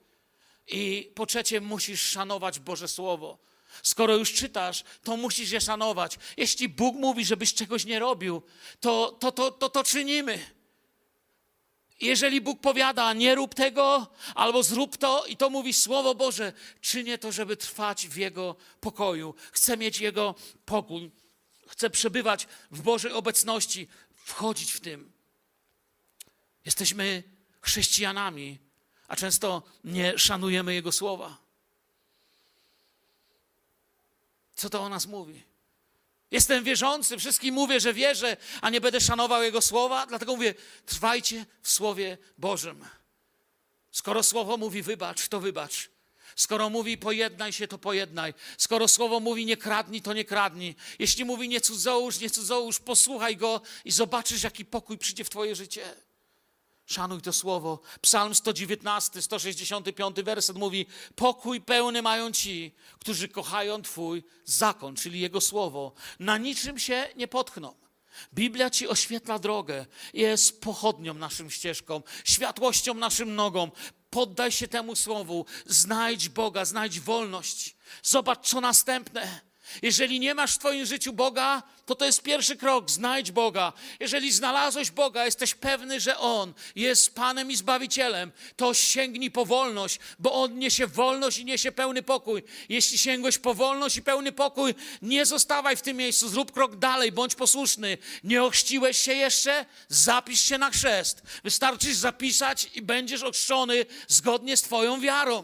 I 0.68 1.12
po 1.16 1.26
trzecie, 1.26 1.62
musisz 1.62 2.02
szanować 2.02 2.60
Boże 2.60 2.88
Słowo. 2.88 3.38
Skoro 3.84 4.16
już 4.16 4.34
czytasz, 4.34 4.84
to 5.04 5.18
musisz 5.18 5.52
je 5.52 5.62
szanować. 5.62 6.18
Jeśli 6.38 6.70
Bóg 6.70 6.96
mówi, 6.96 7.26
żebyś 7.26 7.54
czegoś 7.54 7.86
nie 7.86 8.00
robił, 8.00 8.42
to 8.80 9.18
to, 9.20 9.32
to, 9.32 9.52
to, 9.52 9.70
to 9.70 9.84
czynimy. 9.84 10.59
Jeżeli 12.02 12.42
Bóg 12.42 12.62
powiada, 12.62 13.14
nie 13.14 13.36
rób 13.36 13.56
tego, 13.56 14.08
albo 14.36 14.64
zrób 14.64 14.98
to, 14.98 15.26
i 15.26 15.38
to 15.38 15.50
mówi 15.50 15.74
Słowo 15.74 16.16
Boże, 16.16 16.54
czynię 16.82 17.18
to, 17.18 17.32
żeby 17.32 17.58
trwać 17.58 18.08
w 18.08 18.18
Jego 18.18 18.56
pokoju. 18.82 19.36
Chcę 19.52 19.78
mieć 19.78 20.00
Jego 20.00 20.36
pokój. 20.66 21.12
Chcę 21.68 21.90
przebywać 21.90 22.48
w 22.72 22.82
Bożej 22.82 23.12
obecności, 23.12 23.88
wchodzić 24.16 24.72
w 24.72 24.80
tym. 24.80 25.12
Jesteśmy 26.66 27.24
chrześcijanami, 27.62 28.58
a 29.08 29.16
często 29.16 29.64
nie 29.84 30.20
szanujemy 30.20 30.74
Jego 30.74 30.92
słowa. 30.92 31.38
Co 34.56 34.70
to 34.70 34.82
o 34.82 34.90
nas 34.90 35.06
mówi? 35.06 35.49
Jestem 36.32 36.64
wierzący, 36.64 37.18
wszystkim 37.18 37.56
mówię, 37.56 37.80
że 37.80 37.94
wierzę, 37.94 38.38
a 38.62 38.70
nie 38.70 38.82
będę 38.82 39.02
szanował 39.02 39.44
Jego 39.44 39.62
słowa, 39.62 40.06
dlatego 40.06 40.36
mówię, 40.36 40.54
trwajcie 40.86 41.46
w 41.62 41.70
Słowie 41.70 42.18
Bożym. 42.38 42.86
Skoro 43.92 44.24
Słowo 44.24 44.58
mówi 44.58 44.82
wybacz, 44.82 45.28
to 45.28 45.40
wybacz. 45.40 45.90
Skoro 46.36 46.70
mówi 46.70 46.98
pojednaj 46.98 47.54
się, 47.54 47.68
to 47.68 47.78
pojednaj. 47.78 48.34
Skoro 48.58 48.88
Słowo 48.88 49.20
mówi 49.20 49.46
nie 49.46 49.58
kradnij, 49.58 50.02
to 50.02 50.14
nie 50.14 50.26
kradnij. 50.26 50.76
Jeśli 51.00 51.26
mówi 51.26 51.50
nie 51.50 51.62
cudzołóż, 51.62 52.20
nie 52.20 52.30
cudzołóż, 52.30 52.80
posłuchaj 52.80 53.38
Go 53.38 53.62
i 53.86 53.92
zobaczysz, 53.92 54.44
jaki 54.44 54.66
pokój 54.66 54.98
przyjdzie 54.98 55.24
w 55.24 55.30
Twoje 55.30 55.56
życie. 55.56 55.96
Szanuj 56.90 57.22
to 57.22 57.34
słowo. 57.34 57.80
Psalm 58.02 58.36
119, 58.36 59.22
165 59.22 60.22
werset 60.22 60.58
mówi: 60.58 60.86
Pokój 61.16 61.62
pełny 61.62 62.02
mają 62.02 62.32
ci, 62.32 62.76
którzy 63.00 63.28
kochają 63.28 63.82
Twój 63.82 64.24
zakon, 64.46 64.96
czyli 64.96 65.20
Jego 65.20 65.42
słowo. 65.42 65.94
Na 66.20 66.38
niczym 66.38 66.80
się 66.80 67.08
nie 67.16 67.28
potkną. 67.28 67.76
Biblia 68.34 68.70
ci 68.70 68.88
oświetla 68.88 69.40
drogę, 69.40 69.86
jest 70.14 70.62
pochodnią 70.62 71.14
naszym 71.14 71.52
ścieżką, 71.52 72.02
światłością 72.24 72.94
naszym 72.94 73.36
nogą. 73.36 73.72
Poddaj 74.10 74.52
się 74.52 74.68
temu 74.68 74.96
słowu, 74.96 75.46
znajdź 75.66 76.30
Boga, 76.30 76.66
znajdź 76.66 77.00
wolność. 77.00 77.76
Zobacz, 78.04 78.48
co 78.48 78.62
następne. 78.62 79.49
Jeżeli 79.82 80.20
nie 80.20 80.36
masz 80.36 80.56
w 80.56 80.58
Twoim 80.58 80.86
życiu 80.86 81.14
Boga, 81.14 81.64
to 81.86 81.96
to 81.96 82.06
jest 82.06 82.22
pierwszy 82.22 82.56
krok. 82.56 82.92
Znajdź 82.92 83.32
Boga. 83.32 83.74
Jeżeli 84.00 84.32
znalazłeś 84.32 84.92
Boga, 84.92 85.26
jesteś 85.26 85.56
pewny, 85.56 86.00
że 86.00 86.18
On 86.18 86.54
jest 86.76 87.16
Panem 87.16 87.52
i 87.52 87.56
Zbawicielem, 87.56 88.32
to 88.56 88.74
sięgnij 88.74 89.32
po 89.32 89.46
wolność, 89.46 90.00
bo 90.20 90.34
On 90.34 90.60
niesie 90.60 90.88
wolność 90.88 91.38
i 91.38 91.46
niesie 91.46 91.72
pełny 91.72 92.04
pokój. 92.04 92.44
Jeśli 92.70 92.98
sięgłeś 92.98 93.38
po 93.38 93.54
wolność 93.54 93.98
i 93.98 94.02
pełny 94.02 94.32
pokój, 94.32 94.76
nie 95.02 95.26
zostawaj 95.26 95.76
w 95.76 95.82
tym 95.82 95.98
miejscu. 95.98 96.30
Zrób 96.30 96.52
krok 96.52 96.76
dalej, 96.76 97.12
bądź 97.12 97.36
posłuszny. 97.36 97.98
Nie 98.24 98.44
ochrzciłeś 98.44 99.00
się 99.00 99.14
jeszcze? 99.14 99.66
Zapisz 99.88 100.42
się 100.42 100.58
na 100.58 100.70
chrzest. 100.70 101.22
Wystarczy 101.44 101.96
zapisać 101.96 102.70
i 102.76 102.82
będziesz 102.82 103.24
ochrzczony 103.24 103.86
zgodnie 104.08 104.58
z 104.58 104.62
Twoją 104.62 105.02
wiarą, 105.02 105.44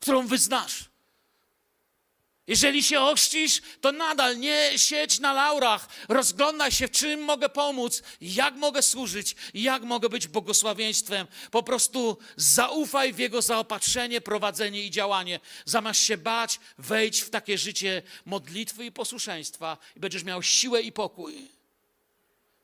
którą 0.00 0.26
wyznasz. 0.26 0.89
Jeżeli 2.50 2.82
się 2.82 3.00
ochrzcisz, 3.00 3.62
to 3.80 3.92
nadal 3.92 4.38
nie 4.38 4.72
siedź 4.76 5.18
na 5.18 5.32
laurach. 5.32 5.88
Rozglądaj 6.08 6.72
się, 6.72 6.88
w 6.88 6.90
czym 6.90 7.20
mogę 7.20 7.48
pomóc, 7.48 8.02
jak 8.20 8.54
mogę 8.54 8.82
służyć, 8.82 9.36
jak 9.54 9.82
mogę 9.82 10.08
być 10.08 10.28
błogosławieństwem. 10.28 11.26
Po 11.50 11.62
prostu 11.62 12.18
zaufaj 12.36 13.12
w 13.12 13.18
Jego 13.18 13.42
zaopatrzenie, 13.42 14.20
prowadzenie 14.20 14.82
i 14.82 14.90
działanie. 14.90 15.40
Zamiast 15.64 16.00
się 16.00 16.16
bać, 16.16 16.60
wejdź 16.78 17.20
w 17.20 17.30
takie 17.30 17.58
życie 17.58 18.02
modlitwy 18.26 18.84
i 18.84 18.92
posłuszeństwa 18.92 19.78
i 19.96 20.00
będziesz 20.00 20.24
miał 20.24 20.42
siłę 20.42 20.82
i 20.82 20.92
pokój. 20.92 21.48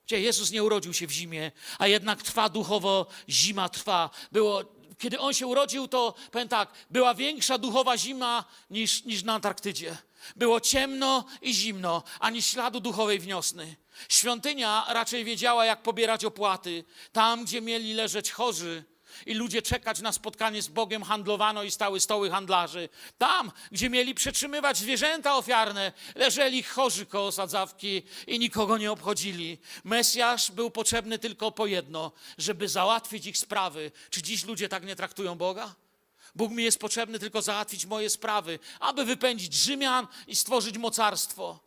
Gdzie 0.07 0.20
Jezus 0.20 0.51
nie 0.51 0.64
urodził 0.64 0.95
się 0.95 1.07
w 1.07 1.11
zimie, 1.11 1.53
a 1.78 1.87
jednak 1.87 2.22
trwa 2.22 2.49
duchowo, 2.49 3.07
zima 3.28 3.68
trwa. 3.68 4.11
Było 4.32 4.64
kiedy 4.99 5.19
on 5.19 5.35
się 5.35 5.47
urodził, 5.47 5.89
to 5.89 6.15
powiem 6.31 6.49
tak, 6.49 6.69
była 6.91 7.15
większa 7.15 7.59
duchowa 7.59 7.99
zima 7.99 8.45
niż, 8.71 9.05
niż 9.05 9.23
na 9.23 9.35
Antarktydzie. 9.35 9.97
Było 10.37 10.61
ciemno 10.61 11.25
i 11.43 11.55
zimno, 11.55 12.03
ani 12.21 12.43
śladu 12.43 12.81
duchowej 12.81 13.19
wniosny. 13.19 13.77
Świątynia 14.09 14.85
raczej 14.89 15.25
wiedziała, 15.25 15.65
jak 15.65 15.83
pobierać 15.83 16.25
opłaty. 16.25 16.85
Tam, 17.13 17.45
gdzie 17.45 17.61
mieli 17.61 17.95
leżeć 17.95 18.31
chorzy, 18.31 18.85
i 19.27 19.35
ludzie 19.35 19.62
czekać 19.62 20.01
na 20.01 20.12
spotkanie 20.12 20.62
z 20.62 20.69
Bogiem, 20.69 21.03
handlowano 21.03 21.62
i 21.62 21.71
stały 21.71 22.01
stoły 22.01 22.31
handlarzy. 22.31 22.89
Tam, 23.19 23.53
gdzie 23.73 23.91
mieli 23.91 24.14
przetrzymywać 24.14 24.79
zwierzęta 24.79 25.37
ofiarne, 25.37 25.93
leżeli 26.14 26.62
chorzy 26.62 27.07
koło 27.07 27.33
sadzawki 27.33 28.03
i 28.27 28.39
nikogo 28.39 28.79
nie 28.79 28.93
obchodzili. 28.93 29.59
Mesjasz 29.85 30.51
był 30.51 30.71
potrzebny 30.71 31.19
tylko 31.19 31.53
po 31.53 31.67
jedno, 31.67 32.12
żeby 32.39 32.69
załatwić 32.69 33.27
ich 33.27 33.39
sprawy. 33.39 33.93
Czy 34.11 34.23
dziś 34.23 34.45
ludzie 34.45 34.69
tak 34.69 34.85
nie 34.85 34.97
traktują 34.97 35.35
Boga? 35.35 35.75
Bóg 36.35 36.53
mi 36.53 36.64
jest 36.64 36.79
potrzebny 36.79 37.19
tylko 37.19 37.43
załatwić 37.43 37.87
moje 37.87 38.11
sprawy, 38.11 38.59
aby 38.81 39.05
wypędzić 39.05 39.55
Rzymian 39.55 40.07
i 40.27 40.37
stworzyć 40.37 40.79
mocarstwo. 40.79 41.61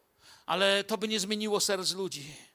Ale 0.46 0.84
to 0.84 0.98
by 0.98 1.08
nie 1.08 1.20
zmieniło 1.20 1.60
serc 1.60 1.94
ludzi. 1.94 2.49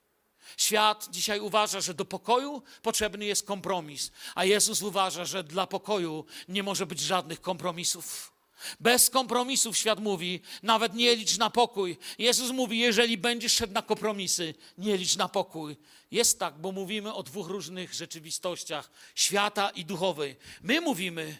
Świat 0.56 1.08
dzisiaj 1.10 1.40
uważa, 1.40 1.80
że 1.80 1.94
do 1.94 2.04
pokoju 2.04 2.62
potrzebny 2.82 3.24
jest 3.24 3.46
kompromis, 3.46 4.10
a 4.34 4.44
Jezus 4.44 4.82
uważa, 4.82 5.24
że 5.24 5.44
dla 5.44 5.66
pokoju 5.66 6.24
nie 6.48 6.62
może 6.62 6.86
być 6.86 7.00
żadnych 7.00 7.40
kompromisów. 7.40 8.34
Bez 8.80 9.10
kompromisów 9.10 9.76
świat 9.76 10.00
mówi, 10.00 10.40
nawet 10.62 10.94
nie 10.94 11.16
licz 11.16 11.38
na 11.38 11.50
pokój. 11.50 11.96
Jezus 12.18 12.50
mówi, 12.50 12.78
jeżeli 12.78 13.18
będziesz 13.18 13.52
szedł 13.52 13.72
na 13.72 13.82
kompromisy, 13.82 14.54
nie 14.78 14.96
licz 14.96 15.16
na 15.16 15.28
pokój. 15.28 15.76
Jest 16.10 16.38
tak, 16.38 16.58
bo 16.58 16.72
mówimy 16.72 17.14
o 17.14 17.22
dwóch 17.22 17.48
różnych 17.48 17.94
rzeczywistościach 17.94 18.90
świata 19.14 19.70
i 19.70 19.84
duchowej. 19.84 20.36
My 20.62 20.80
mówimy, 20.80 21.38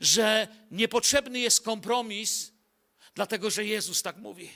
że 0.00 0.48
niepotrzebny 0.70 1.38
jest 1.38 1.60
kompromis, 1.60 2.52
dlatego 3.14 3.50
że 3.50 3.64
Jezus 3.64 4.02
tak 4.02 4.16
mówi. 4.16 4.50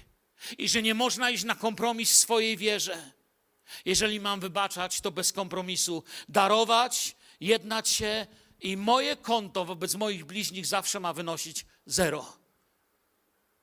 I 0.58 0.68
że 0.68 0.82
nie 0.82 0.94
można 0.94 1.30
iść 1.30 1.44
na 1.44 1.54
kompromis 1.54 2.12
w 2.12 2.16
swojej 2.16 2.56
wierze. 2.56 3.12
Jeżeli 3.84 4.20
mam 4.20 4.40
wybaczać, 4.40 5.00
to 5.00 5.10
bez 5.10 5.32
kompromisu. 5.32 6.04
Darować, 6.28 7.16
jednać 7.40 7.88
się 7.88 8.26
i 8.60 8.76
moje 8.76 9.16
konto 9.16 9.64
wobec 9.64 9.94
moich 9.94 10.24
bliźnich 10.24 10.66
zawsze 10.66 11.00
ma 11.00 11.12
wynosić 11.12 11.66
zero. 11.86 12.36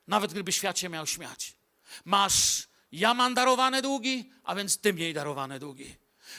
Nawet 0.06 0.32
gdyby 0.32 0.52
świat 0.52 0.78
się 0.78 0.88
miał 0.88 1.06
śmiać. 1.06 1.56
Masz, 2.04 2.68
ja 2.92 3.14
mam 3.14 3.34
darowane 3.34 3.82
długi, 3.82 4.30
a 4.44 4.54
więc 4.54 4.78
ty 4.78 4.92
mniej 4.92 5.14
darowane 5.14 5.58
długi. 5.58 5.96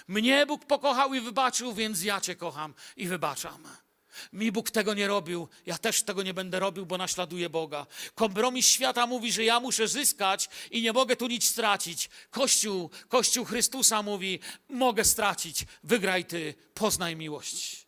Mnie 0.08 0.46
Bóg 0.46 0.66
pokochał 0.66 1.14
i 1.14 1.22
wybaczył, 1.22 1.74
więc 1.74 2.04
ja 2.04 2.22
cię 2.22 2.36
kocham 2.36 2.74
i 2.96 3.08
wybaczam. 3.08 3.64
Mi 4.34 4.52
Bóg 4.52 4.72
tego 4.72 4.94
nie 4.94 5.08
robił, 5.08 5.48
ja 5.66 5.78
też 5.78 6.04
tego 6.04 6.24
nie 6.24 6.34
będę 6.34 6.60
robił, 6.60 6.86
bo 6.86 6.98
naśladuję 6.98 7.50
Boga. 7.50 7.86
Kompromis 8.16 8.68
świata 8.68 9.08
mówi, 9.08 9.32
że 9.32 9.44
ja 9.44 9.60
muszę 9.60 9.88
zyskać 9.88 10.50
i 10.72 10.82
nie 10.82 10.94
mogę 10.94 11.16
tu 11.16 11.28
nic 11.28 11.46
stracić. 11.50 12.10
Kościół, 12.30 12.90
Kościół 13.08 13.46
Chrystusa 13.46 14.02
mówi, 14.04 14.40
mogę 14.70 15.06
stracić, 15.06 15.66
wygraj 15.84 16.26
ty, 16.26 16.54
poznaj 16.74 17.16
miłość. 17.16 17.88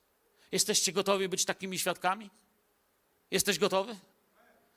Jesteście 0.51 0.91
gotowi 0.91 1.30
być 1.30 1.45
takimi 1.45 1.80
świadkami? 1.80 2.30
Jesteś 3.32 3.59
gotowy? 3.59 3.95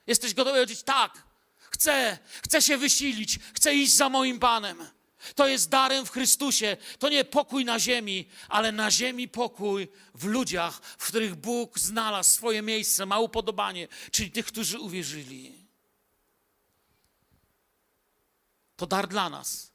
Jesteś 0.07 0.33
gotowy 0.33 0.55
powiedzieć 0.55 0.83
tak, 0.83 1.23
chcę, 1.57 2.17
chcę 2.43 2.61
się 2.61 2.77
wysilić, 2.77 3.39
chcę 3.53 3.75
iść 3.75 3.93
za 3.93 4.09
moim 4.09 4.39
Panem. 4.39 4.96
To 5.35 5.47
jest 5.47 5.69
darem 5.69 6.05
w 6.05 6.11
Chrystusie. 6.11 6.77
To 6.99 7.09
nie 7.09 7.25
pokój 7.25 7.65
na 7.65 7.79
ziemi, 7.79 8.29
ale 8.49 8.71
na 8.71 8.91
ziemi 8.91 9.27
pokój 9.27 9.87
w 10.13 10.25
ludziach, 10.25 10.81
w 10.97 11.07
których 11.07 11.35
Bóg 11.35 11.79
znalazł 11.79 12.29
swoje 12.29 12.61
miejsce, 12.61 13.05
ma 13.05 13.19
upodobanie, 13.19 13.87
czyli 14.11 14.31
tych, 14.31 14.45
którzy 14.45 14.79
uwierzyli. 14.79 15.67
To 18.75 18.87
dar 18.87 19.07
dla 19.07 19.29
nas. 19.29 19.71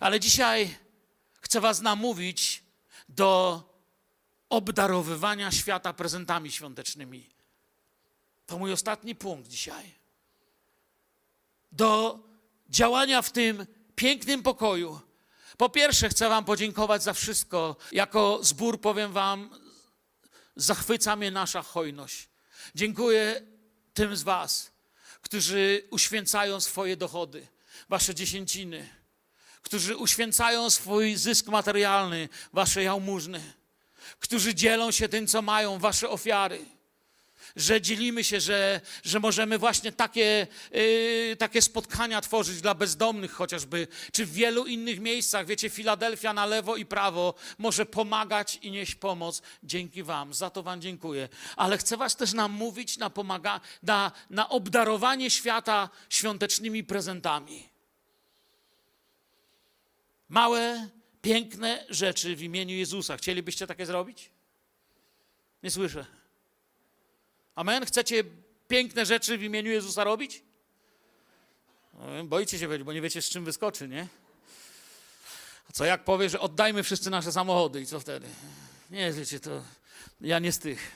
Ale 0.00 0.20
dzisiaj 0.20 0.76
chcę 1.40 1.60
Was 1.60 1.80
namówić, 1.80 2.64
do 3.08 3.62
obdarowywania 4.48 5.52
świata 5.52 5.92
prezentami 5.92 6.52
świątecznymi. 6.52 7.30
To 8.46 8.58
mój 8.58 8.72
ostatni 8.72 9.14
punkt 9.14 9.48
dzisiaj. 9.48 9.94
Do 11.72 12.18
działania 12.68 13.22
w 13.22 13.30
tym 13.30 13.66
pięknym 13.96 14.42
pokoju. 14.42 15.00
Po 15.56 15.68
pierwsze, 15.68 16.08
chcę 16.08 16.28
Wam 16.28 16.44
podziękować 16.44 17.02
za 17.02 17.12
wszystko. 17.12 17.76
Jako 17.92 18.38
zbór 18.42 18.80
powiem 18.80 19.12
Wam, 19.12 19.50
zachwyca 20.56 21.16
mnie 21.16 21.30
nasza 21.30 21.62
hojność. 21.62 22.28
Dziękuję 22.74 23.42
tym 23.94 24.16
z 24.16 24.22
Was, 24.22 24.72
którzy 25.22 25.88
uświęcają 25.90 26.60
swoje 26.60 26.96
dochody, 26.96 27.46
Wasze 27.88 28.14
dziesięciny, 28.14 28.88
którzy 29.62 29.96
uświęcają 29.96 30.70
swój 30.70 31.16
zysk 31.16 31.46
materialny, 31.46 32.28
Wasze 32.52 32.82
jałmużny, 32.82 33.52
którzy 34.20 34.54
dzielą 34.54 34.90
się 34.90 35.08
tym, 35.08 35.26
co 35.26 35.42
mają, 35.42 35.78
Wasze 35.78 36.08
ofiary 36.08 36.64
że 37.56 37.80
dzielimy 37.80 38.24
się, 38.24 38.40
że, 38.40 38.80
że 39.04 39.20
możemy 39.20 39.58
właśnie 39.58 39.92
takie, 39.92 40.46
yy, 40.70 41.36
takie 41.38 41.62
spotkania 41.62 42.20
tworzyć 42.20 42.60
dla 42.60 42.74
bezdomnych 42.74 43.32
chociażby, 43.32 43.88
czy 44.12 44.26
w 44.26 44.32
wielu 44.32 44.66
innych 44.66 45.00
miejscach. 45.00 45.46
Wiecie, 45.46 45.70
Filadelfia 45.70 46.32
na 46.32 46.46
lewo 46.46 46.76
i 46.76 46.86
prawo 46.86 47.34
może 47.58 47.86
pomagać 47.86 48.58
i 48.62 48.70
nieść 48.70 48.94
pomoc 48.94 49.42
dzięki 49.62 50.02
Wam. 50.02 50.34
Za 50.34 50.50
to 50.50 50.62
Wam 50.62 50.80
dziękuję. 50.80 51.28
Ale 51.56 51.78
chcę 51.78 51.96
Was 51.96 52.16
też 52.16 52.32
namówić 52.32 52.98
na, 52.98 53.10
pomaga, 53.10 53.60
na, 53.82 54.12
na 54.30 54.48
obdarowanie 54.48 55.30
świata 55.30 55.88
świątecznymi 56.10 56.84
prezentami. 56.84 57.68
Małe, 60.28 60.88
piękne 61.22 61.86
rzeczy 61.88 62.36
w 62.36 62.42
imieniu 62.42 62.74
Jezusa. 62.74 63.16
Chcielibyście 63.16 63.66
takie 63.66 63.86
zrobić? 63.86 64.30
Nie 65.62 65.70
słyszę. 65.70 66.23
Amen? 67.54 67.86
Chcecie 67.86 68.24
piękne 68.68 69.06
rzeczy 69.06 69.38
w 69.38 69.42
imieniu 69.42 69.70
Jezusa 69.70 70.04
robić? 70.04 70.42
No, 71.94 72.24
boicie 72.24 72.58
się 72.58 72.68
być, 72.68 72.82
bo 72.82 72.92
nie 72.92 73.00
wiecie, 73.00 73.22
z 73.22 73.30
czym 73.30 73.44
wyskoczy, 73.44 73.88
nie? 73.88 74.08
A 75.70 75.72
co 75.72 75.84
jak 75.84 76.04
powie, 76.04 76.30
że 76.30 76.40
oddajmy 76.40 76.82
wszyscy 76.82 77.10
nasze 77.10 77.32
samochody 77.32 77.80
i 77.80 77.86
co 77.86 78.00
wtedy? 78.00 78.28
Nie, 78.90 79.12
wiecie, 79.12 79.40
to 79.40 79.62
ja 80.20 80.38
nie 80.38 80.52
z 80.52 80.58
tych. 80.58 80.90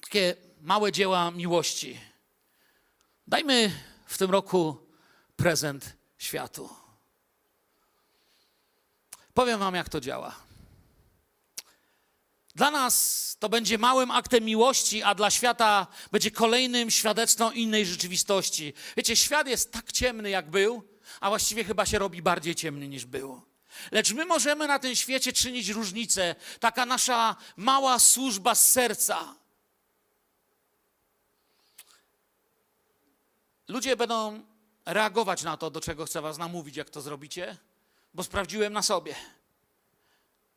Takie 0.00 0.36
małe 0.60 0.92
dzieła 0.92 1.30
miłości. 1.30 2.00
Dajmy 3.26 3.72
w 4.06 4.18
tym 4.18 4.30
roku 4.30 4.86
prezent 5.36 5.96
światu. 6.18 6.68
Powiem 9.34 9.58
Wam, 9.58 9.74
jak 9.74 9.88
to 9.88 10.00
działa. 10.00 10.45
Dla 12.56 12.70
nas 12.70 13.36
to 13.40 13.48
będzie 13.48 13.78
małym 13.78 14.10
aktem 14.10 14.44
miłości, 14.44 15.02
a 15.02 15.14
dla 15.14 15.30
świata 15.30 15.86
będzie 16.12 16.30
kolejnym 16.30 16.90
świadectwem 16.90 17.54
innej 17.54 17.86
rzeczywistości. 17.86 18.72
Wiecie, 18.96 19.16
świat 19.16 19.46
jest 19.46 19.72
tak 19.72 19.92
ciemny, 19.92 20.30
jak 20.30 20.50
był, 20.50 20.82
a 21.20 21.28
właściwie 21.28 21.64
chyba 21.64 21.86
się 21.86 21.98
robi 21.98 22.22
bardziej 22.22 22.54
ciemny 22.54 22.88
niż 22.88 23.04
był. 23.04 23.42
Lecz 23.90 24.12
my 24.12 24.24
możemy 24.24 24.66
na 24.66 24.78
tym 24.78 24.96
świecie 24.96 25.32
czynić 25.32 25.68
różnicę. 25.68 26.34
Taka 26.60 26.86
nasza 26.86 27.36
mała 27.56 27.98
służba 27.98 28.54
z 28.54 28.72
serca. 28.72 29.34
Ludzie 33.68 33.96
będą 33.96 34.42
reagować 34.84 35.42
na 35.42 35.56
to, 35.56 35.70
do 35.70 35.80
czego 35.80 36.06
chcę 36.06 36.20
Was 36.20 36.38
namówić, 36.38 36.76
jak 36.76 36.90
to 36.90 37.00
zrobicie, 37.00 37.56
bo 38.14 38.22
sprawdziłem 38.22 38.72
na 38.72 38.82
sobie. 38.82 39.14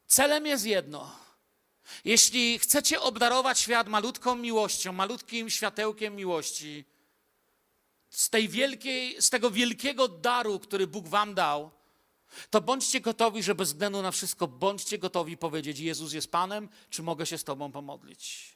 Celem 0.07 0.45
jest 0.45 0.65
jedno 0.65 1.28
jeśli 2.05 2.59
chcecie 2.59 3.01
obdarować 3.01 3.59
świat 3.59 3.87
malutką 3.87 4.35
miłością, 4.35 4.93
malutkim 4.93 5.49
światełkiem 5.49 6.15
miłości, 6.15 6.85
z, 8.09 8.29
tej 8.29 8.49
wielkiej, 8.49 9.21
z 9.21 9.29
tego 9.29 9.51
wielkiego 9.51 10.07
daru, 10.07 10.59
który 10.59 10.87
Bóg 10.87 11.07
wam 11.07 11.33
dał, 11.33 11.71
to 12.49 12.61
bądźcie 12.61 13.01
gotowi, 13.01 13.43
że 13.43 13.55
bez 13.55 13.69
względu 13.69 14.01
na 14.01 14.11
wszystko, 14.11 14.47
bądźcie 14.47 14.97
gotowi 14.97 15.37
powiedzieć: 15.37 15.79
Jezus 15.79 16.13
jest 16.13 16.31
Panem, 16.31 16.69
czy 16.89 17.03
mogę 17.03 17.25
się 17.25 17.37
z 17.37 17.43
Tobą 17.43 17.71
pomodlić? 17.71 18.55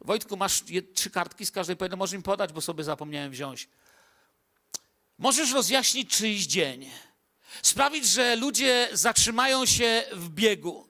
Wojtku, 0.00 0.36
masz 0.36 0.62
trzy 0.94 1.10
kartki 1.10 1.46
z 1.46 1.50
każdej 1.50 1.76
pojedynczej, 1.76 1.98
możesz 1.98 2.16
mi 2.16 2.22
podać, 2.22 2.52
bo 2.52 2.60
sobie 2.60 2.84
zapomniałem 2.84 3.32
wziąć. 3.32 3.68
Możesz 5.18 5.52
rozjaśnić 5.52 6.10
czyjś 6.10 6.46
dzień, 6.46 6.90
sprawić, 7.62 8.06
że 8.06 8.36
ludzie 8.36 8.88
zatrzymają 8.92 9.66
się 9.66 10.04
w 10.12 10.28
biegu. 10.28 10.89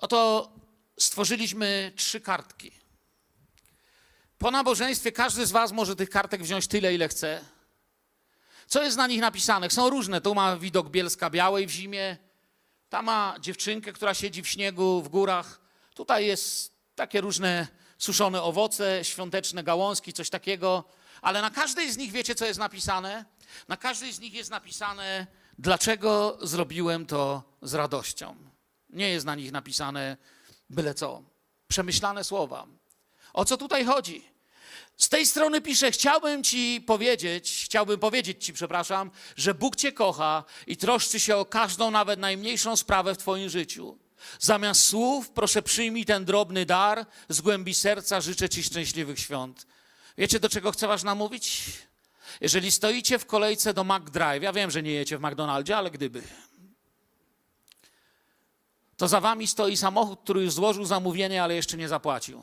Oto 0.00 0.52
stworzyliśmy 0.98 1.92
trzy 1.96 2.20
kartki. 2.20 2.72
Po 4.38 4.50
nabożeństwie 4.50 5.12
każdy 5.12 5.46
z 5.46 5.50
Was 5.50 5.72
może 5.72 5.96
tych 5.96 6.10
kartek 6.10 6.42
wziąć 6.42 6.66
tyle, 6.66 6.94
ile 6.94 7.08
chce. 7.08 7.44
Co 8.66 8.82
jest 8.82 8.96
na 8.96 9.06
nich 9.06 9.20
napisane? 9.20 9.70
Są 9.70 9.90
różne. 9.90 10.20
Tu 10.20 10.34
ma 10.34 10.56
widok 10.56 10.90
Bielska 10.90 11.30
Białej 11.30 11.66
w 11.66 11.70
zimie. 11.70 12.16
Tam 12.88 13.04
ma 13.04 13.34
dziewczynkę, 13.40 13.92
która 13.92 14.14
siedzi 14.14 14.42
w 14.42 14.48
śniegu, 14.48 15.02
w 15.02 15.08
górach. 15.08 15.60
Tutaj 15.94 16.26
jest 16.26 16.74
takie 16.94 17.20
różne 17.20 17.66
suszone 17.98 18.42
owoce, 18.42 19.04
świąteczne 19.04 19.64
gałązki, 19.64 20.12
coś 20.12 20.30
takiego. 20.30 20.84
Ale 21.22 21.42
na 21.42 21.50
każdej 21.50 21.92
z 21.92 21.96
nich 21.96 22.12
wiecie, 22.12 22.34
co 22.34 22.46
jest 22.46 22.58
napisane? 22.58 23.24
Na 23.68 23.76
każdej 23.76 24.12
z 24.12 24.20
nich 24.20 24.34
jest 24.34 24.50
napisane, 24.50 25.26
dlaczego 25.58 26.38
zrobiłem 26.42 27.06
to 27.06 27.42
z 27.62 27.74
radością. 27.74 28.50
Nie 28.92 29.10
jest 29.10 29.26
na 29.26 29.34
nich 29.34 29.52
napisane 29.52 30.16
byle 30.70 30.94
co. 30.94 31.22
Przemyślane 31.68 32.24
słowa. 32.24 32.66
O 33.32 33.44
co 33.44 33.56
tutaj 33.56 33.84
chodzi? 33.84 34.24
Z 34.96 35.08
tej 35.08 35.26
strony 35.26 35.60
pisze: 35.60 35.90
Chciałbym 35.90 36.44
ci 36.44 36.80
powiedzieć, 36.86 37.62
chciałbym 37.64 38.00
powiedzieć 38.00 38.44
ci, 38.44 38.52
przepraszam, 38.52 39.10
że 39.36 39.54
Bóg 39.54 39.76
cię 39.76 39.92
kocha 39.92 40.44
i 40.66 40.76
troszczy 40.76 41.20
się 41.20 41.36
o 41.36 41.44
każdą, 41.44 41.90
nawet 41.90 42.20
najmniejszą 42.20 42.76
sprawę 42.76 43.14
w 43.14 43.18
twoim 43.18 43.48
życiu. 43.48 43.98
Zamiast 44.38 44.84
słów, 44.84 45.30
proszę 45.30 45.62
przyjmij 45.62 46.04
ten 46.04 46.24
drobny 46.24 46.66
dar 46.66 47.06
z 47.28 47.40
głębi 47.40 47.74
serca. 47.74 48.20
Życzę 48.20 48.48
ci 48.48 48.62
szczęśliwych 48.62 49.18
świąt. 49.18 49.66
Wiecie, 50.18 50.40
do 50.40 50.48
czego 50.48 50.72
chcę 50.72 50.86
was 50.88 51.04
namówić? 51.04 51.62
Jeżeli 52.40 52.72
stoicie 52.72 53.18
w 53.18 53.26
kolejce 53.26 53.74
do 53.74 53.84
McDrive, 53.84 54.42
ja 54.42 54.52
wiem, 54.52 54.70
że 54.70 54.82
nie 54.82 54.92
jecie 54.92 55.18
w 55.18 55.20
McDonaldzie, 55.20 55.76
ale 55.76 55.90
gdyby 55.90 56.22
to 59.00 59.08
za 59.08 59.20
wami 59.20 59.46
stoi 59.46 59.76
samochód, 59.76 60.20
który 60.20 60.42
już 60.42 60.54
złożył 60.54 60.84
zamówienie, 60.84 61.42
ale 61.42 61.54
jeszcze 61.54 61.76
nie 61.76 61.88
zapłacił. 61.88 62.42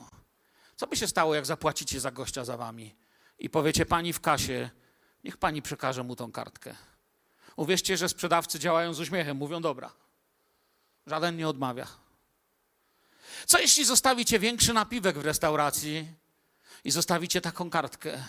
Co 0.76 0.86
by 0.86 0.96
się 0.96 1.06
stało, 1.06 1.34
jak 1.34 1.46
zapłacicie 1.46 2.00
za 2.00 2.10
gościa 2.10 2.44
za 2.44 2.56
wami 2.56 2.96
i 3.38 3.50
powiecie 3.50 3.86
pani 3.86 4.12
w 4.12 4.20
kasie, 4.20 4.70
niech 5.24 5.36
pani 5.36 5.62
przekaże 5.62 6.02
mu 6.02 6.16
tą 6.16 6.32
kartkę. 6.32 6.74
Uwierzcie, 7.56 7.96
że 7.96 8.08
sprzedawcy 8.08 8.58
działają 8.58 8.94
z 8.94 9.00
uśmiechem, 9.00 9.36
mówią 9.36 9.60
dobra. 9.60 9.92
Żaden 11.06 11.36
nie 11.36 11.48
odmawia. 11.48 11.86
Co 13.46 13.58
jeśli 13.58 13.84
zostawicie 13.84 14.38
większy 14.38 14.72
napiwek 14.72 15.18
w 15.18 15.24
restauracji 15.24 16.08
i 16.84 16.90
zostawicie 16.90 17.40
taką 17.40 17.70
kartkę? 17.70 18.24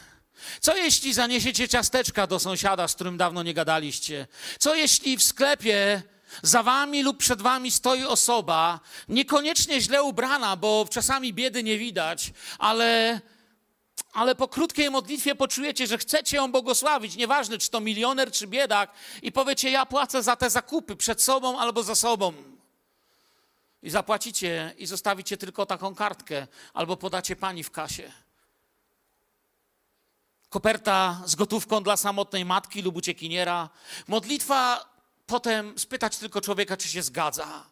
Co 0.59 0.75
jeśli 0.75 1.13
zaniesiecie 1.13 1.67
ciasteczka 1.67 2.27
do 2.27 2.39
sąsiada, 2.39 2.87
z 2.87 2.95
którym 2.95 3.17
dawno 3.17 3.43
nie 3.43 3.53
gadaliście? 3.53 4.27
Co 4.59 4.75
jeśli 4.75 5.17
w 5.17 5.23
sklepie 5.23 6.03
za 6.41 6.63
wami 6.63 7.03
lub 7.03 7.17
przed 7.17 7.41
wami 7.41 7.71
stoi 7.71 8.03
osoba, 8.03 8.79
niekoniecznie 9.07 9.81
źle 9.81 10.03
ubrana, 10.03 10.55
bo 10.55 10.85
czasami 10.89 11.33
biedy 11.33 11.63
nie 11.63 11.77
widać, 11.77 12.33
ale, 12.59 13.21
ale 14.13 14.35
po 14.35 14.47
krótkiej 14.47 14.89
modlitwie 14.89 15.35
poczujecie, 15.35 15.87
że 15.87 15.97
chcecie 15.97 16.37
ją 16.37 16.51
błogosławić, 16.51 17.15
nieważne 17.15 17.57
czy 17.57 17.69
to 17.69 17.79
milioner, 17.79 18.31
czy 18.31 18.47
biedak, 18.47 18.91
i 19.21 19.31
powiecie: 19.31 19.69
Ja 19.69 19.85
płacę 19.85 20.23
za 20.23 20.35
te 20.35 20.49
zakupy 20.49 20.95
przed 20.95 21.21
sobą 21.21 21.59
albo 21.59 21.83
za 21.83 21.95
sobą. 21.95 22.33
I 23.83 23.89
zapłacicie 23.89 24.73
i 24.77 24.85
zostawicie 24.85 25.37
tylko 25.37 25.65
taką 25.65 25.95
kartkę, 25.95 26.47
albo 26.73 26.97
podacie 26.97 27.35
pani 27.35 27.63
w 27.63 27.71
kasie. 27.71 28.11
Koperta 30.49 31.21
z 31.25 31.35
gotówką 31.35 31.83
dla 31.83 31.97
samotnej 31.97 32.45
matki 32.45 32.81
lub 32.81 32.95
uciekiniera. 32.95 33.69
Modlitwa 34.07 34.88
potem 35.29 35.79
spytać 35.79 36.17
tylko 36.17 36.41
człowieka, 36.41 36.77
czy 36.77 36.87
się 36.87 37.01
zgadza. 37.01 37.65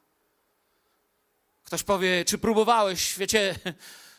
Ktoś 1.63 1.83
powie, 1.83 2.25
czy 2.25 2.37
próbowałeś? 2.37 3.17
Wiecie, 3.17 3.55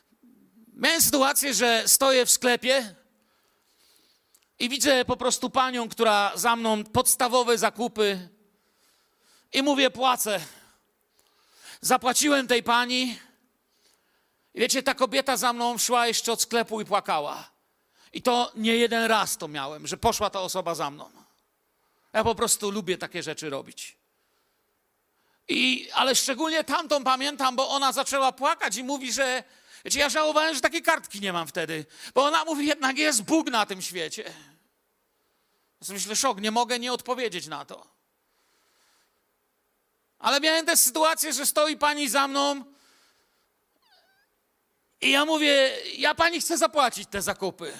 miałem 0.83 1.03
sytuację, 1.03 1.55
że 1.55 1.83
stoję 1.87 2.27
w 2.27 2.31
sklepie 2.31 2.95
i 4.59 4.69
widzę 4.69 5.05
po 5.05 5.17
prostu 5.17 5.51
panią, 5.51 5.89
która 5.89 6.33
za 6.35 6.57
mną 6.57 6.85
podstawowe 6.85 7.59
zakupy 7.59 8.29
i 9.53 9.63
mówię, 9.63 9.91
płacę. 9.91 10.41
Zapłaciłem 11.81 12.47
tej 12.47 12.63
pani. 12.63 13.19
I 14.55 14.61
wiecie, 14.61 14.83
ta 14.83 14.95
kobieta 14.95 15.37
za 15.37 15.53
mną 15.53 15.79
szła 15.79 16.07
jeszcze 16.07 16.33
od 16.33 16.43
sklepu 16.43 16.81
i 16.81 16.85
płakała. 16.85 17.51
I 18.13 18.23
to 18.23 18.53
nie 18.55 18.77
jeden 18.77 19.05
raz 19.05 19.37
to 19.37 19.49
miałem, 19.49 19.87
że 19.87 19.97
poszła 19.97 20.31
ta 20.31 20.41
osoba 20.41 20.75
za 20.75 20.91
mną. 20.91 21.28
Ja 22.13 22.25
po 22.25 22.35
prostu 22.35 22.71
lubię 22.71 22.99
takie 22.99 23.23
rzeczy 23.23 23.51
robić. 23.51 23.97
I, 25.49 25.89
ale 25.95 26.15
szczególnie 26.15 26.65
tamtą 26.65 27.05
pamiętam, 27.05 27.57
bo 27.57 27.69
ona 27.69 27.93
zaczęła 27.93 28.33
płakać 28.33 28.77
i 28.77 28.85
mówi, 28.85 29.13
że. 29.13 29.45
Wiecie, 29.85 29.99
ja 29.99 30.09
żałowałem, 30.09 30.55
że 30.55 30.61
takiej 30.61 30.83
kartki 30.83 31.21
nie 31.21 31.33
mam 31.33 31.49
wtedy. 31.49 31.87
Bo 32.15 32.25
ona 32.25 32.45
mówi, 32.45 32.67
jednak 32.67 32.99
jest 32.99 33.23
Bóg 33.23 33.51
na 33.51 33.67
tym 33.67 33.83
świecie. 33.83 34.25
Ja 35.89 35.95
myślę, 35.95 36.17
szok, 36.17 36.41
nie 36.41 36.51
mogę 36.51 36.79
nie 36.79 36.93
odpowiedzieć 36.93 37.47
na 37.47 37.65
to. 37.65 37.87
Ale 40.19 40.41
miałem 40.41 40.67
też 40.67 40.79
sytuację, 40.79 41.33
że 41.33 41.47
stoi 41.47 41.77
pani 41.77 42.09
za 42.09 42.29
mną 42.29 42.65
i 45.01 45.11
ja 45.11 45.25
mówię, 45.25 45.77
ja 45.97 46.15
pani 46.15 46.41
chcę 46.41 46.59
zapłacić 46.59 47.09
te 47.11 47.23
zakupy. 47.23 47.73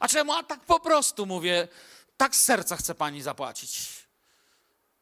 A 0.00 0.08
czemu? 0.08 0.32
A 0.32 0.42
tak 0.42 0.60
po 0.60 0.80
prostu 0.80 1.26
mówię, 1.26 1.68
tak 2.16 2.36
z 2.36 2.44
serca 2.44 2.76
chce 2.76 2.94
pani 2.94 3.22
zapłacić. 3.22 3.88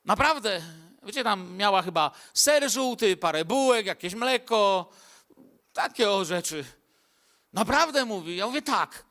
Naprawdę. 0.04 0.62
Wiecie, 1.02 1.24
tam 1.24 1.56
miała 1.56 1.82
chyba 1.82 2.10
ser 2.34 2.70
żółty, 2.70 3.16
parę 3.16 3.44
bułek, 3.44 3.86
jakieś 3.86 4.14
mleko, 4.14 4.90
takie 5.72 6.10
o 6.10 6.24
rzeczy. 6.24 6.64
Naprawdę 7.52 8.04
mówi. 8.04 8.36
Ja 8.36 8.46
mówię 8.46 8.62
tak. 8.62 9.04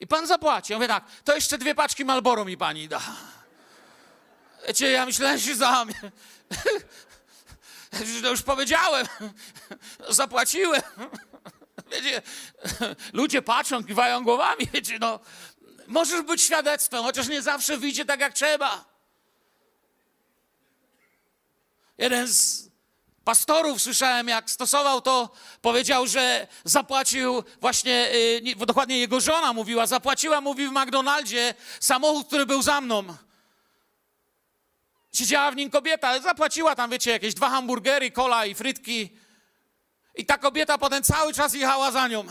I 0.00 0.06
pan 0.06 0.26
zapłaci. 0.26 0.72
Ja 0.72 0.78
mówię 0.78 0.88
tak, 0.88 1.04
to 1.24 1.34
jeszcze 1.34 1.58
dwie 1.58 1.74
paczki 1.74 2.04
Malboro 2.04 2.44
mi 2.44 2.56
pani 2.56 2.88
da. 2.88 3.00
Wiecie, 4.66 4.90
ja 4.90 5.06
myślałem, 5.06 5.38
że 5.38 5.54
za 5.54 5.84
mnie. 5.84 6.12
No 8.22 8.30
już 8.30 8.42
powiedziałem. 8.42 9.06
Zapłaciłem. 10.08 10.82
Wiecie, 11.92 12.22
ludzie 13.12 13.42
patrzą, 13.42 13.84
kiwają 13.84 14.24
głowami, 14.24 14.68
wiecie, 14.72 14.98
no. 14.98 15.20
Możesz 15.86 16.22
być 16.22 16.42
świadectwem, 16.42 17.02
chociaż 17.02 17.28
nie 17.28 17.42
zawsze 17.42 17.76
wyjdzie 17.76 18.04
tak, 18.04 18.20
jak 18.20 18.32
trzeba. 18.32 18.84
Jeden 21.98 22.28
z 22.28 22.66
pastorów, 23.24 23.82
słyszałem, 23.82 24.28
jak 24.28 24.50
stosował 24.50 25.00
to, 25.00 25.30
powiedział, 25.62 26.06
że 26.06 26.46
zapłacił 26.64 27.44
właśnie, 27.60 28.08
yy, 28.42 28.66
dokładnie 28.66 28.98
jego 28.98 29.20
żona 29.20 29.52
mówiła, 29.52 29.86
zapłaciła, 29.86 30.40
mówi 30.40 30.68
w 30.68 30.70
McDonaldzie 30.70 31.54
samochód, 31.80 32.26
który 32.26 32.46
był 32.46 32.62
za 32.62 32.80
mną. 32.80 33.04
Siedziała 35.12 35.50
w 35.50 35.56
nim 35.56 35.70
kobieta, 35.70 36.20
zapłaciła 36.20 36.74
tam, 36.74 36.90
wiecie, 36.90 37.10
jakieś 37.10 37.34
dwa 37.34 37.50
hamburgery, 37.50 38.10
kola 38.10 38.46
i 38.46 38.54
frytki. 38.54 39.16
I 40.14 40.26
ta 40.26 40.38
kobieta 40.38 40.78
potem 40.78 41.02
cały 41.02 41.34
czas 41.34 41.54
jechała 41.54 41.90
za 41.90 42.08
nią. 42.08 42.24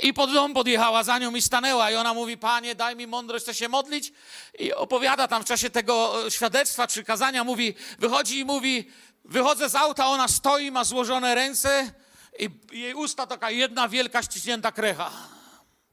I 0.00 0.14
pod 0.14 0.32
dom 0.32 0.54
podjechała 0.54 1.02
za 1.02 1.18
nią 1.18 1.34
i 1.34 1.42
stanęła. 1.42 1.90
I 1.90 1.94
ona 1.94 2.14
mówi, 2.14 2.38
panie, 2.38 2.74
daj 2.74 2.96
mi 2.96 3.06
mądrość, 3.06 3.44
chcę 3.44 3.54
się 3.54 3.68
modlić. 3.68 4.12
I 4.58 4.72
opowiada 4.72 5.28
tam 5.28 5.42
w 5.42 5.46
czasie 5.46 5.70
tego 5.70 6.14
świadectwa 6.30 6.86
czy 6.86 7.04
kazania, 7.04 7.44
mówi, 7.44 7.74
wychodzi 7.98 8.38
i 8.38 8.44
mówi, 8.44 8.90
wychodzę 9.24 9.68
z 9.68 9.74
auta, 9.74 10.06
ona 10.06 10.28
stoi, 10.28 10.70
ma 10.70 10.84
złożone 10.84 11.34
ręce 11.34 11.92
i 12.38 12.50
jej 12.72 12.94
usta 12.94 13.26
taka 13.26 13.50
jedna 13.50 13.88
wielka 13.88 14.22
ściśnięta 14.22 14.72
krecha. 14.72 15.10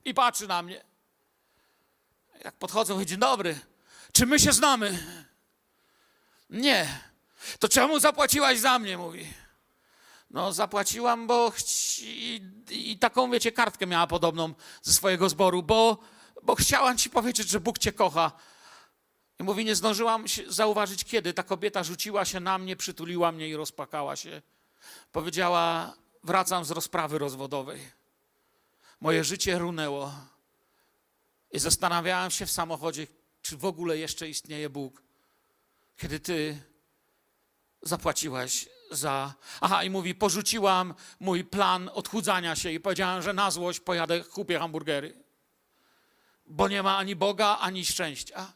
I 0.05 0.13
patrzy 0.13 0.47
na 0.47 0.61
mnie. 0.61 0.83
Jak 2.43 2.55
podchodzą, 2.55 2.93
mówi, 2.93 3.05
dzień 3.05 3.19
dobry, 3.19 3.59
czy 4.11 4.25
my 4.25 4.39
się 4.39 4.53
znamy? 4.53 4.99
Nie. 6.49 6.99
To 7.59 7.69
czemu 7.69 7.99
zapłaciłaś 7.99 8.59
za 8.59 8.79
mnie, 8.79 8.97
mówi. 8.97 9.27
No, 10.29 10.53
zapłaciłam, 10.53 11.27
bo 11.27 11.53
i, 12.01 12.41
i, 12.69 12.99
taką, 12.99 13.31
wiecie, 13.31 13.51
kartkę 13.51 13.87
miała 13.87 14.07
podobną 14.07 14.53
ze 14.81 14.93
swojego 14.93 15.29
zboru, 15.29 15.63
bo, 15.63 15.97
bo 16.43 16.55
chciałam 16.55 16.97
ci 16.97 17.09
powiedzieć, 17.09 17.49
że 17.49 17.59
Bóg 17.59 17.79
cię 17.79 17.91
kocha. 17.91 18.31
I 19.39 19.43
mówi, 19.43 19.65
nie 19.65 19.75
zdążyłam 19.75 20.25
zauważyć, 20.47 21.03
kiedy 21.03 21.33
ta 21.33 21.43
kobieta 21.43 21.83
rzuciła 21.83 22.25
się 22.25 22.39
na 22.39 22.57
mnie, 22.57 22.75
przytuliła 22.75 23.31
mnie 23.31 23.49
i 23.49 23.55
rozpakała 23.55 24.15
się. 24.15 24.41
Powiedziała, 25.11 25.93
wracam 26.23 26.65
z 26.65 26.71
rozprawy 26.71 27.17
rozwodowej. 27.17 27.79
Moje 29.01 29.23
życie 29.23 29.59
runęło. 29.59 30.13
I 31.51 31.59
zastanawiałam 31.59 32.31
się 32.31 32.45
w 32.45 32.51
samochodzie, 32.51 33.07
czy 33.41 33.57
w 33.57 33.65
ogóle 33.65 33.97
jeszcze 33.97 34.29
istnieje 34.29 34.69
Bóg. 34.69 35.03
Kiedy 35.97 36.19
ty 36.19 36.61
zapłaciłaś 37.81 38.69
za. 38.91 39.33
Aha, 39.61 39.83
i 39.83 39.89
mówi, 39.89 40.15
porzuciłam 40.15 40.93
mój 41.19 41.43
plan 41.43 41.89
odchudzania 41.93 42.55
się 42.55 42.71
i 42.71 42.79
powiedziałam, 42.79 43.21
że 43.21 43.33
na 43.33 43.51
złość 43.51 43.79
pojadę, 43.79 44.23
kupię 44.23 44.59
hamburgery. 44.59 45.23
Bo 46.45 46.67
nie 46.67 46.83
ma 46.83 46.97
ani 46.97 47.15
Boga, 47.15 47.57
ani 47.61 47.85
szczęścia. 47.85 48.53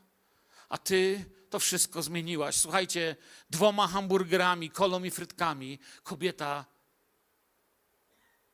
A 0.69 0.77
ty 0.77 1.25
to 1.49 1.59
wszystko 1.59 2.03
zmieniłaś. 2.03 2.55
Słuchajcie, 2.55 3.15
dwoma 3.49 3.87
hamburgerami, 3.87 4.69
kolą 4.69 5.03
i 5.03 5.11
frytkami 5.11 5.79
kobieta, 6.03 6.65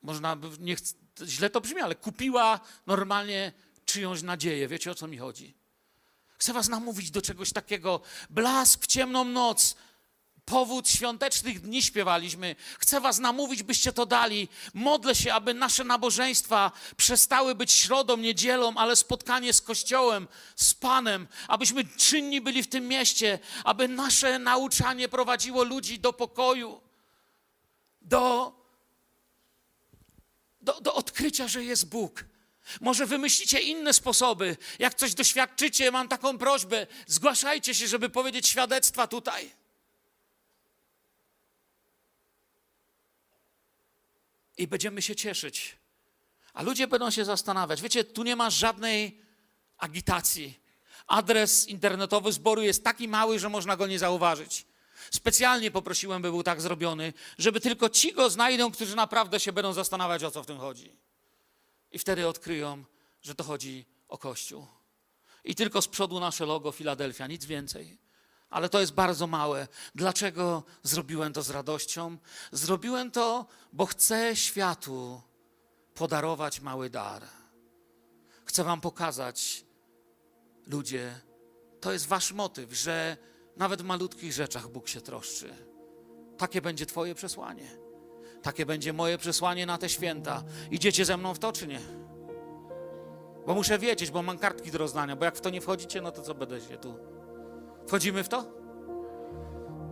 można 0.02 0.36
by, 0.36 0.50
nie 0.60 0.76
chce, 0.76 0.96
źle 1.24 1.50
to 1.50 1.62
brzmi, 1.62 1.82
ale 1.82 1.96
kupiła 1.96 2.60
normalnie 2.86 3.52
czyjąś 3.86 4.22
nadzieję. 4.22 4.68
Wiecie 4.68 4.92
o 4.92 4.96
co 4.96 5.08
mi 5.08 5.18
chodzi? 5.18 5.56
Chcę 6.38 6.54
was 6.54 6.70
namówić 6.70 7.12
do 7.12 7.22
czegoś 7.22 7.54
takiego. 7.54 8.02
Blask 8.30 8.84
w 8.84 8.88
ciemną 8.88 9.24
noc 9.24 9.76
powód 10.50 10.90
świątecznych 10.90 11.62
dni 11.62 11.84
śpiewaliśmy. 11.84 12.56
Chcę 12.80 13.02
Was 13.02 13.20
namówić, 13.20 13.64
byście 13.64 13.94
to 13.94 14.06
dali. 14.06 14.48
Modlę 14.74 15.16
się, 15.16 15.34
aby 15.34 15.54
nasze 15.54 15.84
nabożeństwa 15.84 16.72
przestały 16.98 17.56
być 17.56 17.72
środą, 17.72 18.18
niedzielą, 18.18 18.74
ale 18.76 18.96
spotkanie 18.96 19.54
z 19.54 19.62
Kościołem, 19.62 20.28
z 20.56 20.74
Panem, 20.74 21.28
abyśmy 21.48 21.86
czynni 21.86 22.42
byli 22.42 22.64
w 22.64 22.68
tym 22.68 22.88
mieście, 22.88 23.40
aby 23.64 23.88
nasze 23.88 24.40
nauczanie 24.40 25.10
prowadziło 25.10 25.64
ludzi 25.64 26.00
do 26.00 26.14
pokoju, 26.14 26.82
do, 28.02 28.54
do, 30.62 30.82
do 30.82 30.96
odkrycia, 30.96 31.48
że 31.48 31.64
jest 31.64 31.90
Bóg. 31.90 32.26
Może 32.82 33.06
wymyślicie 33.06 33.60
inne 33.60 33.94
sposoby. 33.94 34.58
Jak 34.80 34.94
coś 34.94 35.14
doświadczycie, 35.14 35.92
mam 35.92 36.08
taką 36.08 36.38
prośbę, 36.38 36.88
zgłaszajcie 37.08 37.76
się, 37.76 37.88
żeby 37.88 38.10
powiedzieć 38.10 38.48
świadectwa 38.48 39.08
tutaj. 39.08 39.59
I 44.60 44.68
będziemy 44.68 45.02
się 45.02 45.16
cieszyć. 45.16 45.76
A 46.54 46.64
ludzie 46.64 46.88
będą 46.88 47.12
się 47.12 47.26
zastanawiać. 47.26 47.82
Wiecie, 47.82 48.04
tu 48.04 48.24
nie 48.24 48.36
ma 48.36 48.50
żadnej 48.50 49.22
agitacji. 49.78 50.60
Adres 51.08 51.68
internetowy 51.68 52.32
zboru 52.32 52.62
jest 52.62 52.84
taki 52.84 53.08
mały, 53.08 53.40
że 53.40 53.50
można 53.50 53.78
go 53.78 53.88
nie 53.88 54.00
zauważyć. 54.00 54.66
Specjalnie 55.12 55.72
poprosiłem, 55.72 56.22
by 56.22 56.32
był 56.32 56.44
tak 56.44 56.62
zrobiony, 56.62 57.14
żeby 57.38 57.62
tylko 57.62 57.90
ci 57.90 58.14
go 58.14 58.30
znajdą, 58.30 58.72
którzy 58.72 58.96
naprawdę 58.96 59.40
się 59.40 59.54
będą 59.54 59.74
zastanawiać, 59.74 60.24
o 60.24 60.32
co 60.32 60.44
w 60.44 60.46
tym 60.46 60.58
chodzi. 60.58 60.92
I 61.92 62.00
wtedy 62.00 62.28
odkryją, 62.28 62.84
że 63.22 63.36
to 63.36 63.44
chodzi 63.44 63.86
o 64.08 64.18
Kościół. 64.18 64.68
I 65.44 65.56
tylko 65.56 65.82
z 65.82 65.88
przodu 65.88 66.20
nasze 66.20 66.46
logo 66.46 66.72
Filadelfia, 66.72 67.28
nic 67.28 67.46
więcej 67.46 67.98
ale 68.50 68.70
to 68.70 68.80
jest 68.80 68.94
bardzo 68.94 69.28
małe. 69.28 69.68
Dlaczego 69.96 70.64
zrobiłem 70.84 71.34
to 71.34 71.42
z 71.42 71.50
radością? 71.50 72.18
Zrobiłem 72.52 73.12
to, 73.12 73.46
bo 73.74 73.86
chcę 73.86 74.36
światu 74.36 75.22
podarować 75.96 76.62
mały 76.62 76.90
dar. 76.90 77.24
Chcę 78.46 78.64
Wam 78.64 78.82
pokazać, 78.82 79.66
ludzie, 80.68 81.20
to 81.82 81.92
jest 81.92 82.08
Wasz 82.08 82.32
motyw, 82.32 82.74
że 82.74 83.18
nawet 83.58 83.82
w 83.82 83.86
malutkich 83.86 84.34
rzeczach 84.34 84.68
Bóg 84.68 84.88
się 84.88 85.02
troszczy. 85.02 85.54
Takie 86.38 86.62
będzie 86.62 86.86
Twoje 86.86 87.16
przesłanie. 87.16 87.70
Takie 88.42 88.66
będzie 88.66 88.94
moje 88.94 89.18
przesłanie 89.18 89.66
na 89.66 89.78
te 89.78 89.90
święta. 89.90 90.44
Idziecie 90.72 91.06
ze 91.06 91.18
mną 91.18 91.34
w 91.34 91.40
to, 91.40 91.52
czy 91.52 91.68
nie? 91.68 91.80
Bo 93.48 93.56
muszę 93.56 93.80
wiedzieć, 93.80 94.12
bo 94.12 94.24
mam 94.24 94.38
kartki 94.38 94.72
do 94.72 94.78
rozdania, 94.78 95.16
bo 95.16 95.26
jak 95.26 95.36
w 95.36 95.42
to 95.42 95.50
nie 95.50 95.62
wchodzicie, 95.62 96.02
no 96.02 96.12
to 96.12 96.22
co 96.22 96.36
będę 96.36 96.62
się 96.62 96.78
tu 96.78 97.09
Wchodzimy 97.90 98.24
w 98.24 98.30
to? 98.30 98.46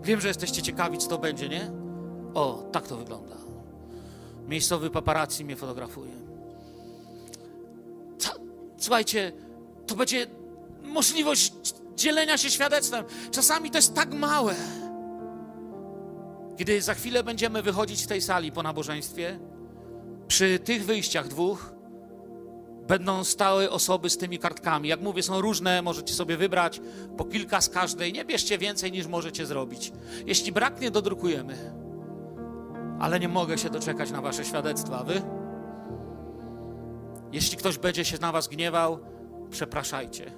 Wiem, 0.03 0.21
że 0.21 0.27
jesteście 0.27 0.61
ciekawi, 0.61 0.97
co 0.97 1.07
to 1.07 1.17
będzie, 1.17 1.49
nie? 1.49 1.71
O, 2.33 2.69
tak 2.71 2.87
to 2.87 2.97
wygląda. 2.97 3.35
Miejscowy 4.47 4.89
paparazzi 4.89 5.45
mnie 5.45 5.55
fotografuje. 5.55 6.11
Słuchajcie, 8.77 9.31
to 9.87 9.95
będzie 9.95 10.27
możliwość 10.83 11.53
dzielenia 11.95 12.37
się 12.37 12.49
świadectwem. 12.49 13.05
Czasami 13.31 13.71
to 13.71 13.77
jest 13.77 13.93
tak 13.93 14.13
małe. 14.13 14.55
Kiedy 16.57 16.81
za 16.81 16.93
chwilę 16.93 17.23
będziemy 17.23 17.61
wychodzić 17.61 18.03
z 18.03 18.07
tej 18.07 18.21
sali 18.21 18.51
po 18.51 18.63
nabożeństwie, 18.63 19.39
przy 20.27 20.59
tych 20.59 20.85
wyjściach 20.85 21.27
dwóch, 21.27 21.73
będą 22.87 23.23
stały 23.23 23.71
osoby 23.71 24.09
z 24.09 24.17
tymi 24.17 24.39
kartkami. 24.39 24.89
Jak 24.89 25.01
mówię, 25.01 25.23
są 25.23 25.41
różne, 25.41 25.81
możecie 25.81 26.13
sobie 26.13 26.37
wybrać 26.37 26.81
po 27.17 27.25
kilka 27.25 27.61
z 27.61 27.69
każdej. 27.69 28.13
Nie 28.13 28.25
bierzcie 28.25 28.57
więcej 28.57 28.91
niż 28.91 29.07
możecie 29.07 29.45
zrobić. 29.45 29.91
Jeśli 30.25 30.51
braknie, 30.51 30.91
dodrukujemy. 30.91 31.73
Ale 32.99 33.19
nie 33.19 33.27
mogę 33.27 33.57
się 33.57 33.69
doczekać 33.69 34.11
na 34.11 34.21
wasze 34.21 34.45
świadectwa. 34.45 35.03
Wy? 35.03 35.21
Jeśli 37.31 37.57
ktoś 37.57 37.77
będzie 37.77 38.05
się 38.05 38.17
na 38.21 38.31
was 38.31 38.47
gniewał, 38.47 38.99
przepraszajcie. 39.51 40.31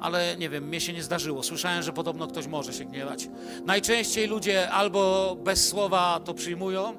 Ale 0.00 0.36
nie 0.36 0.50
wiem, 0.50 0.64
mnie 0.64 0.80
się 0.80 0.92
nie 0.92 1.02
zdarzyło. 1.02 1.42
Słyszałem, 1.42 1.82
że 1.82 1.92
podobno 1.92 2.26
ktoś 2.26 2.46
może 2.46 2.72
się 2.72 2.84
gniewać. 2.84 3.28
Najczęściej 3.64 4.26
ludzie 4.26 4.70
albo 4.70 5.36
bez 5.44 5.68
słowa 5.68 6.20
to 6.24 6.34
przyjmują, 6.34 6.96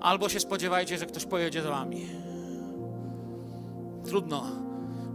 albo 0.00 0.28
się 0.28 0.40
spodziewajcie, 0.40 0.98
że 0.98 1.06
ktoś 1.06 1.24
pojedzie 1.24 1.62
za 1.62 1.70
wami. 1.70 2.27
Trudno. 4.08 4.46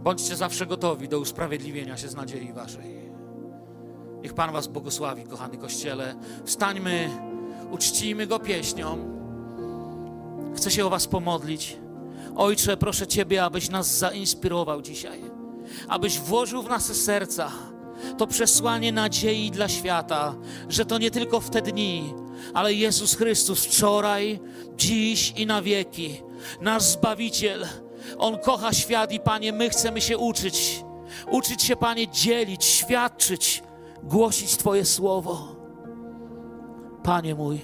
Bądźcie 0.02 0.36
zawsze 0.36 0.66
gotowi 0.66 1.08
do 1.08 1.18
usprawiedliwienia 1.18 1.96
się 1.96 2.08
z 2.08 2.14
nadziei 2.14 2.52
waszej. 2.52 3.10
Niech 4.22 4.34
Pan 4.34 4.52
was 4.52 4.66
błogosławi, 4.66 5.24
kochany 5.24 5.58
Kościele. 5.58 6.14
Wstańmy, 6.44 7.10
uczcijmy 7.70 8.26
Go 8.26 8.38
pieśnią. 8.38 8.98
Chcę 10.56 10.70
się 10.70 10.86
o 10.86 10.90
was 10.90 11.06
pomodlić. 11.06 11.76
Ojcze, 12.36 12.76
proszę 12.76 13.06
Ciebie, 13.06 13.44
abyś 13.44 13.70
nas 13.70 13.98
zainspirował 13.98 14.82
dzisiaj. 14.82 15.20
Abyś 15.88 16.18
włożył 16.18 16.62
w 16.62 16.68
nasze 16.68 16.94
serca 16.94 17.52
to 18.18 18.26
przesłanie 18.26 18.92
nadziei 18.92 19.50
dla 19.50 19.68
świata, 19.68 20.34
że 20.68 20.84
to 20.84 20.98
nie 20.98 21.10
tylko 21.10 21.40
w 21.40 21.50
te 21.50 21.62
dni, 21.62 22.14
ale 22.54 22.74
Jezus 22.74 23.14
Chrystus 23.14 23.64
wczoraj, 23.64 24.40
dziś 24.76 25.32
i 25.36 25.46
na 25.46 25.62
wieki, 25.62 26.22
nasz 26.60 26.82
Zbawiciel. 26.82 27.66
On 28.18 28.38
kocha 28.38 28.72
świat 28.72 29.12
i 29.12 29.20
Panie, 29.20 29.52
my 29.52 29.70
chcemy 29.70 30.00
się 30.00 30.18
uczyć. 30.18 30.84
Uczyć 31.30 31.62
się, 31.62 31.76
Panie, 31.76 32.08
dzielić, 32.08 32.64
świadczyć, 32.64 33.62
głosić 34.02 34.56
Twoje 34.56 34.84
słowo. 34.84 35.56
Panie 37.02 37.34
mój, 37.34 37.60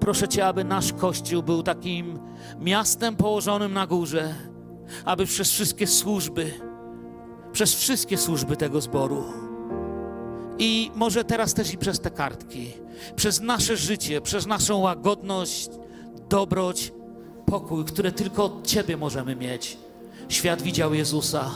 proszę 0.00 0.28
Cię, 0.28 0.46
aby 0.46 0.64
nasz 0.64 0.92
Kościół 0.92 1.42
był 1.42 1.62
takim 1.62 2.18
miastem 2.60 3.16
położonym 3.16 3.72
na 3.72 3.86
górze, 3.86 4.34
aby 5.04 5.26
przez 5.26 5.50
wszystkie 5.50 5.86
służby, 5.86 6.52
przez 7.52 7.74
wszystkie 7.74 8.18
służby 8.18 8.56
tego 8.56 8.80
zboru 8.80 9.24
i 10.58 10.90
może 10.94 11.24
teraz 11.24 11.54
też 11.54 11.72
i 11.72 11.78
przez 11.78 12.00
te 12.00 12.10
kartki, 12.10 12.72
przez 13.16 13.40
nasze 13.40 13.76
życie, 13.76 14.20
przez 14.20 14.46
naszą 14.46 14.78
łagodność, 14.78 15.70
dobroć, 16.28 16.92
pokój, 17.46 17.84
które 17.84 18.12
tylko 18.12 18.44
od 18.44 18.66
Ciebie 18.66 18.96
możemy 18.96 19.36
mieć. 19.36 19.78
Świat 20.28 20.62
widział 20.62 20.94
Jezusa 20.94 21.50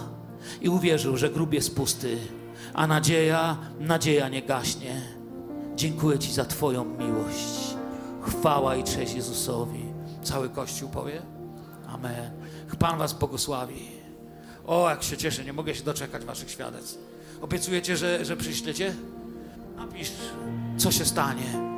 i 0.60 0.68
uwierzył, 0.68 1.16
że 1.16 1.30
grób 1.30 1.52
jest 1.52 1.76
pusty, 1.76 2.18
a 2.74 2.86
nadzieja, 2.86 3.56
nadzieja 3.80 4.28
nie 4.28 4.42
gaśnie. 4.42 5.02
Dziękuję 5.76 6.18
Ci 6.18 6.32
za 6.32 6.44
Twoją 6.44 6.84
miłość. 6.84 7.76
Chwała 8.22 8.76
i 8.76 8.84
cześć 8.84 9.14
Jezusowi. 9.14 9.84
Cały 10.22 10.48
Kościół 10.48 10.88
powie? 10.88 11.22
Amen. 11.88 12.30
Pan 12.78 12.98
Was 12.98 13.12
błogosławi. 13.12 13.88
O, 14.66 14.90
jak 14.90 15.02
się 15.02 15.16
cieszę, 15.16 15.44
nie 15.44 15.52
mogę 15.52 15.74
się 15.74 15.84
doczekać 15.84 16.24
Waszych 16.24 16.50
świadectw. 16.50 16.98
Obiecujecie, 17.40 17.96
że, 17.96 18.24
że 18.24 18.36
przyślecie? 18.36 18.94
Napisz, 19.76 20.12
co 20.76 20.92
się 20.92 21.04
stanie. 21.04 21.70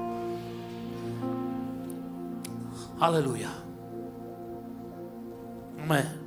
Halleluja. 5.82 6.12
Amen. 6.12 6.21